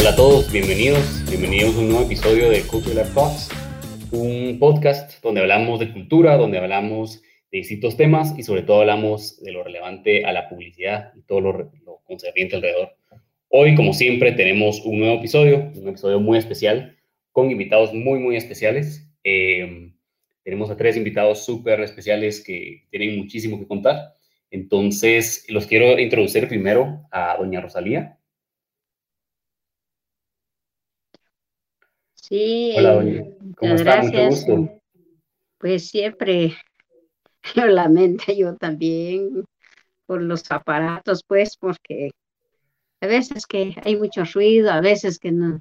Hola 0.00 0.12
a 0.12 0.16
todos, 0.16 0.50
bienvenidos, 0.50 1.22
bienvenidos 1.28 1.76
a 1.76 1.78
un 1.78 1.90
nuevo 1.90 2.06
episodio 2.06 2.48
de 2.48 2.62
Cultural 2.62 3.06
Talks, 3.12 3.50
un 4.12 4.56
podcast 4.58 5.22
donde 5.22 5.42
hablamos 5.42 5.78
de 5.78 5.92
cultura, 5.92 6.38
donde 6.38 6.56
hablamos 6.56 7.20
de 7.52 7.58
distintos 7.58 7.98
temas 7.98 8.32
y 8.38 8.42
sobre 8.42 8.62
todo 8.62 8.80
hablamos 8.80 9.42
de 9.42 9.52
lo 9.52 9.62
relevante 9.62 10.24
a 10.24 10.32
la 10.32 10.48
publicidad 10.48 11.12
y 11.14 11.20
todo 11.20 11.42
lo, 11.42 11.52
lo 11.84 11.98
concerniente 12.04 12.56
alrededor. 12.56 12.96
Hoy, 13.48 13.74
como 13.74 13.92
siempre, 13.92 14.32
tenemos 14.32 14.80
un 14.86 15.00
nuevo 15.00 15.18
episodio, 15.18 15.70
un 15.74 15.88
episodio 15.88 16.18
muy 16.18 16.38
especial, 16.38 16.96
con 17.30 17.50
invitados 17.50 17.92
muy, 17.92 18.20
muy 18.20 18.36
especiales. 18.36 19.06
Eh, 19.22 19.92
tenemos 20.42 20.70
a 20.70 20.78
tres 20.78 20.96
invitados 20.96 21.44
súper 21.44 21.78
especiales 21.82 22.42
que 22.42 22.86
tienen 22.90 23.18
muchísimo 23.18 23.58
que 23.58 23.66
contar. 23.66 24.14
Entonces, 24.50 25.44
los 25.50 25.66
quiero 25.66 25.98
introducir 25.98 26.48
primero 26.48 27.02
a 27.12 27.36
doña 27.38 27.60
Rosalía. 27.60 28.16
Sí, 32.30 32.74
Hola. 32.78 33.02
Mucho 33.02 33.56
gracias. 33.60 34.30
gusto. 34.30 34.80
Pues 35.58 35.88
siempre 35.88 36.56
lo 37.56 37.66
lamento 37.66 38.32
yo 38.32 38.54
también 38.56 39.44
por 40.06 40.22
los 40.22 40.48
aparatos, 40.52 41.24
pues, 41.26 41.56
porque 41.56 42.10
a 43.00 43.08
veces 43.08 43.46
que 43.46 43.74
hay 43.84 43.96
mucho 43.96 44.22
ruido, 44.24 44.70
a 44.70 44.80
veces 44.80 45.18
que 45.18 45.32
no, 45.32 45.60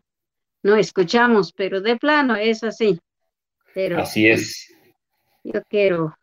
no 0.62 0.76
escuchamos, 0.76 1.54
pero 1.54 1.82
de 1.82 1.98
plano 1.98 2.36
es 2.36 2.64
así. 2.64 3.00
Pero 3.74 4.00
Así 4.00 4.28
es. 4.28 4.72
yo 5.44 5.62
quiero 5.70 6.14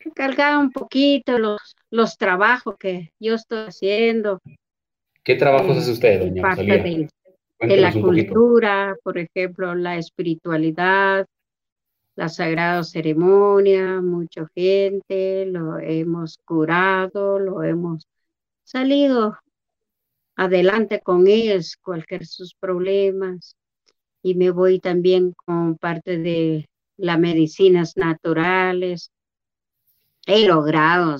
recalcar 0.00 0.58
un 0.58 0.72
poquito 0.72 1.38
los, 1.38 1.76
los 1.90 2.16
trabajos 2.16 2.76
que 2.78 3.12
yo 3.20 3.34
estoy 3.34 3.66
haciendo 3.66 4.40
¿Qué 5.22 5.34
trabajos 5.34 5.76
eh, 5.76 5.80
hace 5.80 5.90
usted, 5.92 6.20
doña 6.20 6.42
parte 6.42 6.62
Rosalía? 6.62 6.82
de, 6.82 7.08
de 7.60 7.76
la 7.76 7.92
poquito. 7.92 8.06
cultura, 8.06 8.96
por 9.02 9.18
ejemplo, 9.18 9.74
la 9.74 9.96
espiritualidad, 9.96 11.26
la 12.16 12.28
sagrada 12.28 12.82
ceremonia, 12.82 14.00
mucha 14.00 14.46
gente, 14.54 15.46
lo 15.46 15.78
hemos 15.78 16.38
curado, 16.44 17.38
lo 17.38 17.62
hemos 17.62 18.06
salido 18.64 19.38
adelante 20.34 21.00
con 21.00 21.26
ellos, 21.26 21.76
cualquier 21.76 22.26
sus 22.26 22.54
problemas. 22.54 23.56
Y 24.22 24.34
me 24.34 24.50
voy 24.50 24.80
también 24.80 25.34
con 25.44 25.76
parte 25.76 26.18
de 26.18 26.68
las 26.96 27.18
medicinas 27.18 27.96
naturales. 27.96 29.10
He 30.26 30.46
logrado 30.46 31.16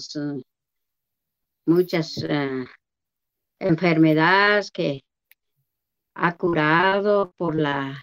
muchas 1.66 2.16
eh, 2.28 2.64
enfermedades 3.58 4.70
que 4.70 5.02
ha 6.16 6.36
curado 6.36 7.32
por 7.36 7.54
la, 7.54 8.02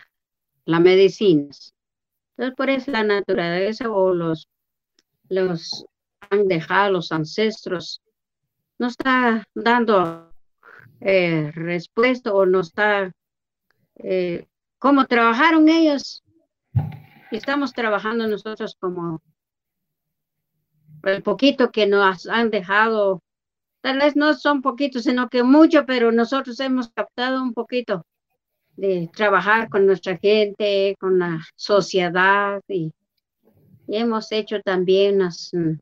medicinas. 0.66 1.74
Entonces, 2.38 2.56
por 2.56 2.70
eso 2.70 2.92
la 2.92 3.04
naturaleza 3.04 3.90
o 3.90 4.14
los, 4.14 4.48
los 5.30 5.86
han 6.30 6.48
dejado 6.48 6.92
los 6.92 7.12
ancestros 7.12 8.02
no 8.80 8.88
está 8.88 9.44
dando 9.54 10.32
eh, 11.02 11.52
respuesta 11.54 12.34
o 12.34 12.46
no 12.46 12.62
está 12.62 13.12
eh, 13.96 14.48
como 14.80 15.06
trabajaron 15.06 15.70
ellos 15.70 16.24
y 17.32 17.38
estamos 17.38 17.74
trabajando 17.74 18.28
nosotros 18.28 18.76
como 18.80 19.22
el 21.04 21.24
poquito 21.24 21.72
que 21.72 21.88
nos 21.88 22.28
han 22.28 22.50
dejado, 22.50 23.23
tal 23.84 24.00
vez 24.00 24.16
no 24.16 24.34
son 24.34 24.62
poquitos, 24.62 25.04
sino 25.04 25.28
que 25.28 25.44
mucho, 25.44 25.86
pero 25.86 26.14
nosotros 26.14 26.58
hemos 26.62 26.88
captado 26.90 27.44
un 27.44 27.54
poquito 27.54 28.06
de 28.78 29.10
trabajar 29.14 29.68
con 29.70 29.86
nuestra 29.86 30.18
gente, 30.18 30.96
con 31.00 31.20
la 31.20 31.46
sociedad 31.58 32.62
y, 32.70 32.94
hemos 33.90 34.32
hecho 34.32 34.62
también 34.62 35.16
unas 35.16 35.50
mm, 35.52 35.74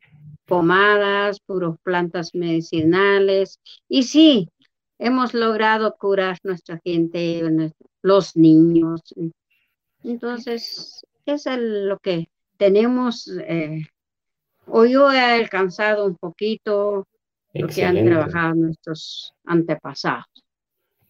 pomadas, 0.46 1.40
puros 1.46 1.78
plantas 1.84 2.34
medicinales 2.34 3.60
y 3.88 4.02
sí, 4.04 4.50
hemos 4.98 5.36
logrado 5.36 5.96
curar 5.96 6.40
nuestra 6.44 6.80
gente, 6.84 7.44
los 8.02 8.36
niños. 8.36 9.02
Entonces, 10.04 11.06
es 11.28 11.46
lo 11.46 12.00
que 12.00 12.30
tenemos. 12.58 13.28
eh, 13.28 13.84
hoy 14.66 14.94
yo 14.94 15.12
he 15.12 15.20
alcanzado 15.20 16.08
un 16.08 16.16
poquito 16.16 17.06
lo 17.54 17.68
que 17.68 17.84
han 17.84 18.06
trabajado 18.06 18.56
nuestros 18.56 19.34
antepasados. 19.46 20.26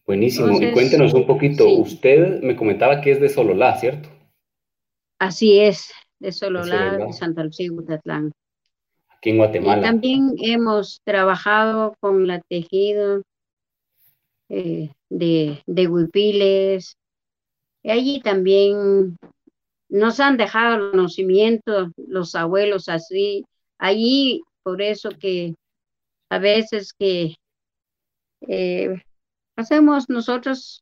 Buenísimo. 0.06 0.60
y 0.62 0.72
cuéntenos 0.72 1.14
un 1.14 1.26
poquito. 1.26 1.66
sí. 1.66 1.76
Usted 1.80 2.42
me 2.42 2.56
comentaba 2.56 3.02
que 3.02 3.12
es 3.12 3.22
de 3.22 3.30
Sololá, 3.30 3.78
¿cierto? 3.78 4.10
Así 5.20 5.60
es, 5.60 5.92
de 6.20 6.32
Sololá, 6.32 6.98
de 6.98 7.14
Santa 7.14 7.44
Lucía, 7.44 7.70
Gutatlán. 7.70 8.32
Aquí 9.18 9.30
en 9.30 9.36
Y 9.36 9.38
Guatemala. 9.38 9.82
también 9.84 10.34
hemos 10.42 11.00
trabajado 11.04 11.96
con 12.00 12.26
la 12.26 12.42
tejido 12.42 13.22
eh, 14.50 14.90
de, 15.10 15.62
de 15.68 15.88
huipiles. 15.88 16.98
Y 17.84 17.92
allí 17.92 18.20
también 18.22 19.18
nos 19.90 20.20
han 20.20 20.38
dejado 20.38 20.76
el 20.76 20.92
conocimiento 20.92 21.92
los 21.98 22.34
abuelos 22.36 22.90
así. 22.90 23.46
Allí, 23.78 24.42
por 24.64 24.82
eso 24.82 25.12
que 25.20 25.54
a 26.32 26.40
veces 26.40 26.94
que 26.94 27.36
eh, 28.48 29.04
hacemos 29.58 30.10
nosotros 30.10 30.82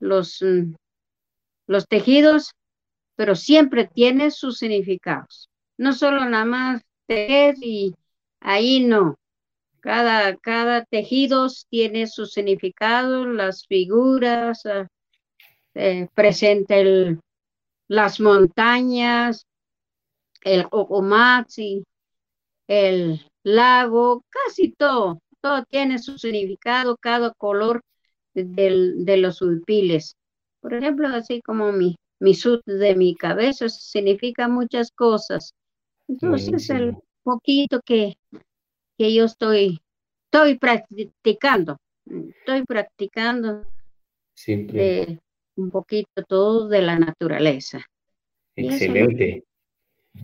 los, 0.00 0.40
mm, 0.40 0.74
los 1.66 1.86
tejidos, 1.86 2.52
pero 3.14 3.34
siempre 3.34 3.86
tiene 3.86 4.30
sus 4.30 4.56
significados. 4.56 5.50
No 5.76 5.92
solo 5.92 6.24
nada 6.24 6.46
más 6.46 6.82
tejer 7.06 7.56
y 7.60 7.94
ahí 8.40 8.80
no. 8.80 9.16
Cada, 9.80 10.34
cada 10.38 10.86
tejido 10.86 11.48
tiene 11.68 12.06
su 12.06 12.24
significado, 12.24 13.26
las 13.26 13.66
figuras, 13.66 14.64
ah, 14.64 14.88
eh, 15.74 16.08
presenta 16.14 16.76
el, 16.76 17.20
las 17.88 18.20
montañas, 18.20 19.44
el 20.42 20.66
Ocomatzi, 20.70 21.84
el 22.66 23.20
lago, 23.54 24.24
casi 24.28 24.72
todo, 24.72 25.20
todo 25.40 25.64
tiene 25.68 25.98
su 25.98 26.18
significado, 26.18 26.96
cada 26.96 27.32
color 27.34 27.82
del- 28.34 29.04
de 29.04 29.16
los 29.16 29.40
huipiles. 29.42 30.14
Por 30.60 30.74
ejemplo, 30.74 31.08
así 31.08 31.40
como 31.42 31.72
mi, 31.72 31.96
mi 32.20 32.34
sud 32.34 32.60
de 32.66 32.94
mi 32.94 33.14
cabeza 33.14 33.68
significa 33.68 34.48
muchas 34.48 34.90
cosas. 34.92 35.52
Entonces, 36.08 36.68
el 36.70 36.94
poquito 37.22 37.80
que, 37.84 38.14
que 38.96 39.14
yo 39.14 39.24
estoy, 39.24 39.80
estoy 40.24 40.58
practicando, 40.58 41.76
estoy 42.06 42.64
practicando 42.64 43.64
Siempre. 44.34 44.78
de 44.78 45.20
un 45.56 45.70
poquito 45.70 46.22
todo 46.26 46.68
de 46.68 46.82
la 46.82 46.98
naturaleza. 46.98 47.84
Excelente. 48.56 49.44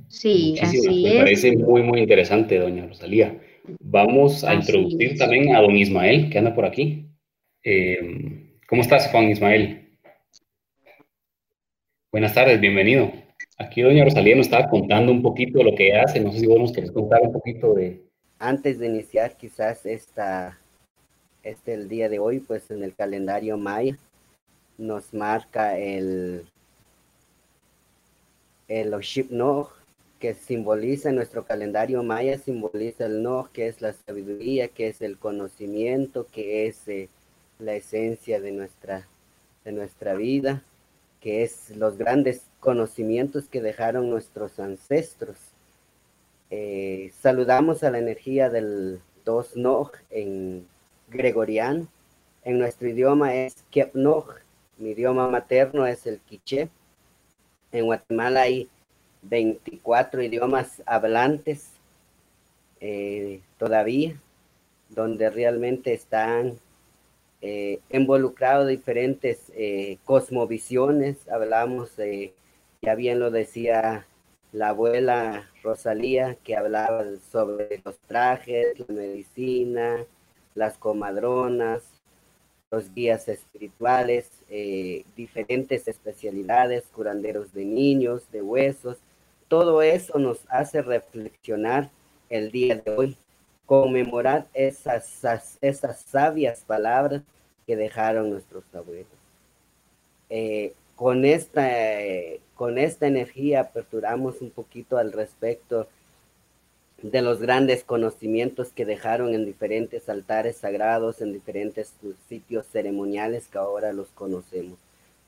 Sí, 0.09 0.57
Muchísimas. 0.61 0.87
así 0.87 1.03
Me 1.03 1.11
es. 1.11 1.17
parece 1.19 1.57
muy, 1.57 1.83
muy 1.83 2.01
interesante, 2.01 2.59
doña 2.59 2.87
Rosalía. 2.87 3.39
Vamos 3.81 4.45
a 4.45 4.51
Así 4.51 4.59
introducir 4.61 5.13
es. 5.13 5.19
también 5.19 5.55
a 5.55 5.61
don 5.61 5.75
Ismael, 5.77 6.31
que 6.31 6.39
anda 6.39 6.55
por 6.55 6.65
aquí. 6.67 7.07
Eh, 7.63 8.51
¿cómo 8.69 8.83
estás, 8.83 9.09
Juan 9.11 9.31
Ismael? 9.31 9.89
Buenas 12.13 12.35
tardes, 12.35 12.61
bienvenido. 12.61 13.11
Aquí 13.59 13.83
doña 13.83 14.05
Rosalía 14.05 14.37
nos 14.37 14.47
estaba 14.47 14.69
contando 14.69 15.13
un 15.13 15.23
poquito 15.23 15.59
de 15.59 15.65
lo 15.65 15.75
que 15.75 15.95
hace. 15.97 16.21
No 16.21 16.33
sé 16.33 16.41
si 16.41 16.47
vos 16.47 16.59
nos 16.59 16.73
querés 16.73 16.91
contar 16.93 17.23
un 17.23 17.33
poquito 17.33 17.75
de... 17.75 18.03
Antes 18.39 18.79
de 18.79 18.87
iniciar 18.89 19.37
quizás 19.37 19.87
esta, 19.87 20.59
este 21.43 21.75
el 21.75 21.89
día 21.89 22.09
de 22.09 22.19
hoy, 22.19 22.41
pues 22.41 22.71
en 22.71 22.83
el 22.85 22.95
calendario 22.95 23.57
maya 23.57 23.97
nos 24.77 25.15
marca 25.15 25.79
el, 25.79 26.45
el 28.69 28.93
Oship 28.93 29.31
Nog, 29.31 29.71
que 30.25 30.33
simboliza 30.33 31.13
nuestro 31.13 31.45
calendario 31.45 32.03
maya, 32.03 32.39
simboliza 32.39 33.05
el 33.05 33.23
Nog, 33.23 33.51
que 33.51 33.69
es 33.69 33.83
la 33.83 33.93
sabiduría, 33.93 34.69
que 34.69 34.89
es 34.89 35.03
el 35.03 35.19
conocimiento, 35.19 36.27
que 36.33 36.67
es 36.67 36.89
eh, 36.89 37.11
la 37.59 37.75
esencia 37.75 38.41
de 38.41 38.51
nuestra, 38.51 39.07
de 39.67 39.73
nuestra 39.73 40.15
vida, 40.15 40.63
que 41.21 41.43
es 41.43 41.77
los 41.77 41.99
grandes 41.99 42.41
conocimientos 42.59 43.51
que 43.51 43.61
dejaron 43.61 44.09
nuestros 44.09 44.59
ancestros. 44.59 45.37
Eh, 46.49 47.13
saludamos 47.21 47.85
a 47.85 47.91
la 47.91 47.99
energía 47.99 48.49
del 48.49 49.03
dos 49.27 49.59
Nog 49.59 49.91
en 50.09 50.67
gregoriano. 51.11 51.87
En 52.45 52.59
nuestro 52.59 52.89
idioma 52.89 53.35
es 53.35 53.63
Kep 53.71 53.95
Nog. 53.95 54.37
Mi 54.79 54.93
idioma 54.93 55.29
materno 55.29 55.87
es 55.87 56.07
el 56.07 56.19
quiché. 56.21 56.71
En 57.73 57.85
Guatemala 57.85 58.41
hay 58.41 58.71
24 59.29 60.23
idiomas 60.23 60.83
hablantes 60.87 61.71
eh, 62.81 63.41
todavía, 63.59 64.17
donde 64.91 65.31
realmente 65.31 65.93
están 65.95 66.59
eh, 67.41 67.81
involucrado 67.91 68.67
diferentes 68.67 69.53
eh, 69.55 69.99
cosmovisiones. 70.05 71.29
Hablamos, 71.29 71.97
de, 71.97 72.33
ya 72.83 72.95
bien 72.95 73.19
lo 73.19 73.31
decía 73.31 74.07
la 74.53 74.69
abuela 74.69 75.51
Rosalía, 75.63 76.37
que 76.45 76.57
hablaba 76.57 77.05
sobre 77.33 77.83
los 77.85 77.99
trajes, 78.07 78.79
la 78.79 78.95
medicina, 78.95 80.05
las 80.55 80.79
comadronas, 80.79 81.83
los 82.71 82.93
guías 82.95 83.29
espirituales, 83.29 84.31
eh, 84.49 85.05
diferentes 85.17 85.87
especialidades, 85.87 86.85
curanderos 86.95 87.53
de 87.53 87.65
niños, 87.65 88.31
de 88.33 88.43
huesos. 88.43 88.99
Todo 89.49 89.83
eso 89.83 90.19
nos 90.19 90.41
hace 90.49 90.83
reflexionar 90.83 91.91
el 92.29 92.51
día 92.51 92.77
de 92.77 92.91
hoy, 92.91 93.17
conmemorar 93.67 94.47
esas, 94.55 95.59
esas 95.61 96.01
sabias 96.01 96.61
palabras 96.67 97.23
que 97.67 97.77
dejaron 97.77 98.31
nuestros 98.31 98.65
abuelos. 98.75 99.07
Eh, 100.31 100.75
con, 100.97 101.25
esta, 101.25 101.69
con 102.55 102.79
esta 102.79 103.07
energía 103.07 103.61
aperturamos 103.61 104.41
un 104.41 104.51
poquito 104.51 104.97
al 104.97 105.13
respecto 105.13 105.87
de 107.03 107.21
los 107.21 107.39
grandes 107.39 107.85
conocimientos 107.85 108.71
que 108.71 108.87
dejaron 108.87 109.35
en 109.35 109.45
diferentes 109.45 110.09
altares 110.09 110.57
sagrados, 110.57 111.21
en 111.21 111.33
diferentes 111.33 111.93
sitios 112.29 112.67
ceremoniales 112.67 113.47
que 113.49 113.59
ahora 113.59 113.93
los 113.93 114.09
conocemos. 114.09 114.79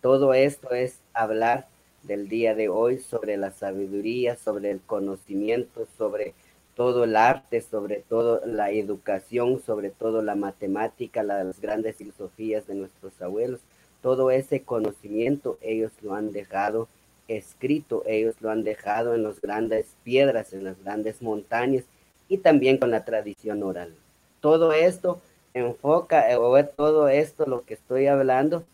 Todo 0.00 0.32
esto 0.32 0.72
es 0.72 1.00
hablar 1.12 1.66
del 2.06 2.28
día 2.28 2.54
de 2.54 2.68
hoy 2.68 2.98
sobre 2.98 3.36
la 3.36 3.50
sabiduría, 3.50 4.36
sobre 4.36 4.70
el 4.70 4.80
conocimiento, 4.80 5.86
sobre 5.98 6.34
todo 6.74 7.04
el 7.04 7.16
arte, 7.16 7.60
sobre 7.62 8.04
todo 8.08 8.42
la 8.44 8.70
educación, 8.70 9.60
sobre 9.60 9.90
todo 9.90 10.22
la 10.22 10.34
matemática, 10.34 11.22
las 11.22 11.60
grandes 11.60 11.96
filosofías 11.96 12.66
de 12.66 12.74
nuestros 12.74 13.20
abuelos. 13.22 13.60
Todo 14.02 14.30
ese 14.30 14.62
conocimiento 14.62 15.58
ellos 15.62 15.92
lo 16.02 16.14
han 16.14 16.32
dejado 16.32 16.88
escrito, 17.28 18.02
ellos 18.06 18.34
lo 18.40 18.50
han 18.50 18.62
dejado 18.62 19.14
en 19.14 19.22
las 19.22 19.40
grandes 19.40 19.96
piedras, 20.04 20.52
en 20.52 20.64
las 20.64 20.82
grandes 20.82 21.22
montañas 21.22 21.84
y 22.28 22.38
también 22.38 22.78
con 22.78 22.90
la 22.90 23.04
tradición 23.04 23.62
oral. 23.62 23.94
Todo 24.40 24.72
esto 24.72 25.20
enfoca, 25.54 26.30
eh, 26.30 26.36
o 26.36 26.62
todo 26.66 27.08
esto, 27.08 27.46
lo 27.46 27.62
que 27.62 27.74
estoy 27.74 28.06
hablando, 28.06 28.64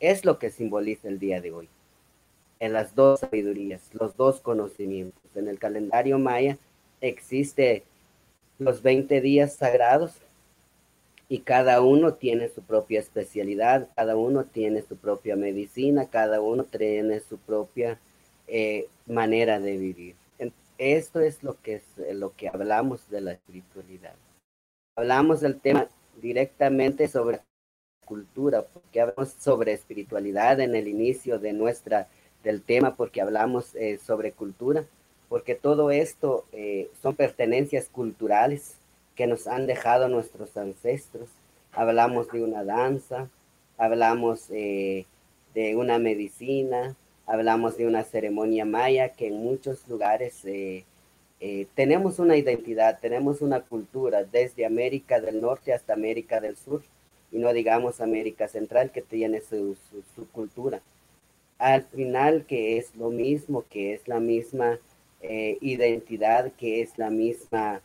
es 0.00 0.24
lo 0.24 0.38
que 0.38 0.50
simboliza 0.50 1.08
el 1.08 1.18
día 1.18 1.40
de 1.40 1.52
hoy. 1.52 1.68
En 2.62 2.72
las 2.72 2.94
dos 2.94 3.18
sabidurías, 3.18 3.92
los 3.92 4.16
dos 4.16 4.38
conocimientos. 4.38 5.20
En 5.34 5.48
el 5.48 5.58
calendario 5.58 6.20
maya 6.20 6.58
existe 7.00 7.82
los 8.60 8.82
20 8.82 9.20
días 9.20 9.56
sagrados 9.56 10.12
y 11.28 11.40
cada 11.40 11.80
uno 11.80 12.14
tiene 12.14 12.48
su 12.48 12.62
propia 12.62 13.00
especialidad, 13.00 13.88
cada 13.96 14.14
uno 14.14 14.44
tiene 14.44 14.82
su 14.82 14.96
propia 14.96 15.34
medicina, 15.34 16.06
cada 16.08 16.40
uno 16.40 16.62
tiene 16.62 17.18
su 17.18 17.36
propia 17.36 17.98
eh, 18.46 18.86
manera 19.06 19.58
de 19.58 19.76
vivir. 19.76 20.14
Esto 20.78 21.18
es 21.18 21.42
lo 21.42 21.60
que 21.60 21.74
es 21.74 22.14
lo 22.14 22.32
que 22.36 22.48
hablamos 22.48 23.10
de 23.10 23.22
la 23.22 23.32
espiritualidad. 23.32 24.14
Hablamos 24.96 25.40
del 25.40 25.60
tema 25.60 25.88
directamente 26.20 27.08
sobre 27.08 27.40
cultura, 28.04 28.62
porque 28.62 29.00
hablamos 29.00 29.32
sobre 29.32 29.72
espiritualidad 29.72 30.60
en 30.60 30.76
el 30.76 30.86
inicio 30.86 31.40
de 31.40 31.52
nuestra 31.52 32.06
del 32.42 32.62
tema, 32.62 32.94
porque 32.94 33.20
hablamos 33.20 33.74
eh, 33.74 33.98
sobre 34.04 34.32
cultura, 34.32 34.84
porque 35.28 35.54
todo 35.54 35.90
esto 35.90 36.44
eh, 36.52 36.90
son 37.00 37.14
pertenencias 37.14 37.88
culturales 37.88 38.76
que 39.14 39.26
nos 39.26 39.46
han 39.46 39.66
dejado 39.66 40.08
nuestros 40.08 40.56
ancestros. 40.56 41.28
Hablamos 41.72 42.30
de 42.30 42.42
una 42.42 42.64
danza, 42.64 43.28
hablamos 43.78 44.46
eh, 44.50 45.06
de 45.54 45.76
una 45.76 45.98
medicina, 45.98 46.96
hablamos 47.26 47.76
de 47.76 47.86
una 47.86 48.04
ceremonia 48.04 48.64
maya 48.64 49.10
que 49.10 49.28
en 49.28 49.34
muchos 49.34 49.86
lugares 49.88 50.42
tenemos 51.74 52.18
una 52.20 52.36
identidad, 52.36 53.00
tenemos 53.00 53.40
una 53.40 53.60
cultura, 53.60 54.22
desde 54.22 54.64
América 54.64 55.20
del 55.20 55.40
Norte 55.40 55.72
hasta 55.72 55.92
América 55.92 56.40
del 56.40 56.56
Sur, 56.56 56.82
y 57.32 57.38
no 57.38 57.52
digamos 57.52 58.00
América 58.00 58.46
Central 58.48 58.90
que 58.90 59.02
tiene 59.02 59.40
su, 59.40 59.76
su 60.14 60.28
cultura. 60.30 60.80
Al 61.62 61.84
final 61.84 62.44
que 62.46 62.76
es 62.76 62.94
lo 62.96 63.10
mismo, 63.10 63.64
que 63.70 63.94
es 63.94 64.08
la 64.08 64.20
misma 64.20 64.78
identidad, 65.60 66.50
que 66.58 66.82
es 66.82 66.98
la 66.98 67.08
misma 67.08 67.80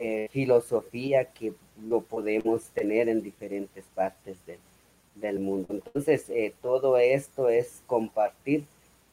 eh, 0.00 0.28
filosofía 0.30 1.24
que 1.24 1.52
lo 1.88 2.02
podemos 2.02 2.68
tener 2.70 3.08
en 3.08 3.20
diferentes 3.20 3.84
partes 3.96 4.36
del 5.16 5.40
mundo. 5.40 5.74
Entonces, 5.74 6.30
eh, 6.30 6.54
todo 6.62 6.98
esto 6.98 7.48
es 7.48 7.82
compartir 7.88 8.64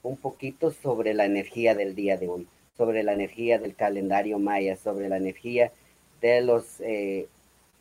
un 0.03 0.15
poquito 0.15 0.69
sobre 0.69 1.15
la 1.15 1.25
energía 1.25 1.73
del 1.73 1.95
día 1.95 2.17
de 2.17 2.27
hoy, 2.27 2.47
sobre 2.77 3.01
la 3.01 3.13
energía 3.13 3.57
del 3.57 3.73
calendario 3.73 4.37
maya, 4.37 4.77
sobre 4.77 5.09
la 5.09 5.17
energía 5.17 5.71
de 6.21 6.41
los 6.41 6.79
eh, 6.81 7.27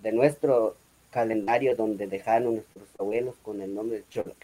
de 0.02 0.12
nuestro 0.12 0.74
calendario 1.10 1.76
donde 1.76 2.06
dejaron 2.06 2.54
nuestros 2.54 2.88
abuelos 2.98 3.34
con 3.42 3.60
el 3.60 3.74
nombre 3.74 3.98
de 3.98 4.04
Chol. 4.08 4.34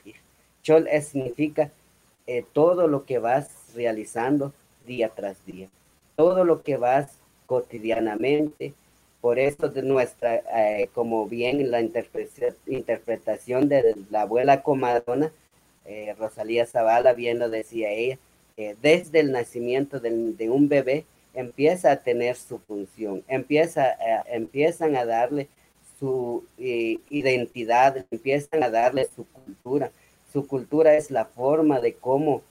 Chol 0.63 0.87
significa 1.01 1.71
todo 2.53 2.89
lo 2.89 3.05
que 3.05 3.19
vas 3.19 3.51
realizando 3.75 4.53
día 4.87 5.11
tras 5.11 5.45
día, 5.47 5.69
todo 6.17 6.45
lo 6.45 6.63
que 6.63 6.77
vas 6.77 7.19
cotidianamente. 7.47 8.75
Por 9.21 9.39
eso 9.39 9.69
de 9.69 9.83
nuestra, 9.83 10.37
eh, 10.37 10.89
como 10.95 11.27
bien 11.27 11.71
la 11.71 11.81
interpretación 11.83 13.69
de 13.69 13.95
la 14.11 14.23
abuela 14.23 14.63
comadrona, 14.63 15.31
eh, 15.85 16.15
Rosalía 16.19 16.67
Zavala, 16.67 17.13
bien 17.13 17.39
lo 17.39 17.51
decía 17.51 17.91
ella, 17.91 18.19
desde 18.83 19.21
el 19.21 19.33
nacimiento 19.33 20.01
de, 20.01 20.51
un 20.51 20.69
bebé 20.69 21.07
empieza 21.33 21.93
a 21.93 21.97
tener 21.97 22.37
su 22.37 22.59
función, 22.59 23.25
empieza, 23.27 23.97
empiezan 24.27 24.97
a 24.97 25.07
darle 25.07 25.49
su 26.01 26.45
eh, 26.59 26.99
identidad, 27.11 28.05
empiezan 28.11 28.63
a 28.63 28.71
darle 28.71 29.07
su 29.15 29.27
cultura. 29.27 29.93
Su 30.33 30.47
cultura 30.47 30.97
es 30.97 31.11
la 31.11 31.25
forma 31.25 31.81
de 31.81 31.95
cómo 31.95 32.43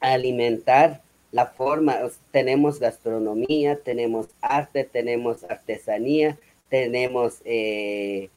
alimentar 0.00 1.02
la 1.32 1.46
forma, 1.46 1.98
tenemos 2.30 2.80
gastronomía, 2.80 3.78
tenemos 3.80 4.28
arte, 4.40 4.84
tenemos 4.84 5.44
artesanía, 5.44 6.38
tenemos 6.70 7.40
eh, 7.44 8.30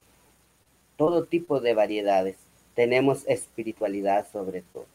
todo 0.97 1.23
tipo 1.25 1.61
de 1.61 1.73
variedades, 1.73 2.35
tenemos 2.75 3.25
espiritualidad 3.27 4.27
sobre 4.31 4.61
todo. 4.73 4.85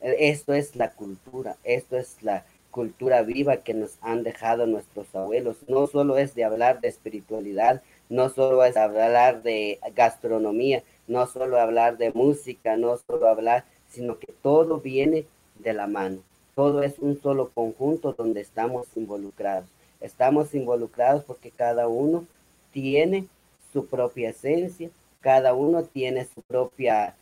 Esto 0.00 0.54
es 0.54 0.76
la 0.76 0.92
cultura, 0.92 1.56
esto 1.62 1.96
es 1.96 2.16
la 2.22 2.44
cultura 2.70 3.22
viva 3.22 3.58
que 3.58 3.74
nos 3.74 3.98
han 4.00 4.22
dejado 4.22 4.66
nuestros 4.66 5.14
abuelos. 5.14 5.58
No 5.68 5.86
solo 5.86 6.16
es 6.16 6.34
de 6.34 6.44
hablar 6.44 6.80
de 6.80 6.88
espiritualidad, 6.88 7.82
no 8.08 8.30
solo 8.30 8.64
es 8.64 8.76
hablar 8.76 9.42
de 9.42 9.78
gastronomía, 9.94 10.82
no 11.06 11.26
solo 11.26 11.58
hablar 11.60 11.98
de 11.98 12.12
música, 12.12 12.76
no 12.76 12.96
solo 12.96 13.28
hablar, 13.28 13.64
sino 13.88 14.18
que 14.18 14.32
todo 14.42 14.78
viene 14.78 15.26
de 15.58 15.72
la 15.72 15.86
mano 15.86 16.22
todo 16.54 16.82
es 16.82 16.98
un 16.98 17.20
solo 17.20 17.50
conjunto 17.50 18.12
donde 18.12 18.40
estamos 18.40 18.86
involucrados. 18.96 19.68
Estamos 20.00 20.54
involucrados 20.54 21.24
porque 21.24 21.50
cada 21.50 21.88
uno 21.88 22.26
tiene 22.72 23.26
su 23.72 23.86
propia 23.86 24.30
esencia, 24.30 24.90
cada 25.20 25.54
uno 25.54 25.84
tiene 25.84 26.26
su 26.26 26.42
propia 26.42 27.14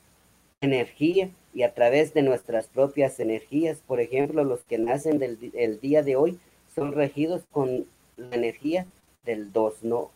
energía 0.60 1.30
y 1.54 1.62
a 1.62 1.74
través 1.74 2.14
de 2.14 2.22
nuestras 2.22 2.66
propias 2.66 3.20
energías, 3.20 3.78
por 3.86 4.00
ejemplo, 4.00 4.44
los 4.44 4.60
que 4.60 4.78
nacen 4.78 5.18
del 5.18 5.38
el 5.54 5.80
día 5.80 6.02
de 6.02 6.16
hoy 6.16 6.38
son 6.74 6.92
regidos 6.92 7.42
con 7.50 7.86
la 8.16 8.34
energía 8.34 8.86
del 9.24 9.52
dos 9.52 9.82
no. 9.82 10.10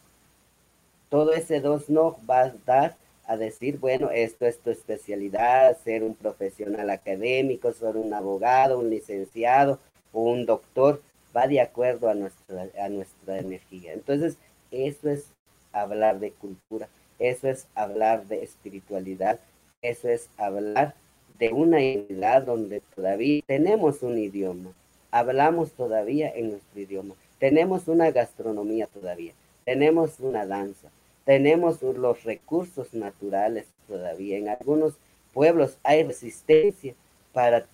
Todo 1.09 1.33
ese 1.33 1.61
dos 1.61 1.89
no 1.89 2.17
va 2.29 2.41
a 2.41 2.55
dar 2.67 2.97
a 3.27 3.37
decir, 3.37 3.79
bueno, 3.79 4.11
esto 4.11 4.47
es 4.47 4.59
tu 4.59 4.71
especialidad, 4.71 5.77
ser 5.83 6.03
un 6.03 6.15
profesional 6.15 6.91
académico, 6.91 7.73
ser 7.73 7.97
un 7.97 8.13
abogado, 8.13 8.79
un 8.79 8.91
licenciado 8.91 9.79
o 10.13 10.23
un 10.23 10.47
doctor, 10.47 11.01
va 11.37 11.47
de 11.49 11.61
acuerdo 11.61 12.09
a 12.09 12.15
nuestra, 12.15 12.69
a 12.81 12.89
nuestra 12.89 13.39
energía. 13.39 13.93
Entonces, 13.93 14.37
eso 14.71 15.09
es 15.09 15.27
hablar 15.73 16.21
de 16.21 16.31
cultura, 16.33 16.89
eso 17.19 17.49
es 17.49 17.67
hablar 17.75 18.27
de 18.27 18.43
espiritualidad, 18.43 19.41
eso 19.83 20.09
es 20.09 20.29
hablar 20.37 20.95
de 21.39 21.53
una 21.53 21.83
identidad 21.83 22.43
donde 22.43 22.81
todavía 22.95 23.43
tenemos 23.47 24.03
un 24.03 24.19
idioma, 24.19 24.73
hablamos 25.11 25.73
todavía 25.73 26.31
en 26.31 26.53
nuestro 26.53 26.81
idioma, 26.81 27.15
tenemos 27.39 27.89
una 27.89 28.11
gastronomía 28.11 28.87
todavía, 28.87 29.33
tenemos 29.65 30.21
una 30.21 30.47
danza, 30.47 30.89
tenemos 31.25 31.83
los 31.83 32.25
recursos 32.25 32.95
naturales 32.95 33.67
todavía. 33.89 34.39
En 34.39 34.49
algunos 34.49 34.95
pueblos 35.33 35.79
hay 35.83 36.05
resistencia 36.05 36.95
para 37.33 37.67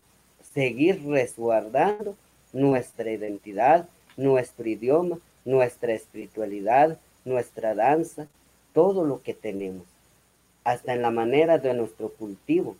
seguir 0.54 1.04
resguardando 1.06 2.16
nuestra 2.52 3.10
identidad, 3.10 3.88
nuestro 4.16 4.68
idioma, 4.68 5.18
nuestra 5.44 5.92
espiritualidad, 5.92 6.98
nuestra 7.24 7.74
danza, 7.74 8.26
todo 8.72 9.04
lo 9.04 9.22
que 9.22 9.34
tenemos. 9.34 9.84
hasta 10.64 10.92
en 10.92 11.02
la 11.02 11.10
manera 11.10 11.58
de 11.58 11.74
nuestro 11.74 12.10
cultivo. 12.10 12.76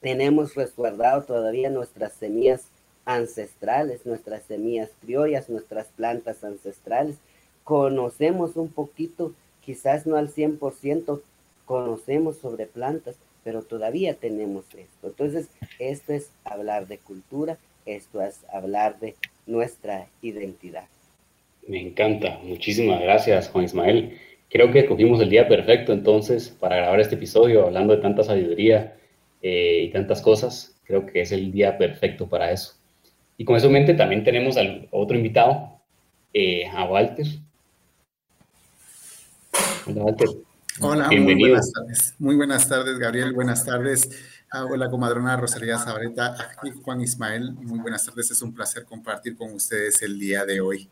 Tenemos 0.00 0.54
resguardado 0.54 1.24
todavía 1.24 1.70
nuestras 1.70 2.12
semillas 2.12 2.68
ancestrales, 3.04 4.06
nuestras 4.06 4.44
semillas 4.44 4.90
criollas, 5.00 5.48
nuestras 5.48 5.88
plantas 5.88 6.44
ancestrales. 6.44 7.16
Conocemos 7.64 8.56
un 8.56 8.68
poquito, 8.68 9.32
quizás 9.68 10.06
no 10.06 10.16
al 10.16 10.30
100%, 10.30 11.20
conocemos 11.66 12.38
sobre 12.38 12.64
plantas, 12.64 13.16
pero 13.44 13.60
todavía 13.60 14.14
tenemos 14.14 14.64
esto. 14.74 15.08
Entonces, 15.08 15.50
esto 15.78 16.14
es 16.14 16.30
hablar 16.42 16.86
de 16.86 16.96
cultura, 16.96 17.58
esto 17.84 18.22
es 18.22 18.46
hablar 18.50 18.98
de 18.98 19.14
nuestra 19.46 20.06
identidad. 20.22 20.86
Me 21.66 21.82
encanta, 21.82 22.40
muchísimas 22.42 23.02
gracias 23.02 23.50
Juan 23.50 23.66
Ismael. 23.66 24.16
Creo 24.48 24.72
que 24.72 24.78
escogimos 24.78 25.20
el 25.20 25.28
día 25.28 25.46
perfecto 25.46 25.92
entonces 25.92 26.48
para 26.48 26.76
grabar 26.76 27.00
este 27.00 27.16
episodio 27.16 27.66
hablando 27.66 27.94
de 27.94 28.00
tanta 28.00 28.22
sabiduría 28.22 28.96
eh, 29.42 29.82
y 29.84 29.90
tantas 29.90 30.22
cosas. 30.22 30.80
Creo 30.84 31.04
que 31.04 31.20
es 31.20 31.30
el 31.30 31.52
día 31.52 31.76
perfecto 31.76 32.26
para 32.26 32.52
eso. 32.52 32.72
Y 33.36 33.44
con 33.44 33.54
eso 33.56 33.66
en 33.66 33.74
mente 33.74 33.92
también 33.92 34.24
tenemos 34.24 34.56
al 34.56 34.88
otro 34.90 35.14
invitado, 35.14 35.78
eh, 36.32 36.64
a 36.68 36.86
Walter. 36.86 37.26
Hola 40.80 41.08
muy 41.10 41.34
buenas 41.34 41.72
tardes. 41.72 42.14
Muy 42.18 42.36
buenas 42.36 42.68
tardes, 42.68 42.98
Gabriel. 42.98 43.32
Buenas 43.32 43.64
tardes. 43.64 44.10
Ah, 44.50 44.66
hola, 44.66 44.90
comadrona 44.90 45.36
Rosalía 45.36 45.78
Sabreta. 45.78 46.34
Aquí 46.34 46.70
Juan 46.82 47.00
Ismael. 47.00 47.52
Muy 47.52 47.78
buenas 47.78 48.04
tardes. 48.04 48.30
Es 48.30 48.42
un 48.42 48.54
placer 48.54 48.84
compartir 48.84 49.34
con 49.34 49.54
ustedes 49.54 50.02
el 50.02 50.18
día 50.18 50.44
de 50.44 50.60
hoy. 50.60 50.88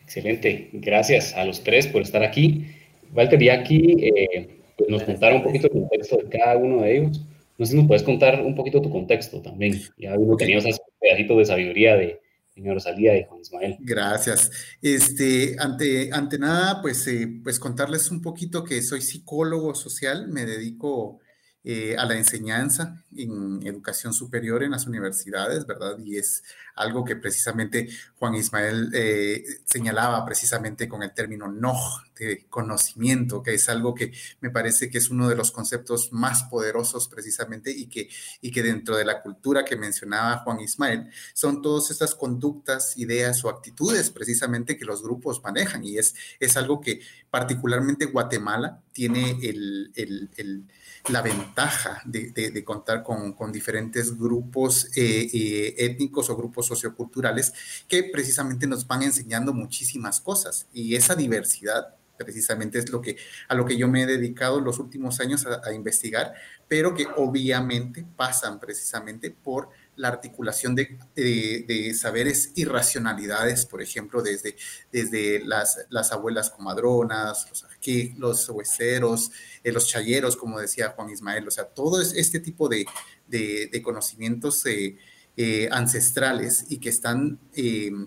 Excelente. 0.00 0.70
Gracias 0.72 1.34
a 1.34 1.44
los 1.44 1.64
tres 1.64 1.88
por 1.88 2.02
estar 2.02 2.22
aquí. 2.22 2.66
Walter, 3.12 3.42
y 3.42 3.48
aquí 3.48 3.96
eh, 4.04 4.60
pues 4.76 4.88
nos 4.88 5.02
contaron 5.02 5.38
un 5.38 5.44
poquito 5.44 5.66
el 5.66 5.72
contexto 5.72 6.16
de 6.16 6.28
cada 6.28 6.56
uno 6.56 6.82
de 6.82 6.96
ellos. 6.96 7.20
No 7.58 7.66
sé 7.66 7.72
si 7.72 7.78
nos 7.78 7.88
puedes 7.88 8.04
contar 8.04 8.40
un 8.40 8.54
poquito 8.54 8.80
tu 8.80 8.90
contexto 8.90 9.42
también. 9.42 9.80
Ya 9.98 10.14
teníamos 10.38 10.64
esos 10.64 10.80
pedacitos 11.00 11.38
de 11.38 11.44
sabiduría 11.44 11.96
de, 11.96 12.20
señor 12.58 12.74
Rosalía 12.74 13.16
y 13.16 13.24
Juan 13.24 13.40
Ismael. 13.40 13.76
Gracias. 13.80 14.50
Este, 14.82 15.56
ante, 15.58 16.10
ante 16.12 16.38
nada, 16.38 16.82
pues, 16.82 17.06
eh, 17.06 17.40
pues 17.42 17.58
contarles 17.58 18.10
un 18.10 18.20
poquito 18.20 18.64
que 18.64 18.82
soy 18.82 19.00
psicólogo 19.00 19.74
social, 19.74 20.28
me 20.28 20.44
dedico 20.44 21.20
eh, 21.64 21.96
a 21.98 22.06
la 22.06 22.16
enseñanza 22.16 23.04
en 23.16 23.66
educación 23.66 24.14
superior 24.14 24.62
en 24.62 24.70
las 24.70 24.86
universidades, 24.86 25.66
¿verdad? 25.66 25.98
Y 25.98 26.16
es 26.16 26.44
algo 26.76 27.04
que 27.04 27.16
precisamente 27.16 27.88
Juan 28.16 28.36
Ismael 28.36 28.90
eh, 28.94 29.44
señalaba 29.64 30.24
precisamente 30.24 30.88
con 30.88 31.02
el 31.02 31.12
término 31.12 31.48
no 31.48 31.74
de 32.16 32.46
conocimiento, 32.48 33.42
que 33.42 33.54
es 33.54 33.68
algo 33.68 33.92
que 33.94 34.12
me 34.40 34.50
parece 34.50 34.88
que 34.88 34.98
es 34.98 35.10
uno 35.10 35.28
de 35.28 35.34
los 35.34 35.50
conceptos 35.50 36.12
más 36.12 36.44
poderosos 36.44 37.08
precisamente 37.08 37.72
y 37.72 37.86
que, 37.88 38.08
y 38.40 38.52
que 38.52 38.62
dentro 38.62 38.96
de 38.96 39.04
la 39.04 39.20
cultura 39.20 39.64
que 39.64 39.76
mencionaba 39.76 40.38
Juan 40.38 40.60
Ismael 40.60 41.10
son 41.34 41.60
todas 41.60 41.90
estas 41.90 42.14
conductas, 42.14 42.96
ideas 42.96 43.44
o 43.44 43.48
actitudes 43.48 44.10
precisamente 44.10 44.76
que 44.76 44.84
los 44.84 45.02
grupos 45.02 45.42
manejan 45.42 45.82
y 45.84 45.98
es, 45.98 46.14
es 46.38 46.56
algo 46.56 46.80
que 46.80 47.00
particularmente 47.30 48.06
Guatemala 48.06 48.80
tiene 48.92 49.38
el, 49.42 49.92
el 49.94 50.68
la 51.10 51.22
ventaja 51.22 52.02
de, 52.04 52.64
contar 52.64 53.02
con, 53.02 53.32
con, 53.32 53.52
diferentes 53.52 54.16
grupos 54.18 54.86
eh, 54.96 55.28
eh, 55.32 55.74
étnicos 55.78 56.28
o 56.30 56.36
grupos 56.36 56.66
socioculturales 56.66 57.52
que 57.86 58.04
precisamente 58.04 58.66
nos 58.66 58.86
van 58.86 59.02
enseñando 59.02 59.52
muchísimas 59.52 60.20
cosas. 60.20 60.66
Y 60.72 60.94
esa 60.94 61.14
diversidad 61.14 61.94
precisamente 62.18 62.78
es 62.78 62.90
lo 62.90 63.00
que 63.00 63.16
a 63.48 63.54
lo 63.54 63.64
que 63.64 63.76
yo 63.76 63.88
me 63.88 64.02
he 64.02 64.06
dedicado 64.06 64.60
los 64.60 64.78
últimos 64.78 65.20
años 65.20 65.46
a, 65.46 65.72
investigar, 65.72 66.34
pero 66.66 66.94
que 66.94 67.06
obviamente 67.16 68.04
pasan 68.16 68.58
precisamente 68.58 69.30
por 69.30 69.70
la 69.98 70.08
articulación 70.08 70.74
de, 70.74 71.94
saberes 71.94 72.52
y 72.54 72.64
racionalidades, 72.64 73.66
por 73.66 73.82
ejemplo, 73.82 74.22
desde, 74.22 74.56
desde 74.90 75.44
las, 75.44 75.86
las 75.90 76.12
abuelas 76.12 76.50
comadronas, 76.50 77.46
los, 77.50 77.66
los 78.16 78.48
hueseros, 78.48 79.30
eh, 79.62 79.72
los 79.72 79.86
chayeros, 79.88 80.36
como 80.36 80.58
decía 80.58 80.94
Juan 80.96 81.10
Ismael, 81.10 81.46
o 81.46 81.50
sea, 81.50 81.64
todo 81.64 82.00
este 82.00 82.40
tipo 82.40 82.68
de, 82.68 82.86
de 83.26 83.82
conocimientos 83.82 84.64
eh, 84.66 84.96
eh, 85.36 85.68
ancestrales 85.70 86.66
y 86.68 86.78
que 86.78 86.88
están 86.88 87.38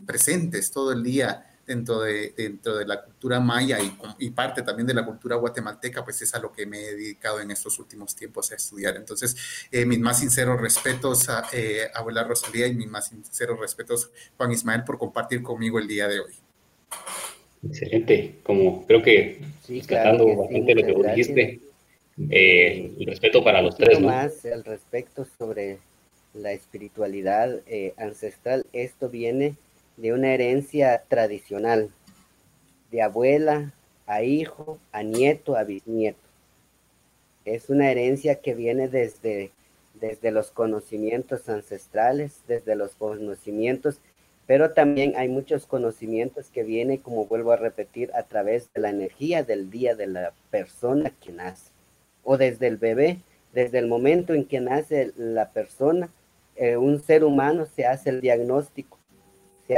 presentes 0.06 0.72
todo 0.72 0.92
el 0.92 1.04
día 1.04 1.51
dentro 1.72 2.02
de, 2.02 2.34
dentro 2.36 2.78
de 2.78 2.86
la 2.86 3.02
cultura 3.02 3.40
maya 3.40 3.78
y, 4.20 4.30
parte 4.32 4.62
también 4.62 4.88
de 4.88 4.94
la 4.94 5.06
cultura 5.06 5.36
guatemalteca, 5.38 6.04
pues 6.04 6.22
es 6.22 6.34
a 6.36 6.40
lo 6.40 6.52
que 6.52 6.66
me 6.66 6.80
he 6.80 6.96
dedicado 6.96 7.40
en 7.40 7.50
estos 7.52 7.80
últimos 7.80 8.16
tiempos 8.16 8.52
a 8.52 8.56
estudiar. 8.56 8.96
Entonces, 8.98 9.36
eh, 9.72 9.86
mis 9.86 10.00
más 10.00 10.20
sinceros 10.20 10.60
respetos 10.60 11.30
a 11.30 11.46
eh, 11.54 11.88
abuela 11.94 12.24
Rosalía 12.24 12.68
y 12.68 12.76
mis 12.76 12.88
más 12.88 13.08
sinceros 13.08 13.60
respetos 13.60 14.12
Juan 14.38 14.52
Ismael 14.52 14.84
por 14.84 14.98
compartir 14.98 15.42
conmigo 15.42 15.80
el 15.80 15.88
día 15.88 16.08
de 16.08 16.20
hoy. 16.20 16.34
Excelente, 17.66 18.40
como 18.44 18.86
creo 18.86 19.02
que 19.02 19.42
sí, 19.66 19.82
bastante 19.82 20.76
lo 20.76 20.86
que 20.86 20.92
vos 20.94 21.06
dijiste, 21.08 21.60
eh, 22.30 22.92
el 23.00 23.06
respeto 23.06 23.44
para 23.44 23.62
los 23.62 23.78
tres. 23.78 24.00
¿no? 24.00 24.08
Más 24.08 24.44
el 24.46 24.64
respeto 24.64 25.26
sobre 25.38 25.78
la 26.34 26.52
espiritualidad 26.52 27.62
ancestral, 27.98 28.66
esto 28.74 29.10
viene 29.10 29.56
de 30.02 30.14
una 30.14 30.34
herencia 30.34 31.04
tradicional, 31.08 31.92
de 32.90 33.04
abuela 33.04 33.72
a 34.08 34.24
hijo, 34.24 34.80
a 34.92 35.04
nieto, 35.04 35.56
a 35.56 35.64
bisnieto. 35.64 36.28
Es 37.46 37.70
una 37.70 37.92
herencia 37.92 38.42
que 38.42 38.56
viene 38.56 38.88
desde, 38.88 39.52
desde 39.94 40.32
los 40.32 40.50
conocimientos 40.50 41.48
ancestrales, 41.50 42.42
desde 42.48 42.76
los 42.76 42.96
conocimientos, 42.96 44.00
pero 44.48 44.72
también 44.72 45.14
hay 45.18 45.30
muchos 45.30 45.68
conocimientos 45.68 46.50
que 46.50 46.64
vienen, 46.64 46.98
como 46.98 47.28
vuelvo 47.28 47.52
a 47.52 47.58
repetir, 47.58 48.12
a 48.16 48.24
través 48.24 48.74
de 48.74 48.82
la 48.82 48.90
energía 48.90 49.44
del 49.44 49.70
día 49.70 49.94
de 49.94 50.08
la 50.08 50.34
persona 50.50 51.12
que 51.24 51.32
nace, 51.32 51.70
o 52.24 52.38
desde 52.38 52.66
el 52.66 52.78
bebé, 52.78 53.20
desde 53.54 53.78
el 53.78 53.88
momento 53.88 54.34
en 54.34 54.46
que 54.46 54.62
nace 54.62 55.12
la 55.16 55.50
persona, 55.52 56.10
eh, 56.56 56.76
un 56.76 57.00
ser 57.04 57.24
humano 57.24 57.68
se 57.68 57.86
hace 57.86 58.10
el 58.10 58.20
diagnóstico 58.20 58.98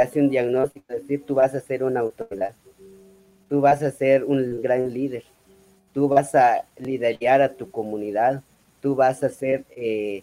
hace 0.00 0.20
un 0.20 0.28
diagnóstico, 0.28 0.92
es 0.92 1.02
decir, 1.02 1.24
tú 1.24 1.34
vas 1.34 1.54
a 1.54 1.60
ser 1.60 1.84
una 1.84 2.00
autoridad, 2.00 2.54
tú 3.48 3.60
vas 3.60 3.82
a 3.82 3.90
ser 3.90 4.24
un 4.24 4.60
gran 4.62 4.92
líder, 4.92 5.24
tú 5.92 6.08
vas 6.08 6.34
a 6.34 6.64
liderar 6.76 7.40
a 7.42 7.52
tu 7.52 7.70
comunidad, 7.70 8.42
tú 8.80 8.94
vas 8.94 9.22
a 9.22 9.28
ser 9.28 9.64
eh, 9.76 10.22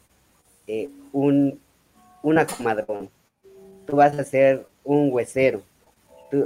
eh, 0.68 0.90
un, 1.12 1.60
una 2.22 2.46
comadrón, 2.46 3.10
tú 3.86 3.96
vas 3.96 4.18
a 4.18 4.24
ser 4.24 4.66
un 4.84 5.12
huesero. 5.12 5.62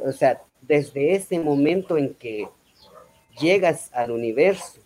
o 0.05 0.12
sea, 0.12 0.41
desde 0.62 1.15
ese 1.15 1.39
momento 1.39 1.98
en 1.98 2.13
que 2.13 2.48
llegas 3.39 3.89
al 3.93 4.12
universo, 4.12 4.79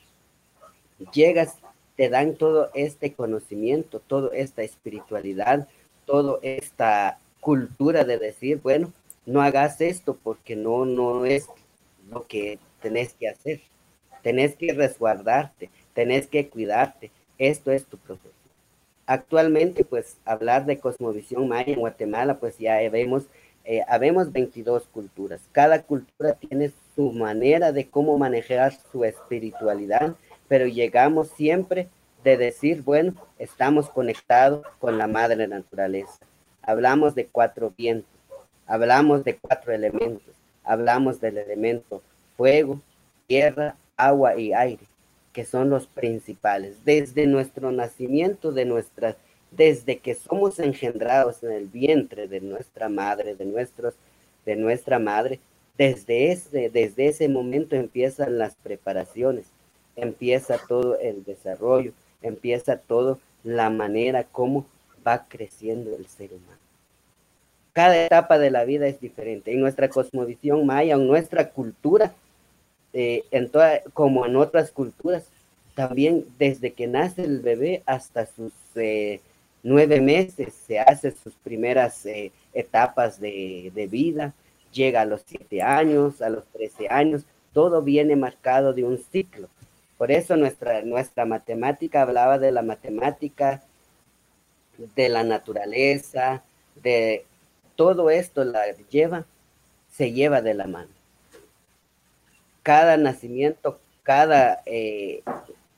llegas, 1.13 1.55
te 1.95 2.09
dan 2.09 2.35
todo 2.35 2.69
este 2.73 3.13
conocimiento, 3.13 3.99
toda 3.99 4.35
esta 4.35 4.63
espiritualidad, 4.63 5.67
toda 6.05 6.39
esta 6.41 7.19
cultura 7.39 8.03
de 8.03 8.17
decir, 8.17 8.59
bueno, 8.61 8.91
no 9.25 9.41
hagas 9.41 9.81
esto 9.81 10.17
porque 10.21 10.55
no, 10.55 10.85
no 10.85 11.25
es 11.25 11.47
lo 12.09 12.25
que 12.27 12.59
tenés 12.81 13.13
que 13.13 13.29
hacer. 13.29 13.61
Tenés 14.21 14.55
que 14.55 14.73
resguardarte, 14.73 15.69
tenés 15.93 16.27
que 16.27 16.49
cuidarte. 16.49 17.11
Esto 17.37 17.71
es 17.71 17.85
tu 17.85 17.97
profesión. 17.97 18.33
Actualmente, 19.05 19.83
pues, 19.83 20.17
hablar 20.25 20.65
de 20.65 20.79
cosmovisión 20.79 21.47
maya 21.47 21.73
en 21.73 21.79
Guatemala, 21.79 22.39
pues 22.39 22.57
ya 22.57 22.77
vemos, 22.89 23.25
eh, 23.63 23.83
habemos 23.87 24.31
22 24.31 24.87
culturas. 24.87 25.41
Cada 25.51 25.81
cultura 25.83 26.33
tiene 26.33 26.71
su 26.95 27.11
manera 27.11 27.71
de 27.71 27.87
cómo 27.87 28.17
manejar 28.17 28.73
su 28.91 29.03
espiritualidad, 29.05 30.15
pero 30.47 30.67
llegamos 30.67 31.29
siempre 31.29 31.87
de 32.23 32.37
decir, 32.37 32.83
bueno, 32.83 33.13
estamos 33.37 33.89
conectados 33.89 34.65
con 34.79 34.97
la 34.97 35.07
madre 35.07 35.47
naturaleza 35.47 36.19
hablamos 36.69 37.15
de 37.15 37.25
cuatro 37.25 37.73
vientos, 37.75 38.11
hablamos 38.67 39.23
de 39.23 39.35
cuatro 39.37 39.73
elementos, 39.73 40.35
hablamos 40.63 41.19
del 41.19 41.39
elemento 41.39 42.03
fuego, 42.37 42.79
tierra, 43.25 43.75
agua 43.97 44.37
y 44.37 44.53
aire, 44.53 44.83
que 45.33 45.45
son 45.45 45.71
los 45.71 45.87
principales. 45.87 46.85
Desde 46.85 47.25
nuestro 47.25 47.71
nacimiento, 47.71 48.51
de 48.51 48.65
nuestras, 48.65 49.15
desde 49.49 49.97
que 49.97 50.13
somos 50.13 50.59
engendrados 50.59 51.41
en 51.41 51.53
el 51.53 51.65
vientre 51.65 52.27
de 52.27 52.39
nuestra 52.39 52.87
madre, 52.87 53.33
de 53.33 53.45
nuestros, 53.45 53.95
de 54.45 54.55
nuestra 54.55 54.99
madre, 54.99 55.39
desde 55.75 56.31
ese, 56.31 56.69
desde 56.69 57.07
ese 57.07 57.29
momento 57.29 57.75
empiezan 57.77 58.37
las 58.37 58.53
preparaciones, 58.53 59.47
empieza 59.95 60.59
todo 60.67 60.99
el 60.99 61.23
desarrollo, 61.23 61.93
empieza 62.21 62.77
todo 62.77 63.17
la 63.43 63.71
manera 63.71 64.23
como 64.23 64.67
va 65.05 65.25
creciendo 65.27 65.95
el 65.95 66.07
ser 66.07 66.33
humano 66.33 66.69
cada 67.79 68.05
etapa 68.05 68.37
de 68.37 68.51
la 68.51 68.65
vida 68.65 68.87
es 68.87 68.99
diferente. 68.99 69.53
En 69.53 69.61
nuestra 69.61 69.87
cosmovisión 69.87 70.65
maya, 70.65 70.95
en 70.95 71.07
nuestra 71.07 71.49
cultura, 71.49 72.13
eh, 72.91 73.23
en 73.31 73.49
toda, 73.49 73.81
como 73.93 74.25
en 74.25 74.35
otras 74.35 74.71
culturas, 74.71 75.23
también 75.75 76.25
desde 76.37 76.73
que 76.73 76.87
nace 76.87 77.23
el 77.23 77.39
bebé 77.39 77.83
hasta 77.85 78.25
sus 78.25 78.51
eh, 78.75 79.21
nueve 79.63 80.01
meses 80.01 80.53
se 80.67 80.79
hace 80.79 81.11
sus 81.11 81.33
primeras 81.35 82.05
eh, 82.05 82.33
etapas 82.53 83.19
de, 83.19 83.71
de, 83.73 83.87
vida, 83.87 84.33
llega 84.73 84.99
a 85.01 85.05
los 85.05 85.21
siete 85.25 85.61
años, 85.61 86.21
a 86.21 86.29
los 86.29 86.45
trece 86.47 86.87
años, 86.89 87.23
todo 87.53 87.81
viene 87.81 88.17
marcado 88.17 88.73
de 88.73 88.83
un 88.83 88.97
ciclo. 88.97 89.47
Por 89.97 90.11
eso 90.11 90.35
nuestra, 90.35 90.81
nuestra 90.81 91.25
matemática 91.25 92.01
hablaba 92.01 92.39
de 92.39 92.51
la 92.51 92.61
matemática, 92.61 93.63
de 94.95 95.09
la 95.09 95.23
naturaleza, 95.23 96.43
de 96.81 97.25
todo 97.75 98.09
esto 98.09 98.43
la 98.43 98.71
lleva, 98.89 99.25
se 99.91 100.11
lleva 100.11 100.41
de 100.41 100.53
la 100.53 100.67
mano. 100.67 100.89
Cada 102.63 102.97
nacimiento, 102.97 103.79
cada, 104.03 104.61
eh, 104.65 105.23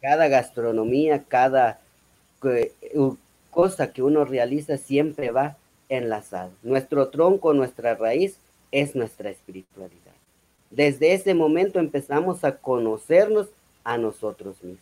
cada 0.01 0.27
gastronomía, 0.27 1.23
cada 1.27 1.79
cosa 3.51 3.93
que 3.93 4.01
uno 4.01 4.25
realiza 4.25 4.77
siempre 4.77 5.31
va 5.31 5.57
enlazado. 5.89 6.51
Nuestro 6.63 7.09
tronco, 7.09 7.53
nuestra 7.53 7.95
raíz 7.95 8.37
es 8.71 8.95
nuestra 8.95 9.29
espiritualidad. 9.29 10.13
Desde 10.69 11.13
ese 11.13 11.33
momento 11.33 11.79
empezamos 11.79 12.43
a 12.43 12.57
conocernos 12.57 13.49
a 13.83 13.97
nosotros 13.97 14.63
mismos. 14.63 14.79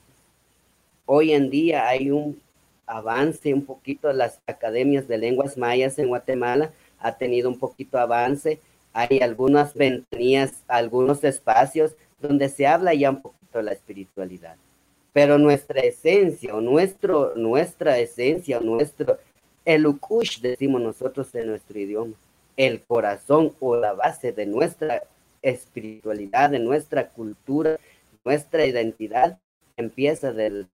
Hoy 1.05 1.33
en 1.33 1.49
día 1.49 1.87
hay 1.87 2.11
un 2.11 2.39
avance 2.89 3.53
un 3.53 3.65
poquito, 3.65 4.11
las 4.11 4.41
academias 4.47 5.07
de 5.07 5.17
lenguas 5.17 5.57
mayas 5.57 5.99
en 5.99 6.07
Guatemala 6.07 6.73
ha 6.97 7.17
tenido 7.17 7.47
un 7.47 7.59
poquito 7.59 7.99
avance, 7.99 8.59
hay 8.93 9.19
algunas 9.21 9.75
ventanillas, 9.75 10.63
algunos 10.67 11.23
espacios 11.23 11.95
donde 12.19 12.49
se 12.49 12.65
habla 12.65 12.93
ya 12.93 13.11
un 13.11 13.21
poquito 13.21 13.59
de 13.59 13.63
la 13.63 13.71
espiritualidad. 13.71 14.55
Pero 15.13 15.37
nuestra 15.37 15.81
esencia 15.81 16.55
o 16.55 16.61
nuestro, 16.61 17.35
nuestra 17.35 17.99
esencia 17.99 18.57
o 18.57 18.61
nuestro, 18.61 19.19
el 19.65 19.85
ukush 19.85 20.41
decimos 20.41 20.81
nosotros 20.81 21.33
en 21.35 21.47
nuestro 21.47 21.79
idioma, 21.79 22.15
el 22.57 22.81
corazón 22.81 23.53
o 23.59 23.75
la 23.75 23.93
base 23.93 24.31
de 24.31 24.47
nuestra 24.47 25.03
espiritualidad, 25.43 26.49
de 26.49 26.59
nuestra 26.59 27.09
cultura, 27.09 27.79
nuestra 28.25 28.65
identidad, 28.65 29.37
empieza 29.77 30.33
de 30.33 30.65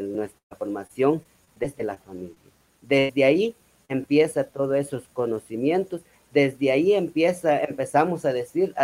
nuestra 0.00 0.56
formación 0.56 1.22
desde 1.56 1.84
la 1.84 1.96
familia. 1.96 2.36
Desde 2.82 3.24
ahí 3.24 3.54
empieza 3.88 4.44
todos 4.44 4.76
esos 4.76 5.04
conocimientos, 5.12 6.02
desde 6.32 6.70
ahí 6.70 6.92
empieza, 6.92 7.60
empezamos 7.62 8.24
a 8.24 8.32
decir, 8.32 8.74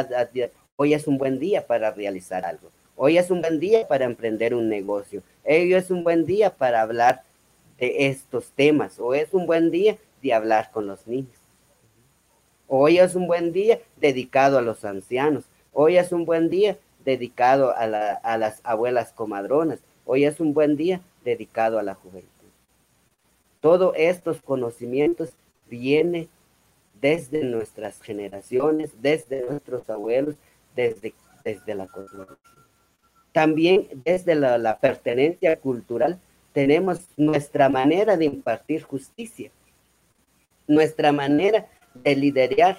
hoy 0.77 0.95
es 0.95 1.07
un 1.07 1.19
buen 1.19 1.39
día 1.39 1.67
para 1.67 1.91
realizar 1.91 2.45
algo 2.45 2.71
Hoy 2.97 3.17
es 3.19 3.31
un 3.31 3.41
buen 3.41 3.59
día 3.59 3.89
para 3.89 4.05
emprender 4.05 4.55
un 4.55 4.69
negocio. 4.69 5.23
Hoy 5.45 5.73
es 5.75 5.91
un 5.91 6.05
buen 6.05 6.27
día 6.27 6.55
para 6.55 6.83
hablar 6.83 7.23
de 7.79 8.07
estos 8.07 8.51
temas. 8.51 8.99
Hoy 9.01 9.19
es 9.19 9.33
un 9.33 9.47
buen 9.47 9.71
día 9.71 9.97
de 10.23 10.33
hablar 10.35 10.71
con 10.71 10.87
los 10.87 11.07
niños. 11.07 11.37
Hoy 12.69 12.99
es 12.99 13.15
un 13.15 13.27
buen 13.27 13.53
día 13.53 13.81
dedicado 13.97 14.59
a 14.59 14.63
los 14.63 14.85
ancianos. 14.85 15.45
Hoy 15.73 15.97
es 15.97 16.13
un 16.13 16.25
buen 16.25 16.51
día 16.51 16.77
dedicado 17.05 17.75
a, 17.77 17.87
las 17.87 18.61
abuelas 18.63 19.13
comadronas. 19.13 19.81
Hoy 20.05 20.25
es 20.25 20.39
un 20.39 20.53
buen 20.53 20.77
día 20.77 21.01
dedicado 21.25 21.79
a 21.79 21.83
la 21.83 21.95
juventud. 21.95 22.32
Todos 23.63 23.95
estos 23.97 24.43
conocimientos 24.43 25.31
vienen 25.71 26.29
desde 27.01 27.45
nuestras 27.45 28.03
generaciones, 28.03 28.91
desde 29.01 29.47
nuestros 29.49 29.89
abuelos, 29.89 30.35
desde, 30.75 31.15
desde 31.45 31.77
la 31.77 31.87
cosmovisión. 31.87 32.39
También 33.31 33.87
desde 34.05 34.35
la, 34.35 34.79
pertenencia 34.81 35.57
cultural 35.61 36.19
tenemos 36.53 37.03
nuestra 37.17 37.69
manera 37.69 38.17
de 38.17 38.25
impartir 38.25 38.83
justicia, 38.83 39.53
nuestra 40.67 41.13
manera 41.13 41.69
de 41.95 42.17
liderar 42.17 42.79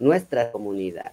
nuestra 0.00 0.50
comunidad, 0.50 1.12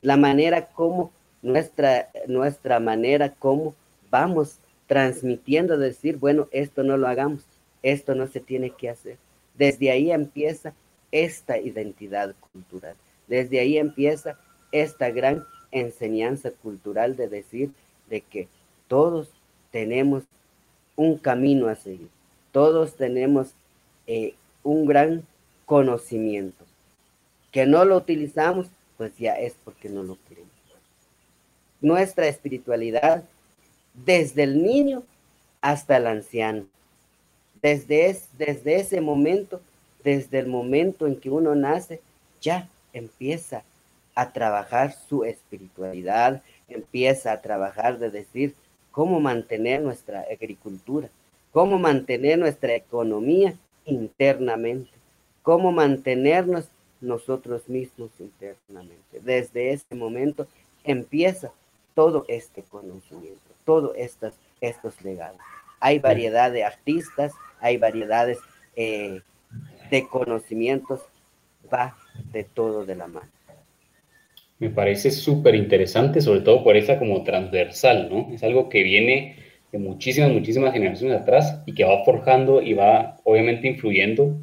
la 0.00 0.16
manera 0.16 0.64
como 0.64 1.12
nuestra, 1.42 2.08
nuestra 2.26 2.80
manera 2.80 3.34
como 3.34 3.74
vamos 4.10 4.60
transmitiendo, 4.86 5.76
decir, 5.76 6.16
bueno, 6.16 6.48
esto 6.52 6.82
no 6.82 6.96
lo 6.96 7.06
hagamos, 7.06 7.44
esto 7.82 8.14
no 8.14 8.26
se 8.26 8.40
tiene 8.40 8.70
que 8.70 8.90
hacer. 8.90 9.16
Desde 9.56 9.90
ahí 9.90 10.10
empieza 10.10 10.72
esta 11.10 11.58
identidad 11.58 12.34
cultural, 12.52 12.94
desde 13.26 13.60
ahí 13.60 13.78
empieza 13.78 14.38
esta 14.72 15.10
gran 15.10 15.44
enseñanza 15.70 16.50
cultural 16.50 17.16
de 17.16 17.28
decir 17.28 17.70
de 18.08 18.20
que 18.20 18.48
todos 18.88 19.28
tenemos 19.70 20.24
un 20.96 21.18
camino 21.18 21.68
a 21.68 21.74
seguir, 21.74 22.08
todos 22.52 22.96
tenemos 22.96 23.54
eh, 24.06 24.34
un 24.62 24.86
gran 24.86 25.22
conocimiento. 25.66 26.64
Que 27.52 27.66
no 27.66 27.84
lo 27.84 27.96
utilizamos, 27.96 28.66
pues 28.96 29.16
ya 29.16 29.38
es 29.38 29.54
porque 29.64 29.88
no 29.88 30.02
lo 30.02 30.18
queremos. 30.28 30.48
Nuestra 31.80 32.26
espiritualidad, 32.26 33.24
desde 33.94 34.42
el 34.42 34.62
niño 34.62 35.02
hasta 35.60 35.96
el 35.96 36.06
anciano, 36.06 36.66
desde, 37.68 38.18
desde 38.38 38.76
ese 38.76 39.00
momento, 39.00 39.60
desde 40.02 40.38
el 40.38 40.46
momento 40.46 41.06
en 41.06 41.16
que 41.16 41.28
uno 41.28 41.54
nace, 41.54 42.00
ya 42.40 42.68
empieza 42.94 43.62
a 44.14 44.32
trabajar 44.32 44.94
su 45.08 45.24
espiritualidad, 45.24 46.42
empieza 46.68 47.32
a 47.32 47.42
trabajar 47.42 47.98
de 47.98 48.10
decir 48.10 48.54
cómo 48.90 49.20
mantener 49.20 49.82
nuestra 49.82 50.24
agricultura, 50.30 51.10
cómo 51.52 51.78
mantener 51.78 52.38
nuestra 52.38 52.74
economía 52.74 53.54
internamente, 53.84 54.90
cómo 55.42 55.70
mantenernos 55.70 56.68
nosotros 57.00 57.68
mismos 57.68 58.10
internamente. 58.18 59.20
Desde 59.20 59.72
ese 59.72 59.94
momento 59.94 60.46
empieza 60.84 61.52
todo 61.94 62.24
este 62.28 62.62
conocimiento, 62.62 63.50
todos 63.64 63.92
estos, 63.96 64.32
estos 64.60 65.00
legados. 65.02 65.57
Hay 65.80 65.98
variedad 65.98 66.50
de 66.52 66.64
artistas, 66.64 67.32
hay 67.60 67.76
variedades 67.76 68.38
eh, 68.76 69.20
de 69.90 70.08
conocimientos, 70.08 71.00
va 71.72 71.96
de 72.32 72.44
todo 72.44 72.84
de 72.84 72.96
la 72.96 73.06
mano. 73.06 73.30
Me 74.58 74.70
parece 74.70 75.10
súper 75.10 75.54
interesante, 75.54 76.20
sobre 76.20 76.40
todo 76.40 76.64
por 76.64 76.76
esa 76.76 76.98
como 76.98 77.22
transversal, 77.22 78.08
¿no? 78.10 78.28
Es 78.32 78.42
algo 78.42 78.68
que 78.68 78.82
viene 78.82 79.36
de 79.70 79.78
muchísimas, 79.78 80.32
muchísimas 80.32 80.72
generaciones 80.72 81.20
atrás 81.20 81.62
y 81.66 81.74
que 81.74 81.84
va 81.84 82.04
forjando 82.04 82.60
y 82.60 82.74
va 82.74 83.16
obviamente 83.24 83.68
influyendo 83.68 84.36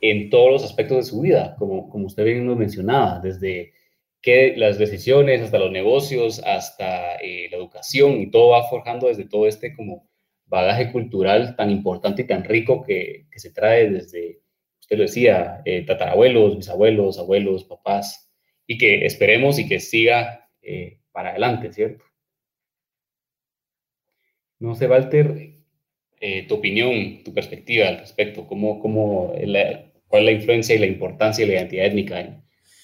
en 0.00 0.28
todos 0.28 0.52
los 0.52 0.64
aspectos 0.64 0.98
de 0.98 1.02
su 1.04 1.20
vida, 1.20 1.56
como, 1.58 1.88
como 1.88 2.06
usted 2.06 2.24
bien 2.24 2.46
nos 2.46 2.58
mencionaba, 2.58 3.20
desde 3.20 3.72
que 4.20 4.54
las 4.56 4.78
decisiones 4.78 5.40
hasta 5.40 5.58
los 5.58 5.70
negocios, 5.70 6.42
hasta 6.44 7.16
eh, 7.16 7.48
la 7.50 7.56
educación 7.56 8.20
y 8.20 8.30
todo 8.30 8.50
va 8.50 8.68
forjando 8.68 9.06
desde 9.06 9.24
todo 9.24 9.46
este 9.46 9.74
como 9.74 10.06
bagaje 10.46 10.92
cultural 10.92 11.56
tan 11.56 11.70
importante 11.70 12.22
y 12.22 12.26
tan 12.26 12.44
rico 12.44 12.82
que, 12.82 13.26
que 13.30 13.38
se 13.38 13.50
trae 13.50 13.90
desde, 13.90 14.40
usted 14.80 14.96
lo 14.96 15.02
decía, 15.02 15.62
eh, 15.64 15.84
tatarabuelos, 15.84 16.56
bisabuelos, 16.56 17.18
abuelos, 17.18 17.64
papás, 17.64 18.30
y 18.66 18.78
que 18.78 19.04
esperemos 19.06 19.58
y 19.58 19.68
que 19.68 19.80
siga 19.80 20.48
eh, 20.62 21.00
para 21.12 21.30
adelante, 21.30 21.72
¿cierto? 21.72 22.04
No 24.58 24.74
sé, 24.74 24.86
Walter, 24.86 25.56
eh, 26.20 26.46
tu 26.48 26.54
opinión, 26.54 27.22
tu 27.24 27.34
perspectiva 27.34 27.88
al 27.88 27.98
respecto, 27.98 28.46
¿cómo, 28.46 28.80
cómo 28.80 29.34
¿cuál 30.08 30.22
es 30.22 30.24
la 30.24 30.32
influencia 30.32 30.74
y 30.74 30.78
la 30.78 30.86
importancia 30.86 31.44
de 31.44 31.52
la 31.52 31.58
identidad 31.60 31.86
étnica 31.86 32.20
en 32.20 32.42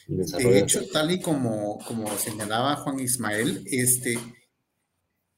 el 0.08 0.16
desarrollo? 0.18 0.50
De 0.50 0.60
hecho, 0.60 0.82
tal 0.92 1.10
y 1.10 1.20
como, 1.20 1.78
como 1.86 2.08
señalaba 2.18 2.76
Juan 2.76 3.00
Ismael, 3.00 3.64
este, 3.70 4.18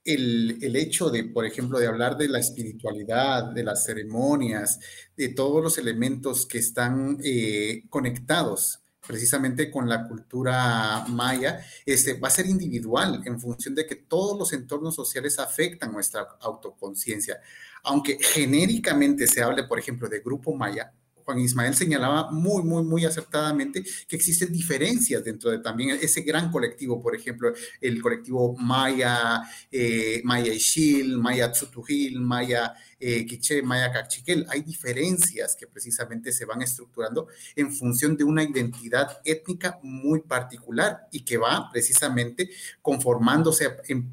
el, 0.04 0.58
el, 0.62 0.76
hecho 0.76 1.10
de, 1.10 1.24
por 1.24 1.46
ejemplo, 1.46 1.78
de 1.78 1.86
hablar 1.86 2.16
de 2.16 2.28
la 2.28 2.38
espiritualidad, 2.38 3.44
de 3.52 3.64
las 3.64 3.84
ceremonias, 3.84 4.78
de 5.16 5.28
todos 5.30 5.62
los 5.62 5.78
elementos 5.78 6.46
que 6.46 6.58
están 6.58 7.18
eh, 7.24 7.84
conectados 7.88 8.80
precisamente 9.06 9.70
con 9.70 9.88
la 9.88 10.06
cultura 10.08 11.04
maya, 11.08 11.60
este, 11.84 12.14
va 12.14 12.28
a 12.28 12.30
ser 12.30 12.46
individual 12.46 13.22
en 13.24 13.38
función 13.40 13.74
de 13.74 13.86
que 13.86 13.96
todos 13.96 14.38
los 14.38 14.52
entornos 14.52 14.94
sociales 14.94 15.38
afectan 15.38 15.92
nuestra 15.92 16.26
autoconciencia. 16.40 17.40
Aunque 17.82 18.18
genéricamente 18.20 19.26
se 19.26 19.42
hable, 19.42 19.64
por 19.64 19.78
ejemplo, 19.78 20.08
de 20.08 20.20
grupo 20.20 20.54
maya, 20.54 20.92
Juan 21.24 21.40
Ismael 21.40 21.74
señalaba 21.74 22.30
muy, 22.30 22.62
muy, 22.62 22.82
muy 22.82 23.04
acertadamente 23.04 23.82
que 24.06 24.16
existen 24.16 24.52
diferencias 24.52 25.24
dentro 25.24 25.50
de 25.50 25.58
también 25.58 25.90
ese 25.90 26.22
gran 26.22 26.50
colectivo, 26.50 27.00
por 27.00 27.16
ejemplo, 27.16 27.52
el 27.80 28.00
colectivo 28.02 28.54
Maya, 28.56 29.42
eh, 29.70 30.20
Maya 30.24 30.52
Ishil, 30.52 31.16
Maya 31.18 31.50
Tsutujil, 31.50 32.20
Maya 32.20 32.74
eh, 33.00 33.26
Maya 33.62 33.92
Cachiquel. 33.92 34.46
Hay 34.48 34.62
diferencias 34.62 35.56
que 35.56 35.66
precisamente 35.66 36.32
se 36.32 36.44
van 36.44 36.62
estructurando 36.62 37.28
en 37.56 37.72
función 37.72 38.16
de 38.16 38.24
una 38.24 38.42
identidad 38.42 39.20
étnica 39.24 39.78
muy 39.82 40.20
particular 40.20 41.08
y 41.10 41.24
que 41.24 41.38
va 41.38 41.68
precisamente 41.70 42.50
conformándose 42.82 43.66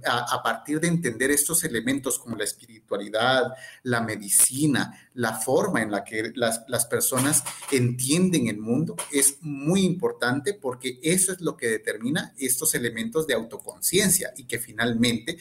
a, 0.06 0.44
partir 0.44 0.80
de 0.80 0.88
entender 0.88 1.32
estos 1.32 1.64
elementos 1.64 2.18
como 2.20 2.36
la 2.36 2.44
espiritualidad, 2.44 3.54
la 3.84 4.02
medicina, 4.02 5.10
la 5.14 5.34
forma 5.34 5.82
en 5.82 5.92
la 5.92 6.04
que 6.04 6.32
las, 6.36 6.64
las 6.68 6.86
personas 6.86 7.44
entienden 7.72 8.48
el 8.48 8.58
mundo. 8.58 8.96
Es 9.12 9.38
muy 9.42 9.82
importante 9.82 10.54
porque 10.54 11.00
eso 11.04 11.32
es 11.32 11.42
lo 11.42 11.58
que 11.58 11.68
determina 11.68 12.34
estos 12.38 12.76
elementos 12.76 13.28
de 13.28 13.34
autoconciencia 13.34 14.34
y 14.36 14.46
que 14.46 14.60
finalmente 14.60 15.38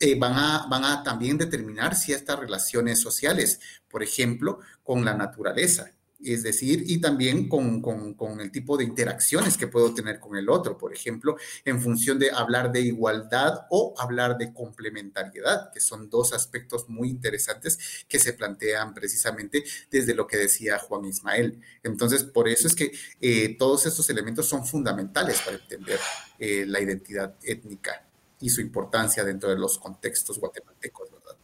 eh, 0.00 0.16
van, 0.18 0.34
a, 0.34 0.66
van 0.68 0.84
a 0.84 1.02
también 1.02 1.38
determinar 1.38 1.94
ciertas 1.94 2.38
relaciones 2.38 3.00
sociales, 3.00 3.60
por 3.88 4.02
ejemplo, 4.02 4.60
con 4.82 5.04
la 5.04 5.14
naturaleza, 5.14 5.92
es 6.20 6.42
decir, 6.42 6.84
y 6.86 7.00
también 7.00 7.48
con, 7.48 7.80
con, 7.80 8.40
el 8.40 8.50
tipo 8.50 8.76
de 8.76 8.84
interacciones 8.84 9.56
que 9.56 9.68
puedo 9.68 9.94
tener 9.94 10.18
con 10.18 10.36
el 10.36 10.48
otro, 10.48 10.76
por 10.76 10.92
ejemplo, 10.92 11.36
en 11.64 11.80
función 11.80 12.18
de 12.18 12.30
hablar 12.32 12.72
de 12.72 12.80
igualdad 12.80 13.66
o 13.70 13.94
hablar 13.98 14.36
de 14.36 14.52
complementariedad, 14.52 15.70
que 15.72 15.80
son 15.80 16.10
dos 16.10 16.32
aspectos 16.32 16.88
muy 16.88 17.08
interesantes 17.08 18.04
que 18.08 18.18
se 18.18 18.32
plantean 18.32 18.94
precisamente 18.94 19.64
desde 19.90 20.14
lo 20.14 20.26
que 20.26 20.36
decía 20.36 20.78
Juan 20.78 21.04
Ismael. 21.04 21.60
Entonces, 21.84 22.24
por 22.24 22.48
eso 22.48 22.66
es 22.66 22.74
que 22.74 22.92
eh, 23.20 23.56
todos 23.56 23.86
estos 23.86 24.10
elementos 24.10 24.46
son 24.46 24.66
fundamentales 24.66 25.40
para 25.40 25.56
entender 25.56 26.00
eh, 26.38 26.64
la 26.66 26.80
identidad 26.80 27.36
étnica 27.42 28.07
y 28.40 28.50
su 28.50 28.60
importancia 28.60 29.24
dentro 29.24 29.50
de 29.50 29.58
los 29.58 29.78
contextos 29.78 30.38
guatemaltecos, 30.38 31.10
¿verdad? 31.10 31.36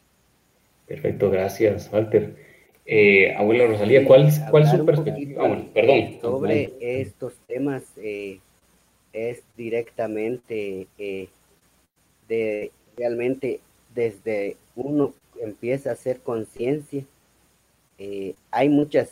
Perfecto, 0.87 1.31
gracias, 1.31 1.91
Walter. 1.93 2.37
Eh, 2.87 3.35
abuela 3.35 3.67
Rosalía, 3.67 4.05
¿cuál, 4.05 4.31
cuál 4.51 4.65
es 4.65 4.71
su 4.71 4.85
perspectiva? 4.85 5.47
Ah, 5.47 5.65
perdón. 5.73 6.21
Sobre 6.21 6.75
estos 6.81 7.35
temas 7.47 7.83
eh, 7.97 8.41
es 9.13 9.43
directamente 9.57 10.87
eh, 10.99 11.29
de 12.29 12.71
realmente 12.97 13.61
desde 13.95 14.57
uno 14.77 15.15
empieza 15.41 15.91
a 15.91 15.93
hacer 15.95 16.21
conciencia. 16.21 17.05
hay 18.51 18.69
muchas 18.69 19.11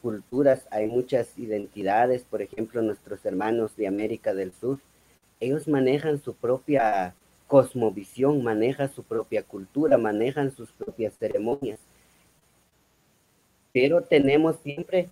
culturas, 0.00 0.66
hay 0.70 0.86
muchas 0.86 1.36
identidades, 1.38 2.22
por 2.22 2.42
ejemplo, 2.42 2.80
nuestros 2.82 3.24
hermanos 3.24 3.76
de 3.76 3.88
América 3.88 4.34
del 4.34 4.52
Sur 4.52 4.78
ellos 5.40 5.68
manejan 5.68 6.22
su 6.22 6.34
propia 6.34 7.14
cosmovisión, 7.46 8.42
manejan 8.42 8.92
su 8.92 9.02
propia 9.02 9.42
cultura, 9.42 9.98
manejan 9.98 10.50
sus 10.50 10.72
propias 10.72 11.16
ceremonias. 11.18 11.78
Pero 13.72 14.02
tenemos 14.02 14.56
siempre 14.62 15.08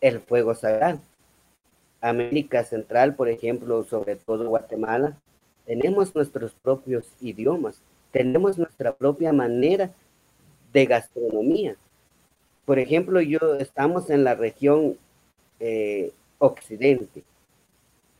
el 0.00 0.20
fuego 0.20 0.54
sagrado. 0.54 1.00
América 2.00 2.64
Central, 2.64 3.14
por 3.14 3.28
ejemplo, 3.28 3.84
sobre 3.84 4.16
todo 4.16 4.48
Guatemala, 4.48 5.16
tenemos 5.66 6.14
nuestros 6.14 6.52
propios 6.52 7.06
idiomas, 7.20 7.80
tenemos 8.10 8.58
nuestra 8.58 8.92
propia 8.92 9.32
manera 9.32 9.90
de 10.72 10.86
gastronomía. 10.86 11.76
Por 12.64 12.78
ejemplo, 12.78 13.20
yo 13.20 13.38
estamos 13.58 14.10
en 14.10 14.24
la 14.24 14.34
región 14.34 14.96
eh, 15.60 16.12
occidente 16.38 17.22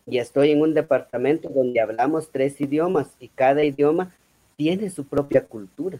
y 0.06 0.18
estoy 0.18 0.50
en 0.50 0.62
un 0.62 0.74
departamento 0.74 1.48
donde 1.48 1.80
hablamos 1.80 2.30
tres 2.30 2.60
idiomas 2.60 3.08
y 3.20 3.28
cada 3.28 3.64
idioma 3.64 4.12
tiene 4.56 4.90
su 4.90 5.04
propia 5.06 5.44
cultura, 5.46 5.98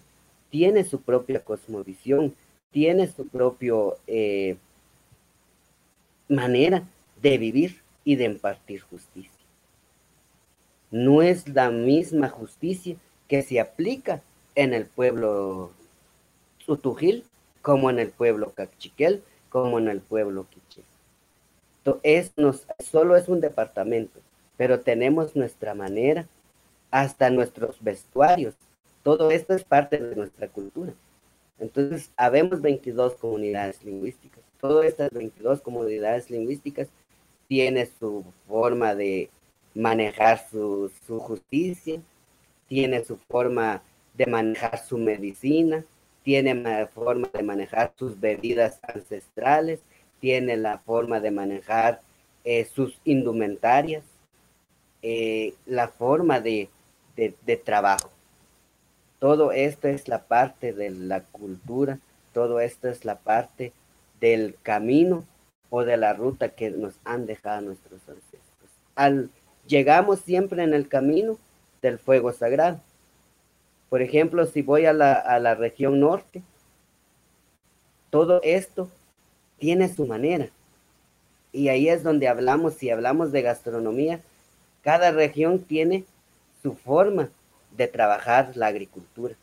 tiene 0.50 0.84
su 0.84 1.00
propia 1.00 1.40
cosmovisión, 1.40 2.34
tiene 2.70 3.06
su 3.06 3.28
propia 3.28 3.74
eh, 4.06 4.56
manera 6.28 6.82
de 7.20 7.38
vivir 7.38 7.80
y 8.04 8.16
de 8.16 8.24
impartir 8.24 8.80
justicia. 8.80 9.30
No 10.90 11.22
es 11.22 11.48
la 11.48 11.70
misma 11.70 12.28
justicia 12.28 12.96
que 13.28 13.42
se 13.42 13.60
aplica 13.60 14.20
en 14.54 14.74
el 14.74 14.86
pueblo 14.86 15.70
Sutujil 16.58 17.24
como 17.62 17.88
en 17.90 17.98
el 17.98 18.10
pueblo 18.10 18.52
Cachiquel, 18.52 19.22
como 19.48 19.78
en 19.78 19.88
el 19.88 20.00
pueblo 20.00 20.46
Quiché 20.50 20.82
es, 22.02 22.32
solo 22.78 23.16
es 23.16 23.28
un 23.28 23.40
departamento, 23.40 24.20
pero 24.56 24.80
tenemos 24.80 25.36
nuestra 25.36 25.74
manera, 25.74 26.26
hasta 26.90 27.30
nuestros 27.30 27.82
vestuarios. 27.82 28.54
Todo 29.02 29.30
esto 29.30 29.54
es 29.54 29.64
parte 29.64 29.98
de 29.98 30.14
nuestra 30.14 30.46
cultura. 30.48 30.92
Entonces, 31.58 32.10
habemos 32.16 32.60
22 32.60 33.14
comunidades 33.14 33.82
lingüísticas. 33.84 34.42
Todas 34.60 34.86
estas 34.86 35.10
22 35.10 35.60
comunidades 35.60 36.30
lingüísticas 36.30 36.88
tienen 37.48 37.88
su 37.98 38.24
forma 38.46 38.94
de 38.94 39.30
manejar 39.74 40.46
su, 40.50 40.90
su 41.06 41.18
justicia, 41.18 42.00
tiene 42.68 43.04
su 43.04 43.16
forma 43.16 43.82
de 44.14 44.26
manejar 44.26 44.78
su 44.84 44.98
medicina, 44.98 45.84
tiene 46.22 46.86
forma 46.88 47.28
de 47.32 47.42
manejar 47.42 47.92
sus 47.98 48.18
bebidas 48.18 48.78
ancestrales, 48.82 49.80
tiene 50.22 50.56
la 50.56 50.78
forma 50.78 51.18
de 51.18 51.32
manejar 51.32 52.00
eh, 52.44 52.64
sus 52.64 52.96
indumentarias, 53.04 54.04
eh, 55.02 55.54
la 55.66 55.88
forma 55.88 56.38
de, 56.38 56.70
trabajo. 57.64 58.08
Todo 59.18 59.50
esto 59.50 59.88
es 59.88 60.06
la 60.06 60.22
parte 60.22 60.72
de 60.72 60.90
la 60.90 61.22
cultura, 61.24 61.98
todo 62.32 62.61
esto 62.61 62.88
es 62.88 63.04
la 63.04 63.16
parte 63.16 63.72
del 64.20 64.54
camino 64.62 65.24
o 65.70 65.85
de 65.85 65.96
la 65.96 66.12
ruta 66.12 66.50
que 66.50 66.70
nos 66.70 66.94
han 67.04 67.26
dejado 67.26 67.62
nuestros 67.62 68.00
ancestros. 68.08 68.70
Al, 68.94 69.28
llegamos 69.66 70.20
siempre 70.20 70.62
en 70.62 70.72
el 70.72 70.87
camino 70.87 71.37
del 71.82 71.98
fuego 71.98 72.32
sagrado. 72.32 72.80
Por 73.90 74.02
ejemplo, 74.02 74.46
si 74.46 74.62
voy 74.62 74.87
a 74.87 74.92
la, 74.92 75.14
a 75.14 75.40
la 75.40 75.56
región 75.56 75.98
norte, 75.98 76.42
todo 78.11 78.40
esto 78.44 78.88
tiene 79.62 79.88
su 79.88 80.07
manera. 80.07 80.48
Y 81.53 81.68
ahí 81.68 81.88
es 81.88 82.03
donde 82.03 82.27
hablamos, 82.27 82.75
si 82.75 82.90
hablamos 82.90 83.31
de 83.31 83.42
gastronomía, 83.42 84.18
cada 84.83 85.12
región 85.12 85.61
tiene 85.61 86.05
su 86.64 86.75
forma 86.75 87.31
de 87.70 87.87
trabajar 87.87 88.57
la 88.57 88.66
agricultura. 88.66 89.37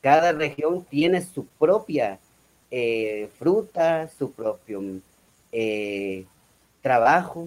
Cada 0.00 0.32
región 0.32 0.84
tiene 0.84 1.22
su 1.22 1.46
propia 1.46 2.18
eh, 2.72 3.28
fruta, 3.38 4.08
su 4.08 4.32
propio 4.32 4.82
eh, 5.52 6.24
trabajo. 6.80 7.46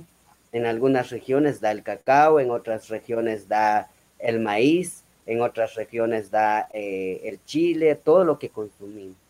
En 0.54 0.66
algunas 0.66 1.10
regiones 1.10 1.60
da 1.60 1.72
el 1.72 1.84
cacao, 1.84 2.40
en 2.40 2.52
otras 2.52 2.88
regiones 2.88 3.50
da 3.50 3.90
el 4.20 4.40
maíz, 4.40 5.04
en 5.26 5.42
otras 5.42 5.76
regiones 5.76 6.32
da 6.32 6.70
eh, 6.72 7.20
el 7.26 7.44
chile, 7.44 7.96
todo 7.96 8.24
lo 8.24 8.40
que 8.40 8.48
consumimos 8.48 9.25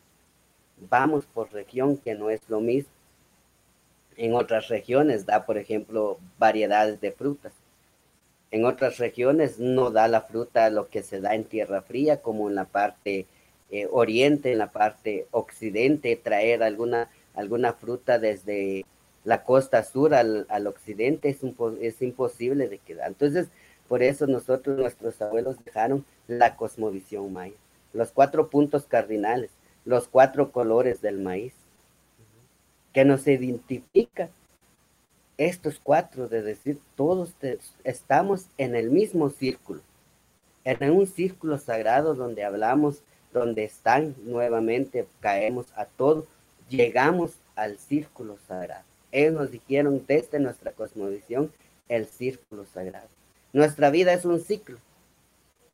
vamos 0.78 1.26
por 1.26 1.52
región, 1.52 1.98
que 1.98 2.16
no 2.16 2.30
es 2.30 2.42
lo 2.48 2.60
mismo. 2.60 2.92
En 4.18 4.34
otras 4.34 4.70
regiones 4.70 5.26
da, 5.26 5.46
por 5.46 5.58
ejemplo, 5.58 6.20
variedades 6.38 7.02
de 7.02 7.12
frutas. 7.12 7.54
En 8.52 8.66
otras 8.66 8.98
regiones 8.98 9.60
no 9.60 9.92
da 9.92 10.08
la 10.08 10.22
fruta 10.22 10.70
lo 10.70 10.88
que 10.88 11.04
se 11.04 11.20
da 11.20 11.36
en 11.36 11.44
tierra 11.44 11.82
fría, 11.82 12.22
como 12.22 12.48
en 12.50 12.56
la 12.56 12.66
parte 12.66 13.26
eh, 13.72 13.88
oriente, 13.92 14.54
en 14.54 14.60
la 14.60 14.72
parte 14.72 15.28
occidente, 15.32 16.16
traer 16.16 16.64
alguna, 16.64 17.10
alguna 17.34 17.74
fruta 17.74 18.20
desde 18.20 18.86
la 19.26 19.44
costa 19.44 19.84
sur 19.84 20.14
al, 20.14 20.68
occidente 20.68 21.30
es, 21.30 21.40
es 21.82 22.02
imposible 22.02 22.70
de 22.70 22.78
quedar. 22.78 23.08
Entonces, 23.08 23.48
por 23.90 24.04
eso 24.04 24.28
nosotros, 24.28 24.78
nuestros 24.78 25.22
abuelos 25.22 25.58
dejaron 25.66 26.06
la 26.28 26.56
cosmovisión 26.56 27.34
maya, 27.34 27.56
los 27.94 28.12
cuatro 28.12 28.50
puntos 28.50 28.86
cardinales 28.86 29.52
los 29.86 30.08
cuatro 30.08 30.52
colores 30.52 31.02
del 31.02 31.20
maíz, 31.20 31.54
que 32.92 33.06
nos 33.06 33.28
identifica 33.28 34.30
estos 35.38 35.80
cuatro, 35.82 36.28
de 36.28 36.42
decir, 36.42 36.80
todos 36.96 37.34
estamos 37.84 38.48
en 38.58 38.76
el 38.76 38.90
mismo 38.90 39.30
círculo, 39.30 39.82
en 40.64 40.92
un 40.92 41.08
círculo 41.08 41.58
sagrado 41.58 42.16
donde 42.16 42.44
hablamos, 42.44 43.02
donde 43.34 43.66
están 43.66 44.16
nuevamente, 44.24 45.08
caemos 45.20 45.68
a 45.76 45.86
todo, 45.86 46.26
llegamos 46.70 47.34
al 47.56 47.78
círculo 47.78 48.38
sagrado. 48.48 48.86
Ellos 49.12 49.34
nos 49.34 49.52
dijeron 49.52 50.04
desde 50.08 50.40
nuestra 50.40 50.72
cosmovisión 50.72 51.52
el 51.88 52.06
círculo 52.06 52.66
sagrado. 52.66 53.08
Nuestra 53.54 53.90
vida 53.90 54.14
es 54.14 54.26
un 54.26 54.40
ciclo. 54.40 54.78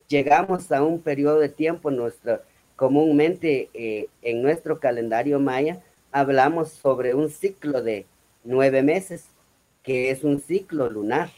Llegamos 0.08 0.70
a 0.70 0.82
un 0.82 1.00
periodo 1.00 1.38
de 1.38 1.48
tiempo, 1.48 1.90
nuestra, 1.90 2.42
comúnmente 2.82 3.70
eh, 3.74 4.08
en 4.22 4.42
nuestro 4.42 4.80
calendario 4.80 5.38
maya 5.38 5.80
hablamos 6.10 6.72
sobre 6.72 7.14
un 7.14 7.30
ciclo 7.30 7.80
de 7.80 8.06
nueve 8.42 8.82
meses, 8.82 9.26
que 9.84 10.10
es 10.10 10.24
un 10.24 10.40
ciclo 10.40 10.90
lunar, 10.90 11.30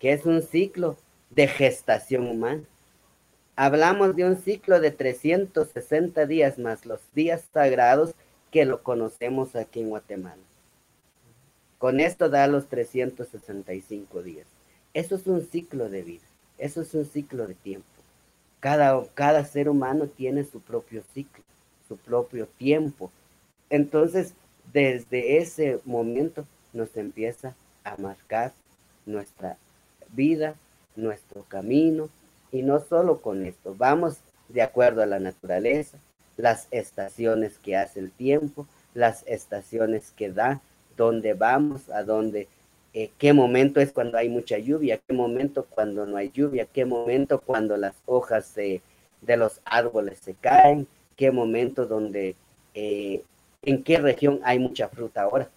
que 0.00 0.10
es 0.10 0.26
un 0.26 0.42
ciclo 0.42 0.96
de 1.30 1.46
gestación 1.46 2.26
humana. 2.26 2.64
Hablamos 3.54 4.16
de 4.16 4.24
un 4.24 4.36
ciclo 4.36 4.80
de 4.80 4.90
360 4.90 6.26
días 6.26 6.58
más 6.58 6.86
los 6.86 7.00
días 7.14 7.44
sagrados 7.52 8.12
que 8.50 8.64
lo 8.64 8.82
conocemos 8.82 9.54
aquí 9.54 9.78
en 9.78 9.90
Guatemala. 9.90 10.42
Con 11.78 12.00
esto 12.00 12.28
da 12.28 12.48
los 12.48 12.66
365 12.66 14.24
días. 14.24 14.48
Eso 14.92 15.14
es 15.14 15.24
un 15.28 15.46
ciclo 15.46 15.88
de 15.88 16.02
vida, 16.02 16.26
eso 16.58 16.82
es 16.82 16.92
un 16.94 17.04
ciclo 17.04 17.46
de 17.46 17.54
tiempo. 17.54 17.91
Cada, 18.62 19.04
cada 19.14 19.44
ser 19.44 19.68
humano 19.68 20.06
tiene 20.06 20.44
su 20.44 20.60
propio 20.60 21.02
ciclo, 21.12 21.42
su 21.88 21.96
propio 21.96 22.46
tiempo. 22.46 23.10
Entonces, 23.68 24.34
desde 24.72 25.38
ese 25.38 25.80
momento 25.84 26.46
nos 26.72 26.96
empieza 26.96 27.56
a 27.82 27.96
marcar 27.96 28.52
nuestra 29.04 29.56
vida, 30.12 30.54
nuestro 30.94 31.42
camino, 31.48 32.08
y 32.52 32.62
no 32.62 32.78
solo 32.78 33.20
con 33.20 33.44
esto, 33.44 33.74
vamos 33.76 34.18
de 34.48 34.62
acuerdo 34.62 35.02
a 35.02 35.06
la 35.06 35.18
naturaleza, 35.18 35.98
las 36.36 36.68
estaciones 36.70 37.58
que 37.58 37.76
hace 37.76 37.98
el 37.98 38.12
tiempo, 38.12 38.68
las 38.94 39.26
estaciones 39.26 40.12
que 40.12 40.30
da, 40.30 40.60
dónde 40.96 41.34
vamos, 41.34 41.88
a 41.90 42.04
dónde, 42.04 42.46
eh, 42.94 43.10
qué 43.18 43.32
momento 43.32 43.80
es 43.80 43.92
cuando 43.92 44.18
hay 44.18 44.28
mucha 44.28 44.58
lluvia, 44.58 45.00
qué 45.06 45.14
momento 45.14 45.64
cuando 45.64 46.04
no 46.06 46.16
hay 46.16 46.30
lluvia, 46.30 46.66
qué 46.66 46.84
momento 46.84 47.40
cuando 47.40 47.76
las 47.76 47.94
hojas 48.06 48.54
de 48.54 48.82
los 49.36 49.60
árboles 49.64 50.18
se 50.18 50.34
caen, 50.34 50.86
qué 51.16 51.30
momento 51.30 51.86
donde, 51.86 52.36
eh, 52.74 53.22
en 53.62 53.82
qué 53.82 53.98
región 53.98 54.40
hay 54.44 54.58
mucha 54.58 54.88
fruta 54.88 55.22
ahora, 55.22 55.48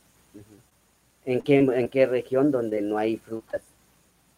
en 1.26 1.41
qué, 1.41 1.58
en 1.58 1.89
qué 1.89 2.06
región 2.06 2.52
donde 2.52 2.82
no 2.82 2.98
hay 2.98 3.17
frutas, 3.17 3.62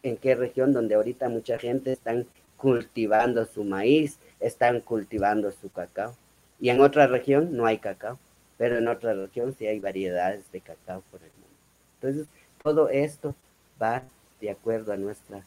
en 0.02 0.16
qué 0.16 0.34
región 0.34 0.72
donde 0.72 0.94
ahorita 0.94 1.28
mucha 1.28 1.58
gente 1.58 1.92
están 1.92 2.26
cultivando 2.56 3.44
su 3.44 3.62
maíz, 3.62 4.18
están 4.40 4.80
cultivando 4.80 5.50
su 5.52 5.70
cacao. 5.70 6.14
Y 6.60 6.70
en 6.70 6.80
otra 6.80 7.06
región 7.06 7.56
no 7.56 7.66
hay 7.66 7.78
cacao, 7.78 8.18
pero 8.56 8.78
en 8.78 8.88
otra 8.88 9.14
región 9.14 9.54
sí 9.56 9.66
hay 9.66 9.78
variedades 9.78 10.50
de 10.50 10.60
cacao 10.60 11.02
por 11.10 11.20
el 11.22 11.30
mundo. 11.30 11.56
Entonces, 12.00 12.26
todo 12.62 12.88
esto 12.88 13.34
va 13.80 14.02
de 14.40 14.50
acuerdo 14.50 14.92
a 14.92 14.96
nuestra 14.96 15.42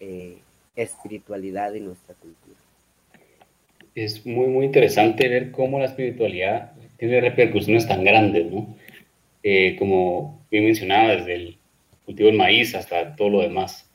eh, 0.00 0.38
espiritualidad 0.76 1.74
y 1.74 1.80
nuestra 1.80 2.14
cultura. 2.14 2.58
Es 3.94 4.26
muy, 4.26 4.48
muy 4.48 4.66
interesante 4.66 5.28
ver 5.28 5.50
cómo 5.52 5.78
la 5.78 5.86
espiritualidad 5.86 6.72
tiene 6.98 7.20
repercusiones 7.20 7.86
tan 7.86 8.04
grandes, 8.04 8.50
¿no? 8.50 8.76
Eh, 9.42 9.76
como 9.78 10.44
bien 10.50 10.64
mencionaba, 10.64 11.16
desde 11.16 11.34
el 11.34 11.58
cultivo 12.04 12.28
del 12.28 12.38
maíz 12.38 12.74
hasta 12.74 13.14
todo 13.14 13.28
lo 13.30 13.40
demás. 13.42 13.90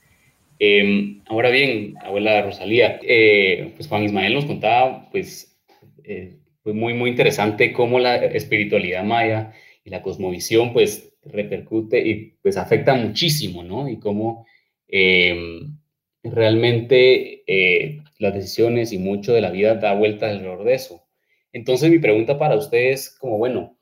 Em, 0.60 1.22
ahora 1.28 1.50
bien, 1.50 1.96
abuela 2.02 2.42
Rosalía, 2.42 3.00
eh, 3.02 3.72
pues 3.76 3.88
Juan 3.88 4.04
Ismael 4.04 4.34
nos 4.34 4.46
contaba, 4.46 5.10
pues, 5.10 5.58
eh, 6.04 6.36
fue 6.64 6.74
muy, 6.74 6.94
muy 6.94 7.10
interesante 7.10 7.72
cómo 7.72 8.00
la 8.00 8.18
espiritualidad 8.18 9.04
maya 9.04 9.54
y 9.86 9.90
la 9.90 10.02
cosmovisión, 10.02 10.74
pues, 10.74 11.12
repercute 11.32 12.00
y, 12.08 12.38
pues, 12.42 12.58
afecta 12.58 12.94
muchísimo, 12.96 13.64
¿no? 13.64 13.90
Y 13.90 14.00
cómo 14.00 14.46
em, 14.88 15.78
realmente 16.24 17.44
eh, 17.48 18.02
las 18.20 18.34
decisiones 18.34 18.92
y 18.94 18.98
mucho 18.98 19.34
de 19.34 19.42
la 19.42 19.52
vida 19.52 19.76
da 19.76 19.94
vuelta 19.94 20.30
alrededor 20.30 20.64
de 20.66 20.74
eso. 20.74 21.04
Entonces, 21.54 21.90
mi 21.90 22.00
pregunta 22.00 22.38
para 22.38 22.56
ustedes, 22.56 23.16
como, 23.20 23.38
bueno, 23.38 23.78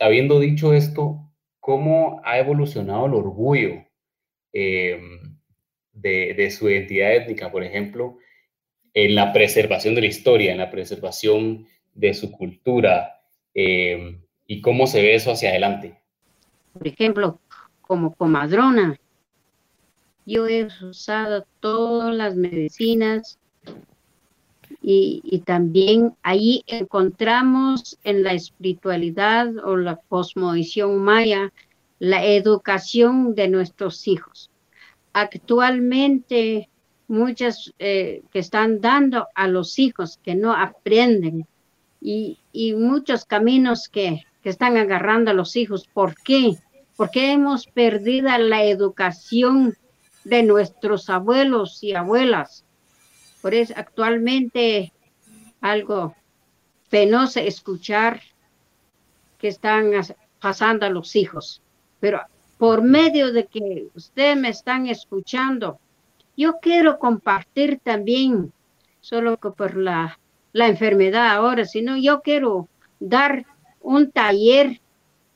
habiendo 0.00 0.40
dicho 0.40 0.74
esto, 0.74 1.30
¿cómo 1.60 2.20
ha 2.24 2.38
evolucionado 2.38 3.06
el 3.06 3.14
orgullo? 3.14 3.86
Em, 4.52 5.36
de, 5.92 6.50
su 6.50 6.68
identidad 6.70 7.14
étnica, 7.14 7.50
por 7.50 7.64
ejemplo, 7.64 8.18
en 8.94 9.14
la 9.14 9.32
preservación 9.32 9.94
de 9.94 10.02
la 10.02 10.06
historia, 10.06 10.52
en 10.52 10.58
la 10.58 10.70
preservación 10.70 11.66
de 11.94 12.14
su 12.14 12.30
cultura 12.32 13.20
y 13.54 14.60
cómo 14.60 14.86
se 14.86 15.02
ve 15.02 15.14
eso 15.14 15.32
hacia 15.32 15.50
adelante. 15.50 15.94
Por 16.78 16.86
ejemplo, 16.86 17.40
como 17.82 18.14
comadrona, 18.14 18.98
yo 20.24 20.46
he 20.46 20.68
usado 20.82 21.46
todas 21.60 22.14
las 22.14 22.34
medicinas 22.34 23.38
y, 24.82 25.20
y, 25.24 25.40
también 25.40 26.16
ahí 26.22 26.64
encontramos 26.66 27.98
en 28.04 28.22
la 28.22 28.32
espiritualidad 28.32 29.56
o 29.64 29.76
la 29.76 29.96
cosmovisión 29.96 30.98
maya 30.98 31.52
la 31.98 32.24
educación 32.24 33.34
de 33.34 33.48
nuestros 33.48 34.06
hijos 34.06 34.50
actualmente 35.16 36.68
muchas 37.08 37.72
eh, 37.78 38.22
que 38.30 38.38
están 38.38 38.80
dando 38.82 39.28
a 39.34 39.48
los 39.48 39.78
hijos 39.78 40.18
que 40.22 40.34
no 40.34 40.52
aprenden 40.52 41.46
y, 42.00 42.38
muchos 42.76 43.24
caminos 43.24 43.88
que, 43.88 44.22
que, 44.42 44.50
están 44.50 44.76
agarrando 44.76 45.30
a 45.30 45.34
los 45.34 45.56
hijos. 45.56 45.88
¿Por 45.92 46.14
qué? 46.22 46.58
Porque 46.96 47.32
hemos 47.32 47.66
perdido 47.66 48.36
la 48.38 48.64
educación 48.64 49.76
de 50.24 50.42
nuestros 50.42 51.08
abuelos 51.10 51.82
y 51.82 51.94
abuelas. 51.94 52.64
Por 53.42 53.54
eso 53.54 53.74
actualmente 53.76 54.92
algo 55.60 56.14
penoso 56.90 57.40
escuchar 57.40 58.20
que 59.38 59.48
están 59.48 59.90
pasando 60.40 60.86
a 60.86 60.90
los 60.90 61.14
hijos. 61.16 61.62
Pero 62.00 62.20
por 62.58 62.82
medio 62.82 63.32
de 63.32 63.46
que 63.46 63.88
ustedes 63.94 64.36
me 64.36 64.48
están 64.48 64.86
escuchando, 64.86 65.78
yo 66.36 66.58
quiero 66.60 66.98
compartir 66.98 67.80
también, 67.82 68.52
solo 69.00 69.36
que 69.38 69.50
por 69.50 69.76
la, 69.76 70.18
la 70.52 70.68
enfermedad 70.68 71.28
ahora, 71.28 71.64
sino 71.64 71.96
yo 71.96 72.20
quiero 72.22 72.68
dar 72.98 73.46
un 73.80 74.10
taller 74.10 74.80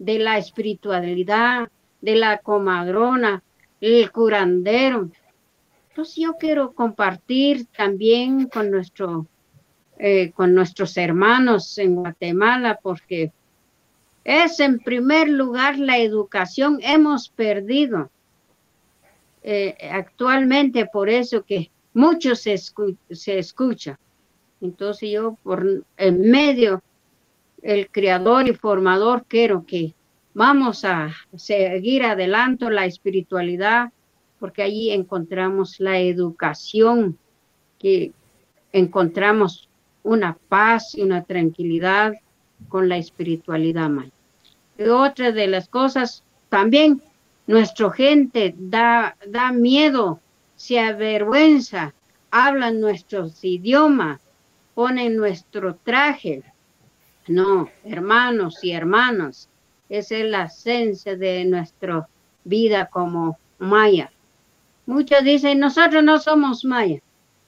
de 0.01 0.19
la 0.19 0.39
espiritualidad, 0.39 1.69
de 2.01 2.17
la 2.17 2.39
comadrona, 2.39 3.43
el 3.81 4.11
curandero. 4.11 5.11
Entonces 5.91 6.17
yo 6.17 6.37
quiero 6.39 6.73
compartir 6.73 7.67
también 7.67 8.49
con 8.49 8.71
nuestro, 8.71 9.27
eh, 9.99 10.33
con 10.33 10.55
nuestros 10.55 10.97
hermanos 10.97 11.77
en 11.77 11.97
Guatemala, 11.97 12.81
porque 12.83 13.31
es 14.25 14.59
en 14.59 14.79
primer 14.79 15.29
lugar 15.29 15.79
la 15.79 15.99
educación. 15.99 16.79
Hemos 16.83 17.29
perdido 17.29 18.11
eh, 19.43 19.77
actualmente 19.93 20.87
por 20.87 21.11
eso 21.11 21.45
que 21.45 21.71
mucho 21.93 22.35
se, 22.35 22.57
se 22.57 23.39
escucha. 23.39 23.99
Entonces 24.63 25.11
yo 25.11 25.37
por 25.43 25.85
en 25.99 26.31
medio, 26.31 26.83
el 27.63 27.89
creador 27.91 28.49
y 28.49 28.55
formador 28.55 29.25
quiero 29.27 29.65
que 29.67 29.95
vamos 30.35 30.85
a 30.85 31.11
seguir 31.37 32.05
adelante 32.05 32.71
la 32.71 32.87
espiritualidad 32.87 33.91
porque 34.41 34.63
allí 34.63 34.91
encontramos 34.91 35.79
la 35.79 35.99
educación, 35.99 37.19
que 37.79 38.13
encontramos 38.73 39.69
una 40.03 40.37
paz 40.49 40.95
y 40.95 41.03
una 41.03 41.23
tranquilidad 41.23 42.15
con 42.69 42.89
la 42.89 42.97
espiritualidad. 42.97 43.91
Y 44.79 44.85
otra 44.85 45.31
de 45.31 45.47
las 45.47 45.69
cosas, 45.69 46.25
también 46.49 47.03
nuestra 47.47 47.91
gente 47.91 48.55
da, 48.57 49.17
da 49.27 49.53
miedo, 49.53 50.21
se 50.57 50.81
avergüenza, 50.81 51.93
hablan 52.31 52.81
nuestros 52.81 53.45
idiomas, 53.45 54.23
ponen 54.75 55.17
nuestro 55.17 55.75
traje. 55.75 56.43
No, 57.31 57.71
hermanos 57.85 58.59
y 58.65 58.73
hermanas, 58.73 59.49
esa 59.89 60.17
es 60.17 60.29
la 60.29 60.45
esencia 60.47 61.17
de 61.17 61.45
nuestra 61.45 62.09
vida 62.43 62.87
como 62.87 63.39
maya. 63.61 64.11
Muchos 64.85 65.23
dicen, 65.23 65.61
nosotros 65.61 66.03
no 66.03 66.19
somos 66.19 66.65
maya. 66.65 67.01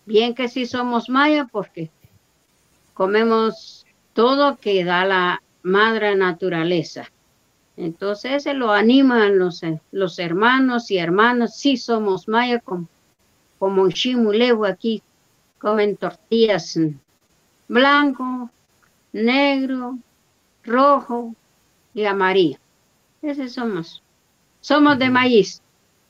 Bien 0.07 0.37
que 0.37 0.47
sí 0.47 0.67
somos 0.67 1.09
maya 1.09 1.49
porque 1.51 1.91
comemos 2.95 3.85
todo 4.13 4.57
que 4.57 4.85
da 4.85 5.05
la 5.05 5.43
madre 5.65 6.15
naturaleza. 6.15 7.11
Entonces 7.77 8.45
se 8.45 8.55
lo 8.55 8.71
animan 8.71 9.37
los, 9.37 9.63
los 9.91 10.21
hermanos 10.21 10.93
y 10.93 10.99
hermanas, 10.99 11.57
sí 11.57 11.77
somos 11.77 12.29
maya 12.29 12.61
como, 12.61 12.87
en 13.59 14.65
aquí, 14.65 15.03
comen 15.59 15.97
tortillas 15.97 16.79
blanco, 17.67 18.49
negro, 19.13 19.99
rojo 20.65 21.35
y 21.95 22.05
amarillo. 22.05 22.59
Ese 23.21 23.49
somos. 23.49 24.03
Somos 24.61 24.99
de 24.99 25.11
maíz. 25.11 25.63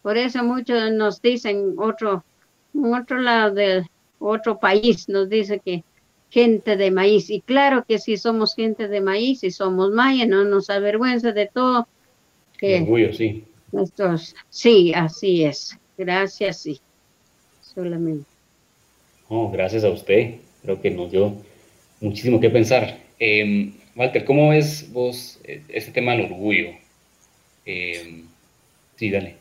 Por 0.02 0.16
eso 0.16 0.42
muchos 0.42 0.92
nos 0.92 1.20
dicen 1.20 1.74
otro, 1.78 2.24
otro 2.74 3.18
lado 3.18 3.54
del 3.54 3.86
otro 4.18 4.58
país, 4.58 5.08
nos 5.08 5.28
dice 5.28 5.60
que 5.60 5.84
gente 6.30 6.76
de 6.76 6.90
maíz. 6.90 7.28
Y 7.30 7.40
claro 7.40 7.84
que 7.86 7.98
si 7.98 8.16
somos 8.16 8.54
gente 8.54 8.88
de 8.88 9.00
maíz 9.00 9.44
y 9.44 9.50
somos 9.50 9.90
mayas, 9.90 10.28
no 10.28 10.44
nos 10.44 10.70
avergüenza 10.70 11.32
de 11.32 11.46
todo. 11.46 11.86
Que 12.58 12.80
orgullo, 12.82 13.12
sí. 13.12 13.44
Nuestros, 13.70 14.34
sí, 14.48 14.92
así 14.94 15.44
es. 15.44 15.78
Gracias, 15.98 16.58
sí. 16.58 16.80
Solamente. 17.62 18.26
Oh, 19.28 19.50
gracias 19.50 19.84
a 19.84 19.90
usted. 19.90 20.36
Creo 20.62 20.80
que 20.80 20.90
nos 20.90 21.10
dio 21.10 21.34
muchísimo 22.02 22.40
que 22.40 22.50
pensar. 22.50 22.98
Eh, 23.18 23.72
Walter, 23.94 24.24
¿cómo 24.24 24.50
ves 24.50 24.92
vos 24.92 25.38
eh, 25.44 25.62
este 25.68 25.92
tema 25.92 26.12
del 26.12 26.26
orgullo? 26.26 26.70
Eh, 27.66 28.24
sí, 28.96 29.10
dale. 29.10 29.36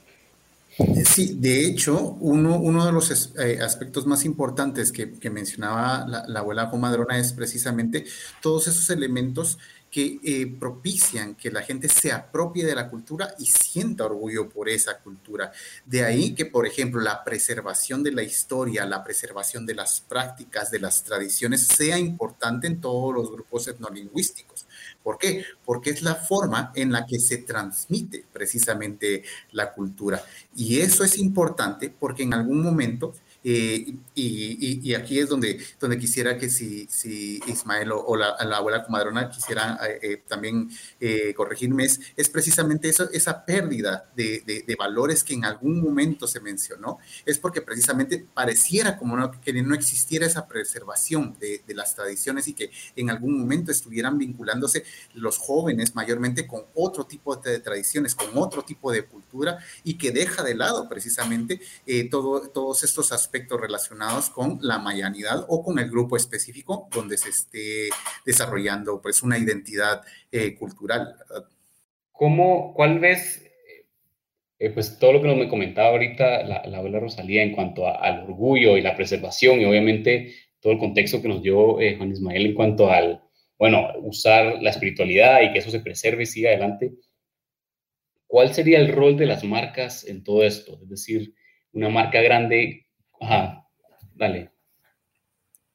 Eh, 0.78 1.04
sí, 1.06 1.36
de 1.38 1.66
hecho, 1.66 2.18
uno, 2.20 2.58
uno 2.58 2.86
de 2.86 2.92
los 2.92 3.12
aspectos 3.12 4.06
más 4.06 4.26
importantes 4.26 4.92
que, 4.92 5.30
mencionaba 5.30 6.06
la, 6.08 6.26
la, 6.28 6.40
abuela 6.40 6.70
comadrona 6.70 7.20
es 7.20 7.34
precisamente 7.34 8.06
todos 8.42 8.68
esos 8.68 8.90
elementos 8.90 9.58
que 9.92 10.20
eh, 10.24 10.48
propician 10.58 11.36
que 11.36 11.52
la 11.52 11.62
gente 11.62 11.90
se 11.90 12.14
apropie 12.14 12.66
de 12.66 12.74
la 12.74 12.90
cultura 12.90 13.36
y 13.38 13.46
sienta 13.46 14.06
orgullo 14.06 14.48
por 14.48 14.70
esa 14.70 15.00
cultura. 15.00 15.52
De 15.86 16.06
ahí 16.06 16.34
que, 16.34 16.46
por 16.46 16.66
ejemplo, 16.66 17.02
la 17.02 17.26
preservación 17.26 18.02
de 18.02 18.14
la 18.14 18.24
historia, 18.24 18.86
la 18.86 19.04
preservación 19.04 19.66
de 19.66 19.76
las 19.76 20.00
prácticas, 20.00 20.72
de 20.72 20.80
las 20.80 21.04
tradiciones, 21.04 21.68
sea 21.68 22.00
importante 22.00 22.68
en 22.68 22.80
todos 22.80 23.14
los 23.14 23.30
grupos 23.30 23.68
etnolingüísticos. 23.68 24.66
¿Por 25.04 25.18
qué? 25.18 25.44
Porque 25.66 25.90
es 25.90 26.02
la 26.04 26.16
forma 26.16 26.72
en 26.74 26.94
la 26.94 27.06
que 27.06 27.20
se 27.20 27.40
transmite 27.40 28.24
precisamente 28.32 29.24
la 29.52 29.74
cultura. 29.74 30.24
Y 30.56 30.80
eso 30.80 31.04
es 31.04 31.18
importante 31.18 31.90
porque 31.90 32.24
en 32.24 32.34
algún 32.34 32.62
momento 32.62 33.14
eh, 33.44 33.96
y, 34.14 34.94
aquí 34.94 35.20
es 35.20 35.30
donde, 35.30 35.60
donde 35.80 35.98
quisiera 35.98 36.38
que 36.38 36.50
si, 36.50 36.86
si 36.88 37.40
Ismael 37.48 37.92
o, 37.92 38.16
la, 38.16 38.36
abuela 38.56 38.84
comadrona 38.84 39.30
quisiera 39.30 39.80
eh, 39.88 40.00
eh, 40.02 40.24
también 40.28 40.70
corregirme, 41.36 41.86
es, 41.86 42.00
es, 42.16 42.30
precisamente 42.30 42.90
eso, 42.90 43.10
esa 43.12 43.46
pérdida 43.46 44.10
de, 44.16 44.64
de, 44.68 44.76
valores 44.76 45.24
que 45.24 45.34
en 45.34 45.46
algún 45.46 45.82
momento 45.82 46.28
se 46.28 46.40
mencionó, 46.40 47.00
es 47.26 47.38
porque 47.38 47.62
precisamente 47.62 48.26
pareciera 48.34 48.98
como 48.98 49.16
no, 49.16 49.32
que 49.32 49.54
no 49.54 49.76
existiera 49.76 50.26
esa 50.26 50.48
preservación 50.48 51.36
de, 51.40 51.62
de 51.66 51.74
las 51.74 51.96
tradiciones 51.96 52.48
y 52.48 52.54
que 52.54 52.72
en 52.96 53.10
algún 53.10 53.40
momento 53.40 53.72
estuvieran 53.72 54.18
vinculándose 54.18 54.84
los 55.14 55.38
jóvenes 55.38 55.96
mayormente 55.96 56.48
con 56.48 56.64
otro 56.74 57.06
tipo 57.06 57.36
de 57.36 57.60
tradiciones, 57.60 58.16
con 58.16 58.30
otro 58.36 58.64
tipo 58.64 58.92
de 58.92 59.06
cultura 59.06 59.60
y 59.84 59.96
que 59.96 60.12
deja 60.12 60.44
de 60.44 60.56
lado 60.56 60.88
precisamente 60.90 61.62
todo, 62.10 62.50
todos 62.50 62.84
estos 62.84 63.12
aspectos 63.12 63.31
aspectos 63.32 63.62
relacionados 63.62 64.30
con 64.30 64.60
la 64.62 64.78
mayanidad 64.78 65.46
o 65.48 65.64
con 65.64 65.80
el 65.80 65.90
grupo 65.90 66.18
específico 66.18 66.90
donde 66.94 67.18
se 67.18 67.30
esté 67.30 67.88
desarrollando 68.26 69.02
pues 69.02 69.24
una 69.24 69.38
identidad 69.38 70.02
eh, 70.30 70.54
cultural. 70.56 71.16
¿Cómo, 72.12 72.74
cuál 72.74 73.00
ves, 73.00 73.42
eh, 74.60 74.70
pues 74.72 75.00
todo 75.00 75.14
lo 75.14 75.22
que 75.22 75.28
nos 75.30 75.38
me 75.38 75.48
comentaba 75.48 75.92
ahorita 75.92 76.44
la, 76.44 76.66
la 76.66 76.78
abuela 76.80 77.00
Rosalía 77.00 77.42
en 77.42 77.54
cuanto 77.54 77.88
al 77.88 78.26
orgullo 78.26 78.76
y 78.76 78.82
la 78.82 78.98
preservación 78.98 79.62
y 79.62 79.66
obviamente 79.66 80.36
todo 80.60 80.74
el 80.74 80.80
contexto 80.80 81.22
que 81.22 81.30
nos 81.30 81.42
dio 81.42 81.80
eh, 81.80 81.96
Juan 81.96 82.12
Ismael 82.12 82.48
en 82.48 82.54
cuanto 82.54 82.92
al, 82.92 83.22
bueno, 83.58 83.94
usar 84.02 84.62
la 84.62 84.72
espiritualidad 84.72 85.42
y 85.42 85.54
que 85.54 85.60
eso 85.60 85.72
se 85.72 85.80
preserve 85.80 86.24
y 86.24 86.26
siga 86.26 86.50
adelante. 86.50 86.92
¿Cuál 88.28 88.54
sería 88.54 88.80
el 88.80 88.92
rol 88.92 89.16
de 89.16 89.26
las 89.26 89.46
marcas 89.46 90.06
en 90.06 90.22
todo 90.22 90.44
esto? 90.44 90.80
Es 90.84 90.90
decir, 90.90 91.34
una 91.72 91.90
marca 91.90 92.22
grande, 92.22 92.88
Ajá, 93.22 93.68
dale. 94.16 94.52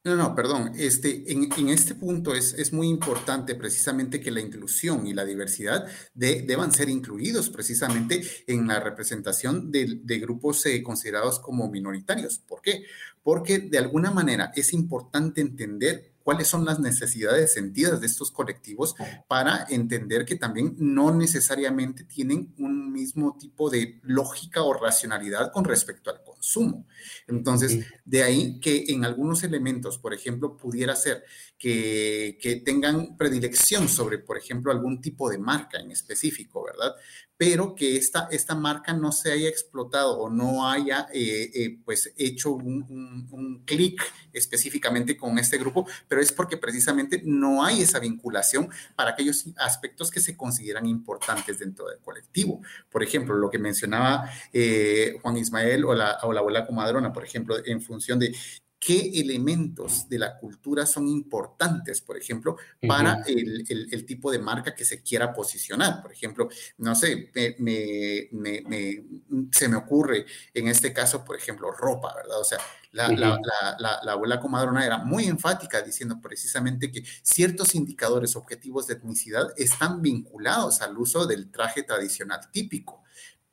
No, 0.03 0.15
no, 0.15 0.33
perdón. 0.35 0.71
Este, 0.77 1.29
en, 1.33 1.67
este 1.67 1.93
punto 1.93 2.33
es, 2.33 2.53
es, 2.53 2.71
muy 2.71 2.87
importante 2.87 3.55
precisamente 3.55 4.21
que 4.21 4.31
la 4.31 4.39
inclusión 4.39 5.05
y 5.05 5.13
la 5.13 5.25
diversidad 5.25 5.85
de, 6.13 6.43
deban 6.43 6.71
ser 6.71 6.87
incluidos 6.87 7.49
precisamente 7.49 8.21
en 8.47 8.67
la 8.67 8.79
representación 8.79 9.69
de, 9.69 9.99
de 10.01 10.19
grupos 10.19 10.65
eh, 10.65 10.81
considerados 10.81 11.39
como 11.39 11.69
minoritarios. 11.69 12.37
¿Por 12.37 12.61
qué? 12.61 12.85
Porque 13.21 13.59
de 13.59 13.79
alguna 13.79 14.09
manera 14.09 14.53
es 14.55 14.71
importante 14.71 15.41
entender 15.41 16.13
cuáles 16.27 16.49
son 16.49 16.65
las 16.65 16.77
necesidades 16.79 17.53
sentidas 17.53 18.01
de 18.01 18.07
estos 18.07 18.31
colectivos 18.31 18.95
para 19.29 19.65
entender 19.69 20.25
que 20.25 20.35
también 20.35 20.75
no 20.77 21.13
necesariamente 21.13 22.03
tienen 22.03 22.53
un 22.57 22.91
mismo 22.91 23.37
tipo 23.39 23.69
de 23.69 24.01
lógica 24.03 24.61
o 24.61 24.73
racionalidad 24.73 25.53
con 25.53 25.63
respecto 25.63 26.09
al 26.09 26.21
consumo. 26.37 26.85
Entonces, 27.27 27.85
de 28.05 28.23
ahí 28.23 28.59
que 28.59 28.85
en 28.89 29.03
algunos 29.05 29.43
elementos, 29.43 29.97
por 29.97 30.13
ejemplo, 30.13 30.55
pudiera 30.55 30.95
ser 30.95 31.23
que, 31.57 32.37
que 32.41 32.57
tengan 32.57 33.17
predilección 33.17 33.89
sobre, 33.89 34.19
por 34.19 34.37
ejemplo, 34.37 34.71
algún 34.71 35.01
tipo 35.01 35.29
de 35.29 35.39
marca 35.39 35.79
en 35.79 35.91
específico, 35.91 36.63
¿verdad? 36.63 36.95
pero 37.37 37.75
que 37.75 37.95
esta, 37.95 38.27
esta 38.31 38.55
marca 38.55 38.93
no 38.93 39.11
se 39.11 39.31
haya 39.31 39.47
explotado 39.47 40.17
o 40.17 40.29
no 40.29 40.67
haya 40.67 41.07
eh, 41.13 41.51
eh, 41.53 41.77
pues 41.85 42.11
hecho 42.17 42.51
un, 42.51 43.27
un, 43.31 43.63
clic 43.63 44.01
específicamente 44.33 45.15
con 45.17 45.37
este 45.37 45.57
grupo, 45.57 45.87
pero 46.07 46.21
es 46.21 46.31
porque 46.31 46.57
precisamente 46.57 47.21
no 47.23 47.63
hay 47.63 47.81
esa 47.81 47.99
vinculación 47.99 48.69
para 48.95 49.11
aquellos 49.11 49.45
aspectos 49.57 50.09
que 50.09 50.19
se 50.19 50.35
consideran 50.35 50.87
importantes 50.87 51.59
dentro 51.59 51.87
del 51.87 51.99
colectivo. 51.99 52.61
Por 52.89 53.03
ejemplo, 53.03 53.35
lo 53.35 53.49
que 53.49 53.59
mencionaba 53.59 54.29
eh, 54.53 55.17
Juan 55.21 55.37
Ismael 55.37 55.85
o 55.85 55.93
la, 55.93 56.17
o 56.27 56.33
la 56.33 56.41
abuela 56.41 56.65
comadrona, 56.65 57.11
por 57.11 57.23
ejemplo, 57.23 57.55
en 57.65 57.81
función 57.81 58.19
de 58.19 58.35
qué 58.79 59.19
elementos 59.19 60.07
de 60.07 60.19
la 60.19 60.37
cultura 60.37 60.85
son 60.85 61.07
importantes, 61.07 61.99
por 62.01 62.17
ejemplo, 62.17 62.57
para 62.87 63.23
el, 63.25 63.65
el, 63.91 64.05
tipo 64.05 64.31
de 64.31 64.39
marca 64.39 64.75
que 64.75 64.85
se 64.85 65.01
quiera 65.01 65.33
posicionar. 65.33 66.01
Por 66.01 66.11
ejemplo, 66.11 66.47
no 66.77 66.93
sé, 66.93 67.31
me, 67.59 68.29
me, 68.31 68.61
me, 68.61 69.03
se 69.51 69.67
me 69.67 69.77
ocurre 69.77 70.25
en 70.53 70.67
este 70.67 70.93
caso, 70.93 71.25
por 71.25 71.35
ejemplo, 71.35 71.71
ropa, 71.71 72.13
¿verdad? 72.15 72.39
O 72.39 72.43
sea, 72.43 72.59
la, 72.91 73.09
la, 73.09 73.39
la, 73.79 73.99
la, 74.03 74.11
abuela 74.11 74.39
comadrona 74.39 74.85
era 74.85 74.99
muy 74.99 75.25
enfática 75.25 75.81
diciendo 75.81 76.19
precisamente 76.21 76.91
que 76.91 77.03
ciertos 77.21 77.75
indicadores 77.75 78.35
objetivos 78.35 78.87
de 78.87 78.93
etnicidad 78.93 79.47
están 79.57 80.01
vinculados 80.01 80.81
al 80.81 80.97
uso 80.97 81.25
del 81.25 81.51
traje 81.51 81.83
tradicional 81.83 82.39
típico 82.51 83.03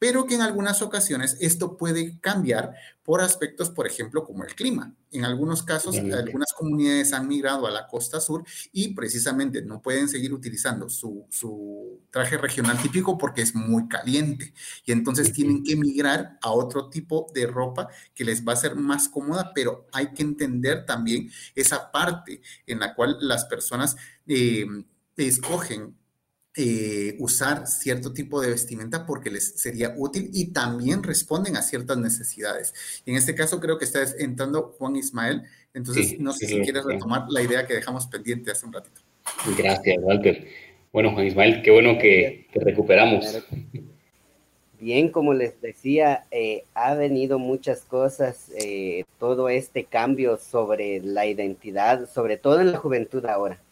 pero 0.05 0.27
que 0.27 0.35
en 0.35 0.43
algunas 0.43 0.83
ocasiones 0.83 1.38
esto 1.40 1.79
puede 1.79 2.21
cambiar 2.21 2.75
por 3.03 3.23
aspectos, 3.23 3.71
por 3.71 3.87
ejemplo, 3.87 4.23
como 4.23 4.45
el 4.45 4.55
clima. 4.55 4.95
En 5.11 5.25
algunos 5.25 5.62
casos, 5.62 5.97
algunas 5.97 6.53
comunidades 6.53 7.14
han 7.14 7.27
migrado 7.27 7.67
a 7.67 7.71
la 7.71 7.87
costa 7.87 8.21
sur 8.21 8.45
y 8.71 8.93
precisamente 8.93 9.62
no 9.62 9.81
pueden 9.81 10.11
seguir 10.11 10.35
utilizando 10.35 10.90
su, 10.90 12.03
traje 12.11 12.37
regional 12.37 12.77
típico 12.83 13.17
porque 13.17 13.40
es 13.40 13.55
muy 13.55 13.88
caliente. 13.88 14.53
Y 14.85 14.93
entonces 14.93 15.33
tienen 15.33 15.64
que 15.64 15.75
migrar 15.75 16.38
a 16.43 16.51
otro 16.51 16.90
tipo 16.90 17.27
de 17.33 17.47
ropa 17.47 17.88
que 18.14 18.27
les 18.27 18.47
va 18.47 18.53
a 18.53 18.57
ser 18.57 18.77
más 18.77 19.09
cómoda, 19.09 19.53
pero 19.55 19.87
hay 19.90 20.12
que 20.12 20.23
entender 20.23 20.85
también 20.85 21.31
esa 21.55 21.90
parte 21.90 22.43
en 22.67 22.79
la 22.79 22.95
cual 22.95 23.17
las 23.21 23.47
personas 23.47 23.97
eh, 24.27 24.67
escogen 25.17 25.97
eh, 26.57 27.17
usar 27.19 27.67
cierto 27.67 28.12
tipo 28.12 28.40
de 28.40 28.51
vestimenta 28.51 29.07
porque 29.07 29.29
les 29.29 29.61
sería 29.61 29.93
útil 29.97 30.31
y 30.33 30.53
también 30.53 31.03
responden 31.03 31.57
a 31.57 31.62
ciertas 31.62 31.99
necesidades. 31.99 32.73
En 33.07 33.17
este 33.17 33.35
caso 33.35 33.59
creo 33.59 33.77
que 33.77 33.85
está 33.85 34.05
entrando 34.21 34.75
Juan 34.79 34.95
Ismael, 34.95 35.43
entonces 35.73 36.17
no 36.21 36.33
sé 36.33 36.47
si 36.47 36.61
quieres 36.61 36.85
retomar 36.85 37.27
la 37.29 37.43
idea 37.43 37.67
que 37.67 37.75
dejamos 37.75 38.07
pendiente 38.07 38.53
hace 38.53 38.67
un 38.67 38.73
ratito. 38.73 39.01
Gracias, 39.59 39.97
Walter. 40.01 40.47
Bueno, 40.93 41.12
Juan 41.12 41.27
Ismael, 41.27 41.61
qué 41.62 41.73
bueno 41.73 41.99
que, 41.99 42.47
recuperamos. 42.55 43.27
Bien, 44.79 45.09
como 45.09 45.35
les 45.35 45.61
decía, 45.61 46.25
eh, 46.31 46.67
ha 46.75 46.95
venido 46.95 47.40
muchas 47.40 47.81
cosas, 47.81 48.53
eh, 48.61 49.05
todo 49.19 49.49
este 49.49 49.85
cambio 49.87 50.37
sobre 50.37 51.01
la 51.01 51.27
identidad, 51.27 52.09
sobre 52.09 52.37
todo 52.37 52.61
en 52.61 52.71
la 52.71 52.79
juventud 52.79 53.25
ahora 53.27 53.63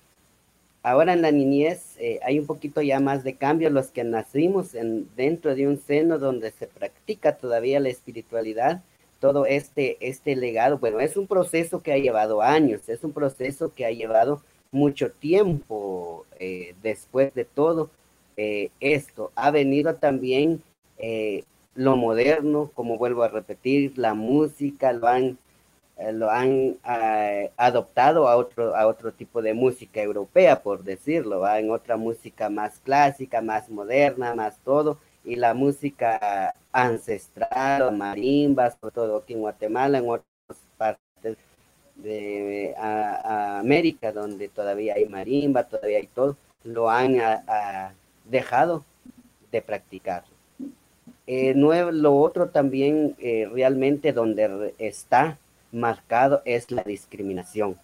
ahora 0.83 1.12
en 1.12 1.23
la 1.23 1.31
niñez 1.31 1.97
eh, 1.99 2.21
hay 2.25 2.38
un 2.38 2.47
poquito 2.47 2.83
ya 2.83 3.01
más 3.01 3.25
de 3.25 3.35
cambio, 3.35 3.71
los 3.71 3.88
que 3.88 4.05
nacimos 4.05 4.75
en, 4.75 5.09
dentro 5.16 5.55
de 5.55 5.66
un 5.66 5.79
seno 5.79 6.18
donde 6.18 6.51
se 6.53 6.66
practica 6.66 7.37
todavía 7.37 7.81
la 7.81 7.88
espiritualidad, 7.88 8.83
todo 9.21 9.47
este, 9.47 9.97
este 10.01 10.35
legado, 10.35 10.79
bueno, 10.79 11.01
es 11.01 11.16
un 11.16 11.27
proceso 11.27 11.83
que 11.83 11.92
ha 11.92 11.99
llevado 11.99 12.42
años, 12.42 12.88
es 12.88 13.05
un 13.05 13.12
proceso 13.12 13.73
que 13.75 13.87
ha 13.87 13.90
llevado 13.90 14.42
mucho 14.73 15.11
tiempo 15.11 16.27
eh, 16.40 16.75
después 16.83 17.33
de 17.35 17.45
todo 17.45 17.91
eh, 18.37 18.70
esto. 18.80 19.30
Ha 19.37 19.51
venido 19.51 19.95
también 19.95 20.62
lo 21.74 21.97
moderno, 21.97 22.70
como 22.74 22.99
vuelvo 22.99 23.22
a 23.22 23.28
repetir, 23.28 23.97
la 23.97 24.14
música, 24.14 24.93
lo 24.93 25.09
han 25.09 25.30
eh, 25.30 25.37
lo 26.12 26.30
han 26.30 26.76
eh, 26.88 27.50
adoptado 27.57 28.28
a 28.28 28.36
otro, 28.36 28.74
a 28.74 28.86
otro 28.86 29.12
tipo 29.12 29.42
de 29.42 29.55
música 29.55 30.03
europea, 30.03 30.62
por 30.62 30.82
decirlo, 30.82 31.46
en 31.48 31.70
otra 31.70 31.96
música 31.96 32.48
más 32.48 32.80
clásica, 32.80 33.40
más 33.40 33.68
moderna, 33.68 34.34
más 34.34 34.59
todo, 34.64 34.98
y 35.24 35.36
la 35.36 35.55
música 35.55 36.55
ancestral, 36.72 37.96
marimbas, 37.96 38.76
sobre 38.80 38.94
todo 38.94 39.16
aquí 39.18 39.34
en 39.34 39.40
Guatemala, 39.40 39.98
en 39.98 40.09
otras 40.09 40.59
partes 40.76 41.36
de 41.96 42.74
América, 42.76 44.12
donde 44.12 44.48
todavía 44.48 44.94
hay 44.94 45.07
marimba, 45.07 45.64
todavía 45.64 45.98
hay 45.98 46.09
todo, 46.09 46.36
lo 46.64 46.90
han 46.90 47.18
dejado 48.24 48.84
de 49.53 49.62
practicar. 49.62 50.24
Eh, 51.26 51.55
lo 51.55 52.16
otro 52.16 52.48
también 52.48 53.14
eh, 53.20 53.48
realmente 53.53 54.12
donde 54.12 54.74
está 54.78 55.38
marcado 55.73 56.43
es 56.45 56.70
la 56.70 56.83
discriminación, 56.83 57.77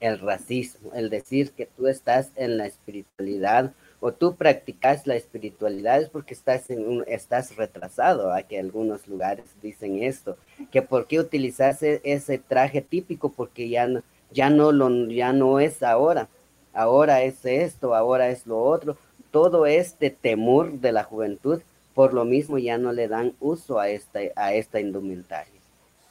el 0.00 0.18
racismo, 0.18 0.92
el 0.94 1.08
decir 1.08 1.52
que 1.52 1.66
tú 1.66 1.88
estás 1.88 2.30
en 2.36 2.58
la 2.58 2.66
espiritualidad 2.66 3.72
o 4.00 4.12
tú 4.12 4.36
practicas 4.36 5.06
la 5.06 5.16
espiritualidad 5.16 6.02
es 6.02 6.10
porque 6.10 6.34
estás, 6.34 6.68
en 6.68 6.86
un, 6.86 7.04
estás 7.06 7.56
retrasado, 7.56 8.34
a 8.34 8.42
que 8.42 8.58
algunos 8.58 9.08
lugares 9.08 9.46
dicen 9.62 10.02
esto, 10.02 10.36
que 10.70 10.82
por 10.82 11.06
qué 11.06 11.20
utilizas 11.20 11.82
e, 11.82 12.02
ese 12.04 12.36
traje 12.36 12.82
típico 12.82 13.30
porque 13.30 13.70
ya 13.70 13.86
no, 13.86 14.02
ya 14.30 14.50
no, 14.50 14.72
lo, 14.72 15.08
ya 15.08 15.32
no 15.32 15.58
es 15.58 15.82
ahora, 15.82 16.28
ahora 16.74 17.22
es 17.22 17.46
esto, 17.46 17.94
ahora 17.94 18.28
es 18.28 18.46
lo 18.46 18.62
otro, 18.62 18.98
todo 19.30 19.64
este 19.64 20.10
temor 20.10 20.72
de 20.80 20.92
la 20.92 21.04
juventud, 21.04 21.62
por 21.94 22.12
lo 22.12 22.26
mismo 22.26 22.58
ya 22.58 22.76
no 22.76 22.92
le 22.92 23.08
dan 23.08 23.32
uso 23.40 23.80
a 23.80 23.88
esta, 23.88 24.20
a 24.36 24.52
esta 24.52 24.80
indumentaria. 24.80 25.53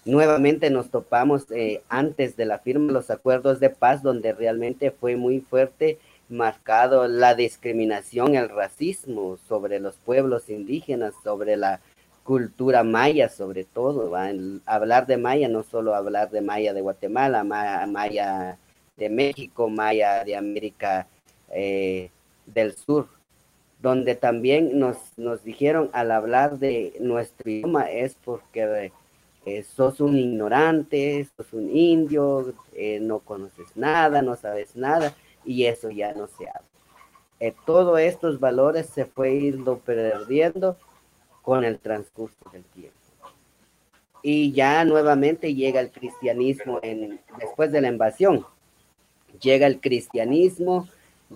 Nuevamente 0.06 0.70
nos 0.70 0.90
topamos 0.90 1.50
eh, 1.52 1.82
antes 1.88 2.36
de 2.36 2.46
la 2.46 2.60
firma 2.60 2.88
de 2.88 2.94
los 2.94 3.10
acuerdos 3.10 3.60
de 3.60 3.70
paz, 3.70 4.04
donde 4.04 4.34
realmente 4.34 4.92
fue 4.92 5.16
muy 5.16 5.40
fuerte 5.40 5.98
marcado 6.30 7.08
la 7.08 7.36
discriminación, 7.36 8.36
el 8.36 8.50
racismo 8.50 9.38
sobre 9.48 9.80
los 9.80 9.96
pueblos 9.96 10.50
indígenas, 10.50 11.14
sobre 11.24 11.56
la 11.56 11.80
cultura 12.24 12.84
maya 12.84 13.30
sobre 13.30 13.64
todo. 13.64 14.14
hablar 14.66 15.08
de 15.08 15.18
maya, 15.18 15.48
no 15.48 15.64
solo 15.64 15.96
hablar 15.96 16.30
de 16.32 16.42
maya 16.42 16.74
de 16.74 16.82
Guatemala, 16.82 17.44
maya, 17.44 18.58
de 18.98 19.10
México, 19.10 19.70
maya 19.70 20.24
de 20.24 20.36
América 20.36 21.08
eh, 21.50 22.10
del 22.46 22.76
Sur, 22.76 23.08
donde 23.82 24.16
también 24.16 24.80
nos, 24.80 24.98
nos 25.18 25.44
dijeron 25.44 25.90
al 25.94 26.12
hablar 26.12 26.60
de 26.60 26.94
nuestro 27.00 27.50
idioma 27.50 27.90
es 27.92 28.16
porque 28.24 28.92
eh, 29.46 29.64
sos 29.64 30.00
un 30.00 30.18
ignorante, 30.18 31.28
sos 31.36 31.52
un 31.54 31.70
indio, 31.70 32.54
eh, 32.74 33.00
no 33.02 33.20
conoces 33.20 33.76
nada, 33.76 34.22
no 34.22 34.36
sabes 34.36 34.76
nada 34.76 35.14
y 35.46 35.66
eso 35.66 35.90
ya 35.90 36.14
no 36.14 36.28
se 36.28 36.48
habla. 36.48 36.68
Eh, 37.40 37.54
todos 37.66 38.00
estos 38.00 38.40
valores 38.40 38.88
se 38.88 39.06
fue 39.06 39.34
ido 39.34 39.80
perdiendo 39.80 40.78
con 41.42 41.66
el 41.66 41.78
transcurso 41.78 42.38
del 42.54 42.64
tiempo. 42.64 42.98
Y 44.22 44.54
ya 44.54 44.86
nuevamente 44.86 45.54
llega 45.54 45.82
el 45.82 45.92
cristianismo 45.92 46.80
en, 46.82 47.20
después 47.38 47.74
de 47.74 47.82
la 47.82 47.90
invasión. 47.90 48.46
Llega 49.42 49.68
el 49.68 49.82
cristianismo, 49.82 50.88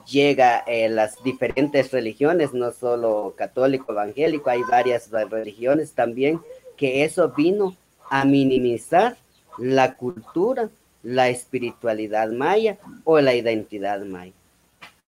llega 0.09 0.59
eh, 0.59 0.87
las 0.87 1.21
diferentes 1.23 1.91
religiones, 1.91 2.53
no 2.53 2.71
solo 2.71 3.33
católico, 3.35 3.91
evangélico, 3.91 4.49
hay 4.49 4.61
varias 4.63 5.11
religiones 5.11 5.91
también, 5.91 6.39
que 6.77 7.03
eso 7.03 7.33
vino 7.35 7.75
a 8.09 8.25
minimizar 8.25 9.17
la 9.57 9.95
cultura 9.95 10.69
la 11.07 11.29
espiritualidad 11.29 12.31
maya 12.31 12.77
o 13.05 13.19
la 13.21 13.33
identidad 13.33 14.01
maya. 14.01 14.33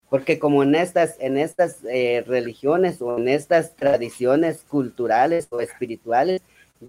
Porque 0.10 0.40
como 0.40 0.64
en 0.64 0.76
estas, 0.76 1.18
en 1.20 1.38
estas 1.38 1.84
eh, 1.84 2.24
religiones 2.26 3.02
o 3.02 3.18
en 3.18 3.28
estas 3.28 3.76
tradiciones 3.76 4.64
culturales 4.64 5.48
o 5.52 5.60
espirituales, 5.60 6.42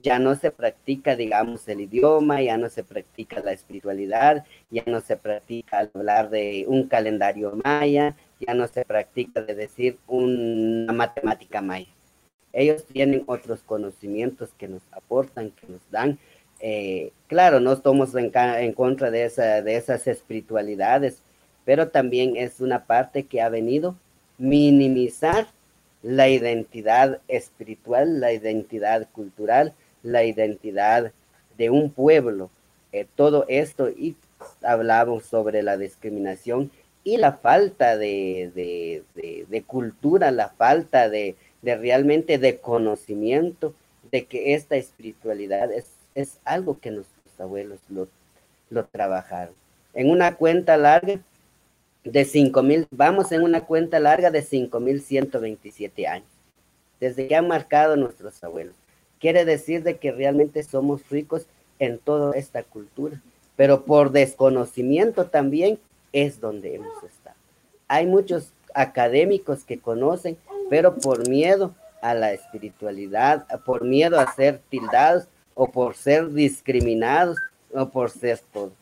ya 0.03 0.21
no 0.21 0.37
se 0.37 0.53
practica, 0.53 1.17
digamos, 1.17 1.67
el 1.67 1.81
idioma, 1.81 2.41
ya 2.41 2.57
no 2.57 2.69
se 2.69 2.85
practica 2.85 3.41
la 3.41 3.51
espiritualidad, 3.51 4.45
ya 4.71 4.85
no 4.87 5.01
se 5.01 5.17
practica 5.17 5.91
hablar 5.93 6.31
de 6.31 6.65
un 6.69 6.87
calendario 6.87 7.59
maya, 7.65 8.15
ya 8.39 8.55
no 8.55 8.69
se 8.69 8.85
practica 8.85 9.43
de 9.43 9.57
decir 9.57 9.99
una 10.07 10.93
matemática 10.93 11.61
maya. 11.61 11.89
Ellos 12.53 12.85
tienen 12.85 13.23
otros 13.27 13.61
conocimientos 13.65 14.51
que 14.59 14.69
nos 14.69 14.83
aportan, 14.93 15.51
que 15.51 15.67
nos 15.69 15.81
dan, 15.91 16.19
eh, 16.61 17.13
claro, 17.27 17.61
no 17.61 17.73
estamos 17.73 18.15
en, 18.15 18.73
contra 18.73 19.11
de, 19.11 19.25
esa, 19.25 19.63
de 19.63 19.77
esas 19.77 20.07
espiritualidades, 20.07 21.23
pero 21.65 21.89
también 21.89 22.37
es 22.37 22.61
una 22.61 22.85
parte 22.85 23.25
que 23.25 23.41
ha 23.41 23.49
venido 23.49 23.97
minimizar 24.39 25.47
la 26.03 26.29
identidad 26.29 27.21
espiritual, 27.29 28.21
la 28.21 28.33
identidad 28.33 29.09
cultural, 29.13 29.75
la 30.03 30.25
identidad 30.25 31.13
de 31.59 31.71
un 31.71 31.91
pueblo. 31.91 32.51
Eh, 32.93 33.07
todo 33.15 33.45
esto 33.49 33.89
y 33.89 34.17
hablamos 34.63 35.25
sobre 35.25 35.63
la 35.63 35.77
discriminación 35.77 36.71
y 37.05 37.17
la 37.17 37.33
falta 37.35 37.97
de, 37.97 39.03
cultura, 39.67 40.31
la 40.31 40.49
falta 40.49 41.09
de, 41.09 41.37
de 41.63 41.77
realmente 41.77 42.39
de 42.39 42.59
conocimiento 42.59 43.75
de 44.11 44.25
que 44.25 44.55
esta 44.55 44.77
espiritualidad 44.77 45.73
es 45.73 45.87
es 46.15 46.39
algo 46.45 46.79
que 46.81 46.91
nuestros 46.91 47.41
abuelos 47.41 47.79
lo, 47.89 48.09
lo 48.71 48.85
trabajaron. 48.87 49.55
En 49.95 50.11
una 50.11 50.37
cuenta 50.37 50.77
larga 50.77 51.21
de 52.05 52.25
5 52.25 52.63
mil, 52.63 52.87
vamos 52.91 53.33
en 53.33 53.43
una 53.43 53.63
cuenta 53.63 53.99
larga 53.99 54.31
de 54.31 54.43
5.127 54.43 56.07
años, 56.07 56.29
desde 56.99 57.29
que 57.29 57.37
han 57.37 57.49
marcado 57.49 57.97
nuestros 57.97 58.43
abuelos. 58.43 58.75
Quiere 59.19 59.45
decir 59.45 59.83
de 59.83 59.99
que 59.99 60.13
realmente 60.13 60.63
somos 60.63 61.09
ricos 61.11 61.47
en 61.79 61.99
toda 61.99 62.37
esta 62.37 62.63
cultura, 62.63 63.21
pero 63.57 63.85
por 63.85 64.13
desconocimiento 64.13 65.27
también 65.27 65.79
es 66.13 66.41
donde 66.41 66.75
hemos 66.75 67.03
estado. 67.05 67.37
Hay 67.89 68.07
muchos 68.07 68.53
académicos 68.75 69.65
que 69.65 69.79
conocen, 69.79 70.39
pero 70.71 70.97
por 70.97 71.29
miedo 71.29 71.75
a 72.01 72.15
la 72.15 72.33
espiritualidad, 72.33 73.47
por 73.67 73.85
miedo 73.85 74.19
a 74.19 74.33
ser 74.33 74.63
tildados, 74.71 75.29
o 75.55 75.71
por 75.71 75.95
ser 75.95 76.31
discriminados 76.33 77.37
o 77.75 77.91
por 77.91 78.09
ser 78.09 78.39
todo. 78.51 78.73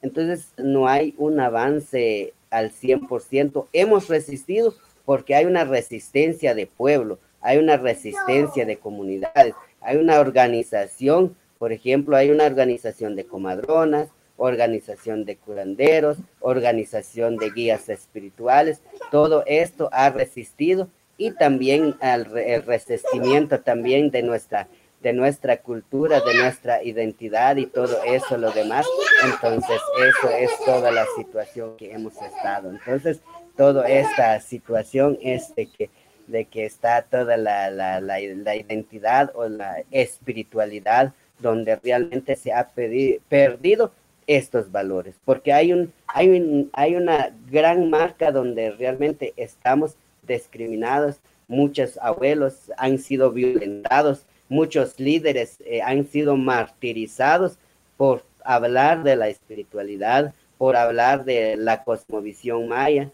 Entonces 0.00 0.48
no 0.56 0.88
hay 0.88 1.14
un 1.18 1.38
avance 1.40 2.32
al 2.48 2.72
100%. 2.72 3.66
Hemos 3.74 4.08
resistido 4.08 4.74
porque 5.04 5.34
hay 5.34 5.44
una 5.44 5.64
resistencia 5.64 6.54
de 6.54 6.66
pueblo, 6.66 7.18
hay 7.42 7.58
una 7.58 7.76
resistencia 7.76 8.64
de 8.64 8.78
comunidades, 8.78 9.54
hay 9.82 9.98
una 9.98 10.20
organización, 10.20 11.36
por 11.58 11.70
ejemplo, 11.70 12.16
hay 12.16 12.30
una 12.30 12.46
organización 12.46 13.14
de 13.14 13.26
comadronas, 13.26 14.08
organización 14.38 15.26
de 15.26 15.36
curanderos, 15.36 16.16
organización 16.40 17.36
de 17.36 17.50
guías 17.50 17.90
espirituales. 17.90 18.80
Todo 19.10 19.44
esto 19.46 19.90
ha 19.92 20.08
resistido 20.08 20.88
y 21.26 21.30
también 21.30 21.96
el 22.00 22.24
resistimiento 22.64 23.60
también 23.60 24.10
de 24.10 24.22
nuestra 24.22 24.68
de 25.02 25.12
nuestra 25.12 25.56
cultura, 25.56 26.20
de 26.20 26.34
nuestra 26.34 26.82
identidad 26.82 27.56
y 27.56 27.66
todo 27.66 28.02
eso, 28.04 28.36
lo 28.38 28.52
demás. 28.52 28.86
Entonces, 29.24 29.80
eso 29.98 30.30
es 30.30 30.50
toda 30.64 30.92
la 30.92 31.04
situación 31.16 31.76
que 31.76 31.92
hemos 31.92 32.14
estado. 32.22 32.70
Entonces, 32.70 33.20
toda 33.56 33.88
esta 33.88 34.40
situación 34.40 35.18
es 35.20 35.54
de 35.56 35.66
que, 35.66 35.90
de 36.28 36.44
que 36.44 36.64
está 36.66 37.02
toda 37.02 37.36
la, 37.36 37.68
la, 37.70 38.00
la, 38.00 38.20
identidad 38.20 39.32
o 39.34 39.48
la 39.48 39.82
espiritualidad 39.90 41.12
donde 41.40 41.74
realmente 41.76 42.36
se 42.36 42.52
ha 42.52 42.68
perdido 42.68 43.92
estos 44.28 44.70
valores, 44.70 45.16
porque 45.24 45.52
hay, 45.52 45.72
un, 45.72 45.92
hay, 46.06 46.30
un, 46.30 46.70
hay 46.72 46.94
una 46.94 47.32
gran 47.50 47.90
marca 47.90 48.30
donde 48.30 48.70
realmente 48.70 49.32
estamos 49.36 49.96
discriminados, 50.26 51.20
muchos 51.48 51.98
abuelos 51.98 52.72
han 52.76 52.98
sido 52.98 53.32
violentados, 53.32 54.24
muchos 54.48 54.98
líderes 54.98 55.60
eh, 55.66 55.82
han 55.82 56.06
sido 56.06 56.36
martirizados 56.36 57.58
por 57.96 58.24
hablar 58.44 59.02
de 59.02 59.16
la 59.16 59.28
espiritualidad, 59.28 60.34
por 60.58 60.76
hablar 60.76 61.24
de 61.24 61.56
la 61.56 61.82
cosmovisión 61.84 62.68
maya. 62.68 63.10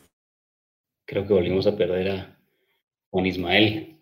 Creo 1.06 1.26
que 1.26 1.32
volvimos 1.32 1.66
a 1.66 1.76
perder 1.76 2.10
a 2.10 2.38
Juan 3.10 3.26
Ismael. 3.26 3.96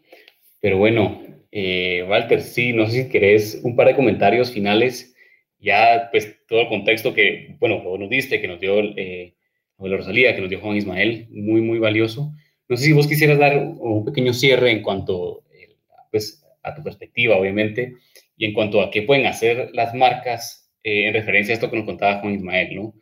Pero 0.61 0.79
bueno, 0.79 1.23
eh, 1.53 2.05
Walter, 2.09 2.43
sí, 2.43 2.73
no 2.73 2.87
sé 2.87 3.05
si 3.05 3.09
querés 3.09 3.61
un 3.63 3.77
par 3.77 3.87
de 3.87 3.95
comentarios 3.95 4.51
finales. 4.51 5.15
Ya, 5.59 6.09
pues, 6.11 6.37
todo 6.49 6.63
el 6.63 6.69
contexto 6.69 7.15
que, 7.15 7.57
bueno, 7.61 7.83
nos 7.99 8.11
diste, 8.11 8.41
que 8.41 8.49
nos 8.49 8.61
dio 8.61 8.81
eh, 8.97 9.35
Rosalía, 9.79 10.35
que 10.35 10.41
nos 10.41 10.51
dio 10.51 10.61
Juan 10.61 10.77
Ismael, 10.77 11.29
muy, 11.31 11.61
muy 11.61 11.79
valioso. 11.79 12.33
No 12.69 12.77
sé 12.77 12.85
si 12.85 12.93
vos 12.93 13.07
quisieras 13.07 13.39
dar 13.39 13.57
un 13.57 14.05
pequeño 14.05 14.33
cierre 14.33 14.71
en 14.71 14.83
cuanto, 14.83 15.45
eh, 15.53 15.77
pues, 16.11 16.45
a 16.63 16.75
tu 16.75 16.83
perspectiva, 16.83 17.37
obviamente, 17.37 17.95
y 18.37 18.47
en 18.47 18.53
cuanto 18.53 18.81
a 18.81 18.91
qué 18.91 19.03
pueden 19.03 19.27
hacer 19.27 19.71
las 19.73 19.95
marcas 19.95 20.71
eh, 20.83 21.09
en 21.09 21.15
referencia 21.15 21.53
a 21.53 21.57
esto 21.57 21.71
que 21.71 21.77
nos 21.77 21.87
contaba 21.87 22.21
Juan 22.21 22.35
Ismael, 22.35 22.75
¿no? 22.75 22.95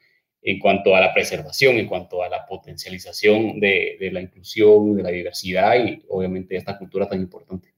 En 0.42 0.58
cuanto 0.58 0.94
a 0.94 1.00
la 1.00 1.14
preservación, 1.14 1.76
en 1.76 1.86
cuanto 1.86 2.22
a 2.22 2.28
la 2.28 2.44
potencialización 2.46 3.58
de, 3.60 3.96
de 3.98 4.10
la 4.12 4.20
inclusión, 4.20 4.94
de 4.94 5.02
la 5.02 5.10
diversidad 5.10 5.74
y 5.82 6.02
obviamente 6.08 6.56
esta 6.56 6.76
cultura 6.76 7.08
tan 7.08 7.20
importante. 7.20 7.74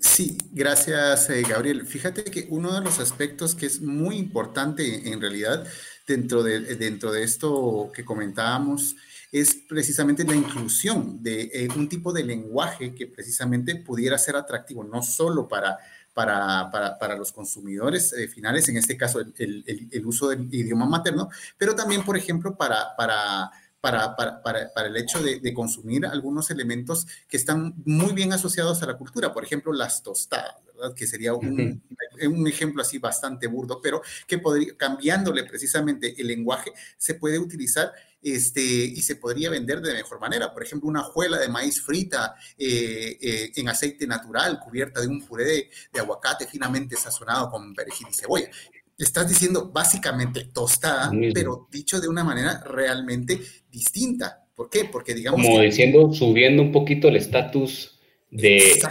Sí, 0.00 0.38
gracias, 0.52 1.28
eh, 1.30 1.42
Gabriel. 1.48 1.84
Fíjate 1.84 2.22
que 2.22 2.46
uno 2.50 2.72
de 2.72 2.84
los 2.84 3.00
aspectos 3.00 3.56
que 3.56 3.66
es 3.66 3.80
muy 3.80 4.16
importante 4.16 5.10
en 5.10 5.20
realidad 5.20 5.66
dentro 6.06 6.44
de, 6.44 6.60
dentro 6.76 7.10
de 7.10 7.24
esto 7.24 7.90
que 7.94 8.04
comentábamos 8.04 8.94
es 9.32 9.54
precisamente 9.68 10.24
la 10.24 10.34
inclusión 10.34 11.22
de 11.22 11.50
eh, 11.52 11.68
un 11.76 11.88
tipo 11.88 12.12
de 12.12 12.24
lenguaje 12.24 12.94
que 12.94 13.06
precisamente 13.06 13.76
pudiera 13.76 14.16
ser 14.18 14.36
atractivo 14.36 14.84
no 14.84 15.02
solo 15.02 15.46
para, 15.48 15.78
para, 16.14 16.70
para, 16.98 17.16
los 17.16 17.32
consumidores 17.32 18.12
eh, 18.12 18.26
finales, 18.28 18.68
en 18.68 18.76
este 18.76 18.96
caso 18.96 19.20
el, 19.20 19.64
el, 19.90 20.06
uso 20.06 20.28
del 20.28 20.52
idioma 20.52 20.86
materno, 20.86 21.28
pero 21.56 21.74
también, 21.74 22.04
por 22.04 22.16
ejemplo, 22.16 22.56
para, 22.56 22.96
para 22.96 23.50
para, 23.80 24.16
para, 24.16 24.42
para, 24.42 24.88
el 24.88 24.96
hecho 24.96 25.22
de, 25.22 25.38
de, 25.38 25.54
consumir 25.54 26.04
algunos 26.04 26.50
elementos 26.50 27.06
que 27.28 27.36
están 27.36 27.74
muy 27.84 28.12
bien 28.12 28.32
asociados 28.32 28.82
a 28.82 28.86
la 28.86 28.98
cultura, 28.98 29.32
por 29.32 29.44
ejemplo, 29.44 29.72
las 29.72 30.02
tostadas, 30.02 30.56
¿verdad? 30.66 30.94
Que 30.96 31.06
sería 31.06 31.32
un, 31.34 31.80
un, 32.26 32.48
ejemplo 32.48 32.82
así 32.82 32.98
bastante 32.98 33.46
burdo, 33.46 33.80
pero 33.80 34.02
que 34.26 34.38
podría, 34.38 34.76
cambiándole 34.76 35.44
precisamente 35.44 36.20
el 36.20 36.26
lenguaje, 36.26 36.72
se 36.96 37.14
puede 37.14 37.38
utilizar 37.38 37.92
este, 38.22 38.60
y 38.60 39.00
se 39.02 39.16
podría 39.16 39.50
vender 39.50 39.80
de 39.80 39.94
mejor 39.94 40.20
manera. 40.20 40.52
Por 40.52 40.62
ejemplo, 40.62 40.88
una 40.88 41.02
juela 41.02 41.38
de 41.38 41.48
maíz 41.48 41.82
frita 41.82 42.34
eh, 42.56 43.16
eh, 43.20 43.50
en 43.56 43.68
aceite 43.68 44.06
natural, 44.06 44.58
cubierta 44.58 45.00
de 45.00 45.08
un 45.08 45.24
puré 45.24 45.44
de, 45.44 45.70
de 45.92 46.00
aguacate 46.00 46.46
finamente 46.46 46.96
sazonado 46.96 47.50
con 47.50 47.74
perejil 47.74 48.08
y 48.10 48.14
cebolla 48.14 48.50
estás 48.98 49.28
diciendo 49.28 49.70
básicamente 49.72 50.46
tostada, 50.52 51.10
pero 51.32 51.68
dicho 51.70 52.00
de 52.00 52.08
una 52.08 52.24
manera 52.24 52.60
realmente 52.64 53.38
distinta. 53.70 54.44
¿Por 54.54 54.68
qué? 54.68 54.86
Porque 54.90 55.14
digamos... 55.14 55.40
Como 55.40 55.60
diciendo, 55.60 56.12
subiendo 56.12 56.62
un 56.62 56.72
poquito 56.72 57.08
el 57.08 57.16
estatus 57.16 58.00
de 58.30 58.82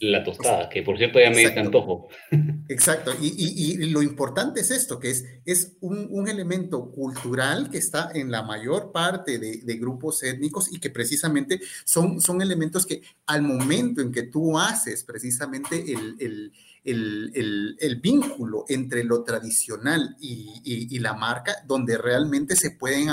la 0.00 0.24
tostada, 0.24 0.68
que 0.68 0.82
por 0.82 0.98
cierto 0.98 1.20
ya 1.20 1.30
me 1.30 1.38
dice 1.38 1.60
antojo. 1.60 2.08
Exacto, 2.68 3.12
y, 3.20 3.76
lo 3.90 4.02
importante 4.02 4.60
es 4.60 4.70
esto, 4.70 4.98
que 4.98 5.10
es, 5.10 5.24
es 5.44 5.76
un, 5.80 6.28
elemento 6.28 6.90
cultural 6.90 7.70
que 7.70 7.78
está 7.78 8.10
en 8.14 8.30
la 8.30 8.42
mayor 8.42 8.92
parte 8.92 9.38
de, 9.38 9.76
grupos 9.80 10.22
étnicos 10.22 10.72
y 10.72 10.78
que 10.78 10.90
precisamente 10.90 11.60
son, 11.84 12.20
son 12.20 12.42
elementos 12.42 12.84
que 12.86 13.02
al 13.26 13.42
momento 13.42 14.00
en 14.00 14.12
que 14.12 14.24
tú 14.24 14.58
haces 14.58 15.04
precisamente 15.04 15.84
el 15.92 16.52
el, 16.84 18.00
vínculo 18.02 18.64
entre 18.68 19.04
lo 19.04 19.22
tradicional 19.22 20.16
y, 20.20 20.98
la 20.98 21.14
marca, 21.14 21.56
donde 21.66 21.98
realmente 21.98 22.56
se 22.56 22.72
pueden 22.72 23.08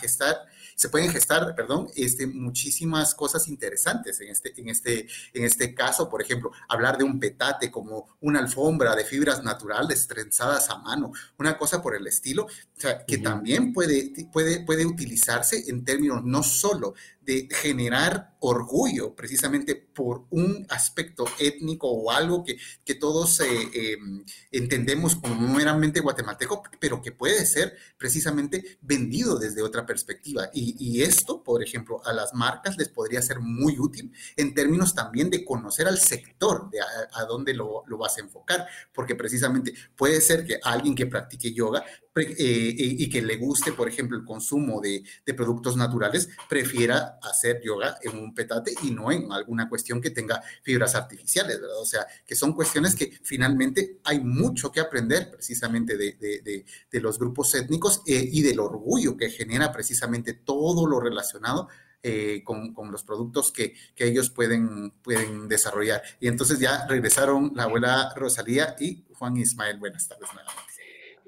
gestar 0.00 0.36
se 0.80 0.88
pueden 0.88 1.10
gestar, 1.10 1.54
perdón, 1.54 1.88
este, 1.94 2.26
muchísimas 2.26 3.14
cosas 3.14 3.48
interesantes 3.48 4.18
en 4.22 4.30
este, 4.30 4.58
en, 4.58 4.70
este, 4.70 5.06
en 5.34 5.44
este 5.44 5.74
caso, 5.74 6.08
por 6.08 6.22
ejemplo, 6.22 6.52
hablar 6.70 6.96
de 6.96 7.04
un 7.04 7.20
petate 7.20 7.70
como 7.70 8.16
una 8.20 8.38
alfombra 8.38 8.96
de 8.96 9.04
fibras 9.04 9.44
naturales 9.44 10.06
trenzadas 10.06 10.70
a 10.70 10.78
mano, 10.78 11.12
una 11.38 11.58
cosa 11.58 11.82
por 11.82 11.94
el 11.94 12.06
estilo, 12.06 12.44
o 12.44 12.80
sea, 12.80 13.04
que 13.04 13.18
también 13.18 13.74
puede, 13.74 14.10
puede, 14.32 14.64
puede 14.64 14.86
utilizarse 14.86 15.64
en 15.68 15.84
términos 15.84 16.24
no 16.24 16.42
solo 16.42 16.94
de 17.30 17.48
generar 17.48 18.36
orgullo 18.40 19.14
precisamente 19.14 19.76
por 19.76 20.26
un 20.30 20.66
aspecto 20.68 21.26
étnico 21.38 21.88
o 21.88 22.10
algo 22.10 22.42
que, 22.42 22.56
que 22.84 22.94
todos 22.94 23.38
eh, 23.40 23.70
em, 23.72 24.24
entendemos 24.50 25.14
como 25.14 25.54
meramente 25.54 26.00
guatemalteco, 26.00 26.62
pero 26.80 27.00
que 27.00 27.12
puede 27.12 27.46
ser 27.46 27.76
precisamente 27.96 28.78
vendido 28.80 29.38
desde 29.38 29.62
otra 29.62 29.86
perspectiva. 29.86 30.50
Y, 30.52 30.74
y, 30.78 31.02
esto, 31.02 31.44
por 31.44 31.62
ejemplo, 31.62 32.00
a 32.04 32.12
las 32.12 32.34
marcas 32.34 32.76
les 32.76 32.88
podría 32.88 33.22
ser 33.22 33.40
muy 33.40 33.78
útil 33.78 34.12
en 34.36 34.54
términos 34.54 34.94
también 34.94 35.30
de 35.30 35.44
conocer 35.44 35.86
al 35.86 35.98
sector, 35.98 36.68
de 36.70 36.80
a, 36.80 37.24
dónde 37.26 37.54
lo, 37.54 37.84
lo, 37.86 37.98
vas 37.98 38.16
a 38.16 38.22
enfocar, 38.22 38.66
porque 38.92 39.14
precisamente 39.14 39.72
puede 39.94 40.20
ser 40.20 40.44
que 40.44 40.58
alguien 40.62 40.94
que 40.94 41.06
practique 41.06 41.52
yoga 41.52 41.84
eh, 42.16 42.74
y 42.76 43.08
que 43.08 43.22
le 43.22 43.36
guste, 43.36 43.72
por 43.72 43.88
ejemplo, 43.88 44.16
el 44.16 44.24
consumo 44.24 44.80
de, 44.80 45.04
de 45.24 45.34
productos 45.34 45.76
naturales, 45.76 46.28
prefiera 46.48 47.19
hacer 47.22 47.60
yoga 47.62 47.98
en 48.02 48.18
un 48.18 48.34
petate 48.34 48.72
y 48.82 48.90
no 48.90 49.10
en 49.12 49.30
alguna 49.32 49.68
cuestión 49.68 50.00
que 50.00 50.10
tenga 50.10 50.42
fibras 50.62 50.94
artificiales, 50.94 51.60
¿verdad? 51.60 51.80
O 51.80 51.84
sea, 51.84 52.06
que 52.26 52.34
son 52.34 52.52
cuestiones 52.52 52.94
que 52.94 53.12
finalmente 53.22 53.98
hay 54.04 54.20
mucho 54.20 54.70
que 54.70 54.80
aprender 54.80 55.30
precisamente 55.30 55.96
de, 55.96 56.12
de, 56.14 56.64
de, 56.90 57.00
los 57.00 57.18
grupos 57.18 57.54
étnicos 57.54 58.02
eh, 58.06 58.28
y 58.30 58.42
del 58.42 58.60
orgullo 58.60 59.16
que 59.16 59.30
genera 59.30 59.72
precisamente 59.72 60.34
todo 60.34 60.86
lo 60.86 61.00
relacionado 61.00 61.68
eh, 62.02 62.42
con, 62.44 62.72
con, 62.72 62.90
los 62.90 63.04
productos 63.04 63.52
que, 63.52 63.74
que, 63.94 64.06
ellos 64.06 64.30
pueden, 64.30 64.90
pueden 65.02 65.48
desarrollar. 65.48 66.02
Y 66.18 66.28
entonces 66.28 66.58
ya 66.58 66.86
regresaron 66.88 67.52
la 67.54 67.64
abuela 67.64 68.12
Rosalía 68.16 68.74
y 68.80 69.04
Juan 69.14 69.36
Ismael. 69.36 69.76
Buenas 69.76 70.08
tardes 70.08 70.28
nuevamente. 70.32 70.70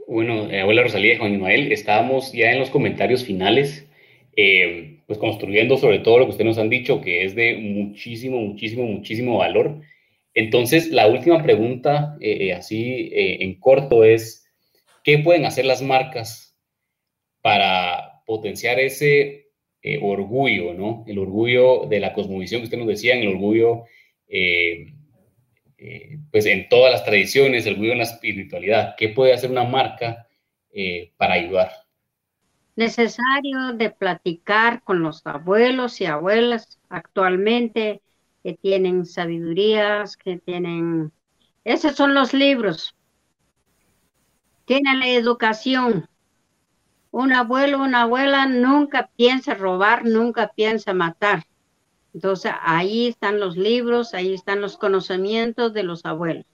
Bueno, 0.09 0.51
eh, 0.51 0.62
abuela 0.62 0.82
Rosalía 0.82 1.14
y 1.14 1.18
Juan 1.18 1.34
Ismael, 1.34 1.72
estábamos 1.72 2.32
ya 2.32 2.53
en 2.53 2.59
los 2.59 2.70
comentarios 2.70 3.24
finales. 3.24 3.84
Eh, 4.34 4.91
pues 5.12 5.20
construyendo 5.20 5.76
sobre 5.76 5.98
todo 5.98 6.18
lo 6.18 6.24
que 6.24 6.30
ustedes 6.30 6.46
nos 6.48 6.56
han 6.56 6.70
dicho, 6.70 7.02
que 7.02 7.26
es 7.26 7.34
de 7.34 7.56
muchísimo, 7.58 8.40
muchísimo, 8.40 8.84
muchísimo 8.84 9.36
valor. 9.36 9.82
Entonces, 10.32 10.90
la 10.90 11.06
última 11.06 11.42
pregunta, 11.42 12.16
eh, 12.18 12.46
eh, 12.46 12.54
así 12.54 13.10
en 13.12 13.60
corto, 13.60 14.04
es, 14.04 14.46
¿qué 15.04 15.18
pueden 15.18 15.44
hacer 15.44 15.66
las 15.66 15.82
marcas 15.82 16.56
para 17.42 18.22
potenciar 18.24 18.80
ese 18.80 19.50
orgullo, 20.00 20.72
¿no? 20.72 21.04
El 21.06 21.18
orgullo 21.18 21.84
de 21.90 22.00
la 22.00 22.14
cosmovisión 22.14 22.62
que 22.62 22.64
ustedes 22.64 22.82
nos 22.82 22.88
decían, 22.88 23.18
el 23.18 23.28
orgullo, 23.28 23.84
pues 26.30 26.46
en 26.46 26.70
todas 26.70 26.90
las 26.90 27.04
tradiciones, 27.04 27.66
el 27.66 27.74
orgullo 27.74 27.92
en 27.92 27.98
la 27.98 28.04
espiritualidad. 28.04 28.94
¿Qué 28.96 29.10
puede 29.10 29.34
hacer 29.34 29.50
una 29.50 29.64
marca 29.64 30.26
para 31.18 31.34
ayudar? 31.34 31.82
Necesario 32.76 33.72
de 33.74 33.90
platicar 33.90 34.82
con 34.82 35.02
los 35.02 35.26
abuelos 35.26 36.00
y 36.00 36.06
abuelas 36.06 36.78
actualmente 36.88 38.00
que 38.42 38.54
tienen 38.54 39.06
sabidurías, 39.06 40.16
que 40.16 40.38
tienen... 40.38 41.12
Esos 41.64 41.94
son 41.94 42.14
los 42.14 42.32
libros. 42.32 42.96
Tiene 44.64 44.96
la 44.96 45.08
educación. 45.08 46.08
Un 47.10 47.32
abuelo, 47.32 47.82
una 47.82 48.02
abuela 48.02 48.46
nunca 48.46 49.10
piensa 49.16 49.54
robar, 49.54 50.04
nunca 50.04 50.48
piensa 50.48 50.94
matar. 50.94 51.44
Entonces 52.14 52.52
ahí 52.62 53.08
están 53.08 53.38
los 53.38 53.56
libros, 53.56 54.14
ahí 54.14 54.34
están 54.34 54.60
los 54.60 54.76
conocimientos 54.76 55.72
de 55.72 55.82
los 55.82 56.04
abuelos. 56.04 56.46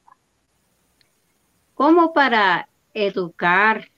¿Cómo 1.75 2.13
para 2.13 2.69
educar 2.93 3.89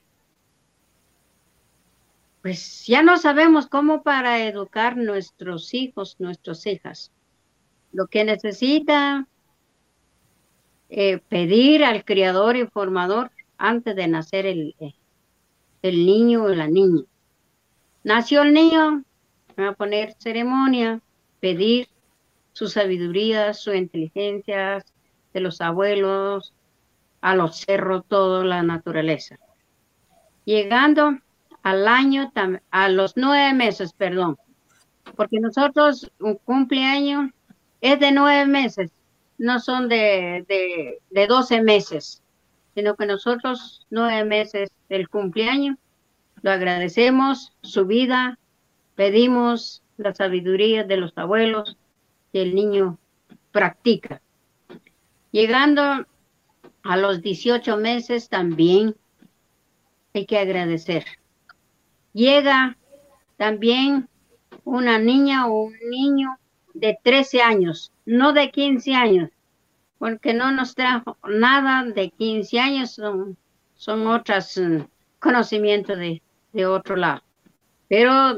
pues 2.43 2.87
ya 2.87 3.03
no 3.03 3.19
sabemos 3.19 3.67
cómo 3.67 4.03
para 4.03 4.45
educar 4.47 4.97
nuestros 4.97 5.75
hijos, 5.75 6.17
nuestras 6.19 6.67
hijas. 6.67 7.13
Lo 7.93 8.07
que 8.07 8.25
necesita 8.25 9.27
eh, 10.89 11.19
pedir 11.29 11.85
al 11.85 12.05
criador 12.05 12.57
y 12.57 12.67
formador 12.67 13.31
antes 13.59 13.95
de 13.95 14.09
nacer 14.09 14.47
el, 14.47 14.75
eh, 14.81 14.95
el 15.83 16.07
niño 16.07 16.45
o 16.45 16.49
la 16.49 16.67
niña. 16.67 17.03
Nació 18.05 18.43
el 18.43 18.55
niño, 18.55 19.05
va 19.59 19.69
a 19.69 19.75
poner 19.75 20.15
ceremonia, 20.19 21.03
pedir 21.41 21.89
su 22.53 22.69
sabiduría, 22.69 23.53
su 23.53 23.75
inteligencia 23.75 24.85
de 25.35 25.41
los 25.41 25.61
abuelos, 25.61 26.55
a 27.21 27.35
los 27.35 27.59
cerros, 27.59 28.05
toda 28.09 28.45
la 28.45 28.63
naturaleza. 28.63 29.39
Llegando 30.47 31.19
al 31.63 31.89
año, 31.89 32.33
a 32.71 32.89
los 32.89 33.17
nueve 33.17 33.53
meses, 33.55 33.93
perdón, 33.93 34.39
porque 35.17 35.41
nosotros 35.41 36.11
un 36.19 36.37
cumpleaños 36.37 37.31
es 37.81 37.99
de 38.01 38.13
nueve 38.13 38.47
meses, 38.47 38.91
no 39.39 39.61
son 39.61 39.89
de, 39.89 40.45
de, 40.49 40.99
de 41.11 41.27
12 41.27 41.63
meses, 41.63 42.23
sino 42.75 42.95
que 42.97 43.07
nosotros 43.07 43.87
nueve 43.91 44.25
meses 44.25 44.71
del 44.89 45.09
cumpleaños 45.09 45.77
lo 46.43 46.51
agradecemos, 46.51 47.53
su 47.63 47.87
vida, 47.87 48.39
pedimos 48.95 49.83
la 49.97 50.15
sabiduría 50.15 50.85
de 50.85 50.97
los 50.97 51.13
abuelos 51.17 51.77
que 52.33 52.43
el 52.43 52.55
niño 52.55 52.99
practica. 53.53 54.23
Llegando 55.33 56.07
a 56.83 56.97
los 56.97 57.21
18 57.21 57.77
meses 57.77 58.29
también 58.29 58.97
hay 60.15 60.27
que 60.27 60.39
agradecer 60.39 61.05
llega 62.13 62.77
también 63.37 64.09
una 64.65 64.99
niña 64.99 65.47
o 65.47 65.65
un 65.65 65.77
niño 65.91 66.37
de 66.75 66.99
13 67.03 67.43
años, 67.43 67.93
no 68.05 68.33
de 68.33 68.51
15 68.51 68.95
años, 68.95 69.31
porque 69.99 70.33
no 70.33 70.53
nos 70.53 70.75
trajo 70.75 71.17
nada 71.29 71.85
de 71.85 72.11
15 72.11 72.61
años, 72.61 72.93
son, 72.93 73.37
son 73.75 74.07
otros 74.07 74.57
mm, 74.57 74.83
conocimientos 75.19 75.99
de, 75.99 76.23
de, 76.53 76.67
otro 76.67 76.97
lado. 76.97 77.23
Pero 77.89 78.35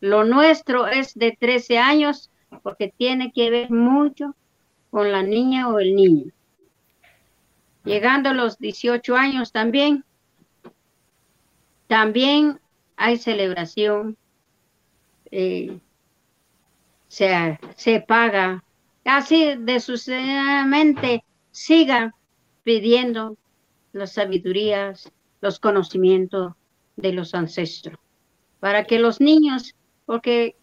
lo 0.00 0.24
nuestro 0.24 0.86
es 0.86 1.14
de 1.14 1.36
13 1.38 1.78
años, 1.78 2.30
porque 2.62 2.92
tiene 2.96 3.32
que 3.32 3.50
ver 3.50 3.70
mucho 3.70 4.34
con 4.90 5.12
la 5.12 5.22
niña 5.22 5.68
o 5.68 5.78
el 5.78 5.94
niño. 5.94 6.32
Llegando 7.84 8.30
a 8.30 8.34
los 8.34 8.58
18 8.58 9.16
años 9.16 9.52
también, 9.52 10.04
también 11.86 12.60
hay 13.00 13.16
celebración, 13.16 14.18
eh, 15.30 15.80
se, 17.08 17.58
se 17.74 18.00
paga, 18.02 18.62
así 19.06 19.54
de 19.56 19.80
sucesivamente 19.80 21.24
siga 21.50 22.14
pidiendo 22.62 23.38
las 23.92 24.12
sabidurías, 24.12 25.10
los 25.40 25.58
conocimientos 25.58 26.52
de 26.96 27.14
los 27.14 27.34
ancestros, 27.34 27.98
para 28.60 28.84
que 28.84 28.98
los 28.98 29.18
niños, 29.18 29.74
porque 30.04 30.54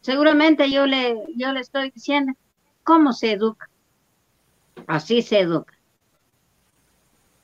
seguramente 0.00 0.70
yo 0.70 0.86
le, 0.86 1.22
yo 1.36 1.52
le 1.52 1.60
estoy 1.60 1.90
diciendo, 1.90 2.32
¿cómo 2.82 3.12
se 3.12 3.32
educa? 3.32 3.68
Así 4.86 5.20
se 5.20 5.40
educa. 5.40 5.74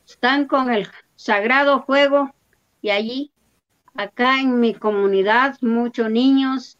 Están 0.06 0.46
con 0.46 0.72
el 0.72 0.88
sagrado 1.14 1.84
fuego 1.84 2.34
y 2.80 2.88
allí, 2.88 3.30
acá 3.94 4.40
en 4.40 4.60
mi 4.60 4.74
comunidad, 4.74 5.56
muchos 5.60 6.10
niños 6.10 6.78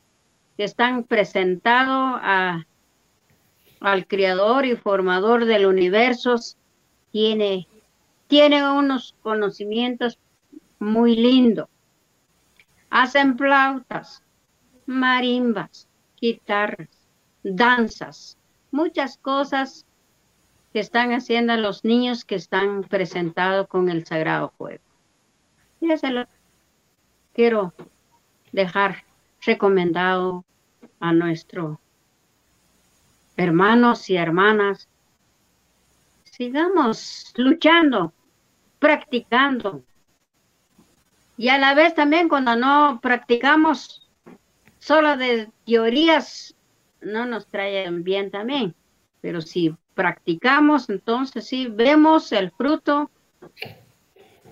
que 0.57 0.65
están 0.65 1.05
presentados 1.05 2.21
al 3.81 4.07
creador 4.07 4.67
y 4.67 4.77
formador 4.77 5.45
del 5.45 5.67
universo, 5.67 6.37
tiene, 7.13 7.67
tiene 8.27 8.71
unos 8.71 9.15
conocimientos 9.23 10.19
muy 10.79 11.17
lindos. 11.17 11.69
Hacen 12.91 13.39
flautas, 13.39 14.23
marimbas, 14.87 15.89
guitarras, 16.21 16.89
danzas, 17.43 18.37
muchas 18.71 19.17
cosas 19.19 19.87
que 20.73 20.81
están 20.81 21.13
haciendo 21.13 21.57
los 21.57 21.85
niños 21.85 22.25
que 22.25 22.37
están 22.37 22.83
presentados 22.83 23.67
con 23.69 23.89
el 23.89 24.07
Sagrado 24.07 24.53
Fuego. 24.57 24.83
Y 25.81 25.91
eso 25.91 26.09
lo 26.11 26.27
quiero 27.41 27.73
dejar 28.53 29.03
recomendado 29.41 30.45
a 31.01 31.11
nuestros 31.15 31.79
hermanos 33.35 34.11
y 34.11 34.17
hermanas. 34.17 34.87
Sigamos 36.25 37.33
luchando, 37.37 38.13
practicando. 38.79 39.83
Y 41.39 41.49
a 41.49 41.57
la 41.57 41.73
vez 41.73 41.95
también 41.95 42.29
cuando 42.29 42.57
no 42.57 43.01
practicamos 43.01 44.07
solo 44.79 45.17
de 45.17 45.51
teorías, 45.65 46.55
no 47.01 47.25
nos 47.25 47.47
traen 47.47 48.05
bien 48.05 48.31
también. 48.31 48.75
Pero 49.23 49.41
si 49.41 49.75
practicamos, 49.95 50.91
entonces 50.91 51.47
sí 51.47 51.69
vemos 51.69 52.33
el 52.33 52.51
fruto 52.51 53.11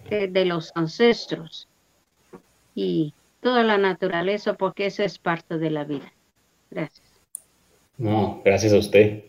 de, 0.08 0.44
los 0.46 0.72
ancestros 0.74 1.67
y 2.78 3.12
toda 3.40 3.64
la 3.64 3.76
naturaleza, 3.76 4.54
porque 4.54 4.86
eso 4.86 5.02
es 5.02 5.18
parte 5.18 5.58
de 5.58 5.70
la 5.70 5.82
vida. 5.82 6.12
Gracias. 6.70 7.06
No, 7.96 8.40
gracias 8.44 8.72
a 8.72 8.78
usted. 8.78 9.24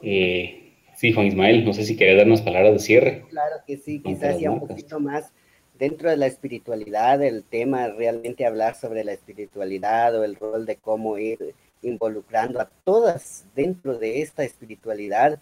Eh, 0.00 0.72
sí, 0.96 1.12
Juan 1.12 1.26
Ismael, 1.26 1.64
no 1.64 1.74
sé 1.74 1.84
si 1.84 1.94
quiere 1.94 2.16
darnos 2.16 2.40
palabras 2.40 2.72
de 2.72 2.78
cierre. 2.78 3.24
Claro 3.28 3.56
que 3.66 3.76
sí, 3.76 4.00
quizás 4.00 4.40
ya 4.40 4.50
un 4.50 4.66
poquito 4.66 4.98
más 4.98 5.30
dentro 5.78 6.08
de 6.08 6.16
la 6.16 6.26
espiritualidad, 6.26 7.22
el 7.22 7.44
tema 7.44 7.88
realmente 7.88 8.46
hablar 8.46 8.74
sobre 8.74 9.04
la 9.04 9.12
espiritualidad 9.12 10.18
o 10.18 10.24
el 10.24 10.34
rol 10.34 10.64
de 10.64 10.76
cómo 10.76 11.18
ir 11.18 11.54
involucrando 11.82 12.60
a 12.60 12.70
todas 12.84 13.44
dentro 13.54 13.98
de 13.98 14.22
esta 14.22 14.42
espiritualidad 14.42 15.38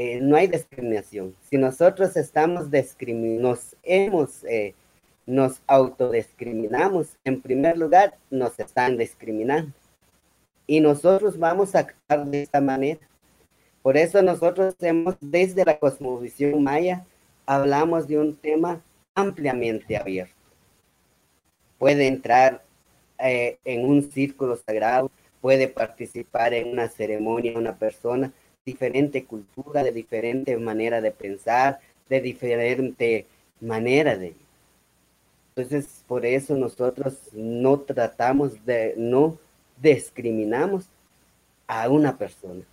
eh, 0.00 0.20
no 0.20 0.36
hay 0.36 0.46
discriminación. 0.46 1.34
Si 1.50 1.56
nosotros 1.56 2.16
estamos 2.16 2.68
nos 2.70 3.76
hemos, 3.82 4.44
eh, 4.44 4.74
nos 5.28 5.60
autodiscriminamos, 5.66 7.18
en 7.22 7.42
primer 7.42 7.76
lugar, 7.76 8.16
nos 8.30 8.58
están 8.58 8.96
discriminando. 8.96 9.70
Y 10.66 10.80
nosotros 10.80 11.38
vamos 11.38 11.74
a 11.74 11.80
actuar 11.80 12.24
de 12.24 12.44
esta 12.44 12.62
manera. 12.62 13.00
Por 13.82 13.98
eso 13.98 14.22
nosotros 14.22 14.74
hemos, 14.80 15.16
desde 15.20 15.66
la 15.66 15.78
cosmovisión 15.78 16.62
maya, 16.62 17.04
hablamos 17.44 18.08
de 18.08 18.18
un 18.18 18.36
tema 18.36 18.82
ampliamente 19.14 19.98
abierto. 19.98 20.34
Puede 21.76 22.06
entrar 22.06 22.64
eh, 23.18 23.58
en 23.66 23.84
un 23.84 24.10
círculo 24.10 24.56
sagrado, 24.56 25.10
puede 25.42 25.68
participar 25.68 26.54
en 26.54 26.68
una 26.68 26.88
ceremonia 26.88 27.58
una 27.58 27.76
persona, 27.76 28.32
diferente 28.64 29.26
cultura, 29.26 29.82
de 29.82 29.92
diferente 29.92 30.56
manera 30.56 31.02
de 31.02 31.10
pensar, 31.10 31.80
de 32.08 32.22
diferente 32.22 33.26
manera 33.60 34.16
de 34.16 34.34
Entonces, 35.58 36.04
por 36.06 36.24
eso 36.24 36.54
nosotros 36.56 37.18
no 37.32 37.80
tratamos 37.80 38.64
de, 38.64 38.94
no 38.96 39.40
discriminamos 39.82 40.84
a 41.66 41.88
una 41.88 42.16
persona 42.16 42.64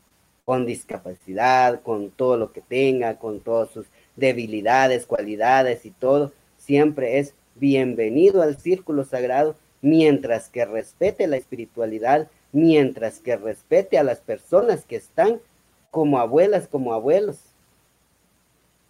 con 0.45 0.67
discapacidad, 0.67 1.81
con 1.81 2.11
todo 2.11 2.37
lo 2.37 2.53
que 2.53 2.61
tenga, 2.61 3.17
con 3.17 3.39
todas 3.39 3.71
sus 3.71 3.87
debilidades, 4.15 5.07
cualidades 5.07 5.83
y 5.87 5.89
todo. 5.89 6.31
Siempre 6.59 7.17
es 7.17 7.33
bienvenido 7.55 8.43
al 8.43 8.55
círculo 8.59 9.03
sagrado 9.03 9.55
mientras 9.81 10.49
que 10.49 10.63
respete 10.65 11.25
la 11.25 11.37
espiritualidad, 11.37 12.27
mientras 12.51 13.17
que 13.17 13.35
respete 13.35 13.97
a 13.97 14.03
las 14.03 14.19
personas 14.19 14.85
que 14.85 14.97
están 14.97 15.39
como 15.89 16.19
abuelas, 16.19 16.67
como 16.67 16.93
abuelos, 16.93 17.39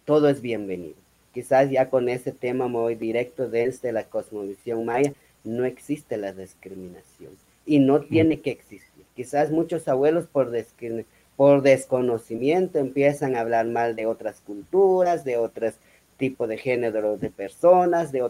todo 0.04 0.28
es 0.28 0.42
bienvenido. 0.42 1.05
Quizás 1.36 1.68
ya 1.68 1.90
con 1.90 2.08
ese 2.08 2.32
tema 2.32 2.66
muy 2.66 2.94
directo 2.94 3.46
desde 3.46 3.92
la 3.92 4.04
cosmovisión 4.04 4.86
maya, 4.86 5.12
no 5.44 5.66
existe 5.66 6.16
la 6.16 6.32
discriminación 6.32 7.32
y 7.66 7.78
no 7.78 8.00
tiene 8.00 8.40
que 8.40 8.50
existir. 8.50 9.04
Quizás 9.14 9.50
muchos 9.50 9.86
abuelos 9.86 10.26
por, 10.28 10.50
por 11.36 11.60
desconocimiento 11.60 12.78
empiezan 12.78 13.36
a 13.36 13.40
hablar 13.40 13.66
mal 13.66 13.96
de 13.96 14.06
otras 14.06 14.40
culturas, 14.40 15.26
de 15.26 15.36
otros 15.36 15.74
tipos 16.16 16.48
de 16.48 16.56
género 16.56 17.18
de 17.18 17.28
personas, 17.28 18.12
de, 18.12 18.26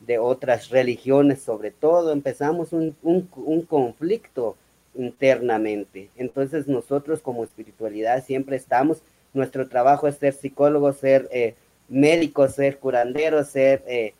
de 0.00 0.18
otras 0.18 0.68
religiones 0.68 1.40
sobre 1.40 1.70
todo. 1.70 2.12
Empezamos 2.12 2.74
un, 2.74 2.94
un, 3.02 3.30
un 3.34 3.62
conflicto 3.62 4.58
internamente. 4.94 6.10
Entonces 6.16 6.68
nosotros 6.68 7.22
como 7.22 7.44
espiritualidad 7.44 8.22
siempre 8.22 8.56
estamos, 8.56 9.00
nuestro 9.32 9.70
trabajo 9.70 10.06
es 10.06 10.16
ser 10.16 10.34
psicólogos, 10.34 10.98
ser 10.98 11.30
eh, 11.32 11.54
médicos, 11.92 12.54
ser 12.54 12.78
curanderos, 12.78 13.48
ser 13.48 13.84
eh, 13.86 14.14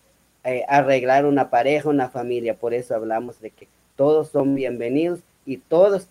eh, 0.45 0.65
arreglar 0.69 1.25
una 1.25 1.51
pareja, 1.51 1.89
una 1.89 2.11
familia. 2.11 2.55
Por 2.55 2.75
eso 2.75 2.95
hablamos 2.95 3.41
de 3.41 3.51
que 3.51 3.67
todos 3.97 4.29
son 4.29 4.55
bienvenidos 4.55 5.21
y 5.47 5.57
todos 5.57 6.07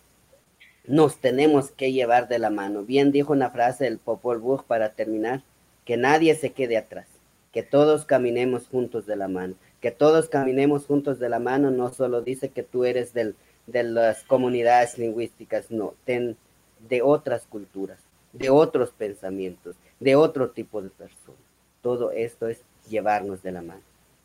nos 0.88 1.18
tenemos 1.18 1.70
que 1.72 1.92
llevar 1.92 2.28
de 2.28 2.40
la 2.40 2.50
mano. 2.50 2.84
Bien 2.84 3.12
dijo 3.12 3.34
una 3.34 3.52
frase 3.52 3.84
del 3.84 4.00
Popol 4.00 4.40
Vuh 4.40 4.64
para 4.66 4.90
terminar, 4.90 5.44
que 5.86 5.98
nadie 5.98 6.36
se 6.36 6.52
quede 6.52 6.78
atrás, 6.78 7.08
que 7.52 7.62
todos 7.62 8.06
caminemos 8.06 8.68
juntos 8.68 9.06
de 9.06 9.16
la 9.16 9.28
mano, 9.28 9.54
que 9.80 9.92
todos 9.92 10.30
caminemos 10.30 10.86
juntos 10.86 11.20
de 11.20 11.30
la 11.30 11.40
mano, 11.40 11.70
no 11.70 11.94
solo 11.94 12.22
dice 12.22 12.50
que 12.50 12.64
tú 12.64 12.86
eres 12.86 13.14
del, 13.14 13.36
de 13.68 13.84
las 13.84 14.24
comunidades 14.24 14.98
lingüísticas, 14.98 15.70
no, 15.70 15.94
de 16.06 17.02
otras 17.04 17.46
culturas, 17.46 18.00
de 18.34 18.50
otros 18.50 18.90
pensamientos, 18.92 19.76
de 20.00 20.16
otro 20.16 20.50
tipo 20.50 20.82
de 20.82 20.90
personas. 20.90 21.41
Todo 21.82 22.12
esto 22.12 22.48
es 22.48 22.64
llevarnos 22.90 23.42
de 23.44 23.52
la 23.52 23.62
mano. 23.62 23.82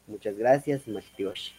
Muchas 0.07 0.37
gracias, 0.39 0.87
Mastioshi. 0.87 1.53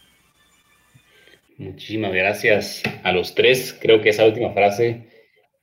Muchísimas 1.58 2.12
gracias 2.12 2.82
a 3.02 3.12
los 3.12 3.34
tres. 3.34 3.76
Creo 3.80 4.00
que 4.00 4.10
esa 4.10 4.24
última 4.24 4.52
frase 4.52 5.08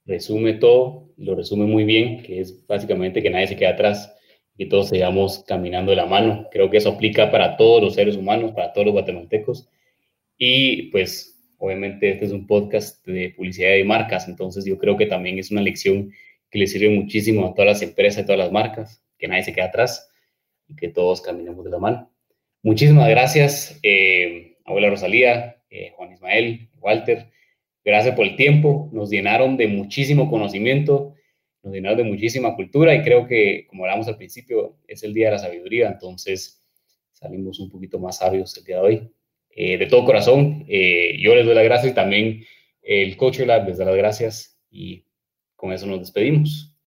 resume 0.05 0.53
todo, 0.53 1.09
lo 1.17 1.35
resume 1.35 1.65
muy 1.65 1.83
bien, 1.83 2.21
que 2.21 2.41
es 2.41 2.65
básicamente 2.67 3.23
que 3.23 3.29
nadie 3.29 3.47
se 3.47 3.55
quede 3.55 3.69
atrás, 3.69 4.13
y 4.57 4.67
todos 4.67 4.89
sigamos 4.89 5.43
caminando 5.47 5.91
de 5.91 5.97
la 5.97 6.05
mano. 6.05 6.47
Creo 6.51 6.69
que 6.69 6.77
eso 6.77 6.89
aplica 6.89 7.31
para 7.31 7.57
todos 7.57 7.81
los 7.81 7.95
seres 7.95 8.15
humanos, 8.15 8.51
para 8.51 8.73
todos 8.73 8.85
los 8.85 8.93
guatemaltecos. 8.93 9.69
Y 10.37 10.91
pues 10.91 11.35
Obviamente 11.57 12.11
este 12.11 12.25
es 12.25 12.31
un 12.31 12.47
podcast 12.47 13.05
de 13.07 13.33
publicidad 13.35 13.75
y 13.75 13.83
marcas, 13.83 14.27
entonces 14.27 14.65
yo 14.65 14.77
creo 14.77 14.97
que 14.97 15.05
también 15.05 15.39
es 15.39 15.51
una 15.51 15.61
lección 15.61 16.11
que 16.51 16.59
le 16.59 16.67
sirve 16.67 16.89
muchísimo 16.89 17.47
a 17.47 17.53
todas 17.53 17.67
las 17.67 17.81
empresas 17.81 18.23
y 18.23 18.25
todas 18.25 18.39
las 18.39 18.51
marcas, 18.51 19.01
que 19.17 19.27
nadie 19.27 19.43
se 19.43 19.53
quede 19.53 19.65
atrás 19.65 20.09
y 20.67 20.75
que 20.75 20.89
todos 20.89 21.21
caminemos 21.21 21.63
de 21.63 21.71
la 21.71 21.79
mano. 21.79 22.11
Muchísimas 22.63 23.07
gracias, 23.09 23.79
eh, 23.83 24.57
abuela 24.65 24.89
Rosalía, 24.89 25.61
eh, 25.69 25.91
Juan 25.95 26.13
Ismael, 26.13 26.69
Walter. 26.79 27.27
Gracias 27.83 28.15
por 28.15 28.25
el 28.25 28.35
tiempo, 28.35 28.89
nos 28.91 29.11
llenaron 29.11 29.57
de 29.57 29.67
muchísimo 29.67 30.29
conocimiento, 30.29 31.13
nos 31.61 31.73
llenaron 31.73 31.99
de 31.99 32.03
muchísima 32.05 32.55
cultura 32.55 32.95
y 32.95 33.03
creo 33.03 33.27
que, 33.27 33.67
como 33.67 33.83
hablamos 33.83 34.07
al 34.07 34.17
principio, 34.17 34.77
es 34.87 35.03
el 35.03 35.13
Día 35.13 35.27
de 35.27 35.33
la 35.33 35.39
Sabiduría, 35.39 35.89
entonces 35.89 36.63
salimos 37.11 37.59
un 37.59 37.69
poquito 37.69 37.99
más 37.99 38.17
sabios 38.17 38.57
el 38.57 38.63
día 38.63 38.77
de 38.77 38.81
hoy. 38.81 39.11
Eh, 39.51 39.77
de 39.77 39.85
todo 39.85 40.03
corazón, 40.03 40.65
yo 40.67 41.35
les 41.35 41.45
doy 41.45 41.55
las 41.55 41.63
gracias 41.63 41.91
y 41.91 41.95
también 41.95 42.43
el 42.81 43.15
Coach 43.15 43.39
Lab 43.39 43.67
les 43.67 43.77
da 43.77 43.85
las 43.85 43.95
gracias 43.95 44.59
y 44.69 45.05
con 45.55 45.71
eso 45.71 45.85
nos 45.85 45.99
despedimos. 45.99 46.74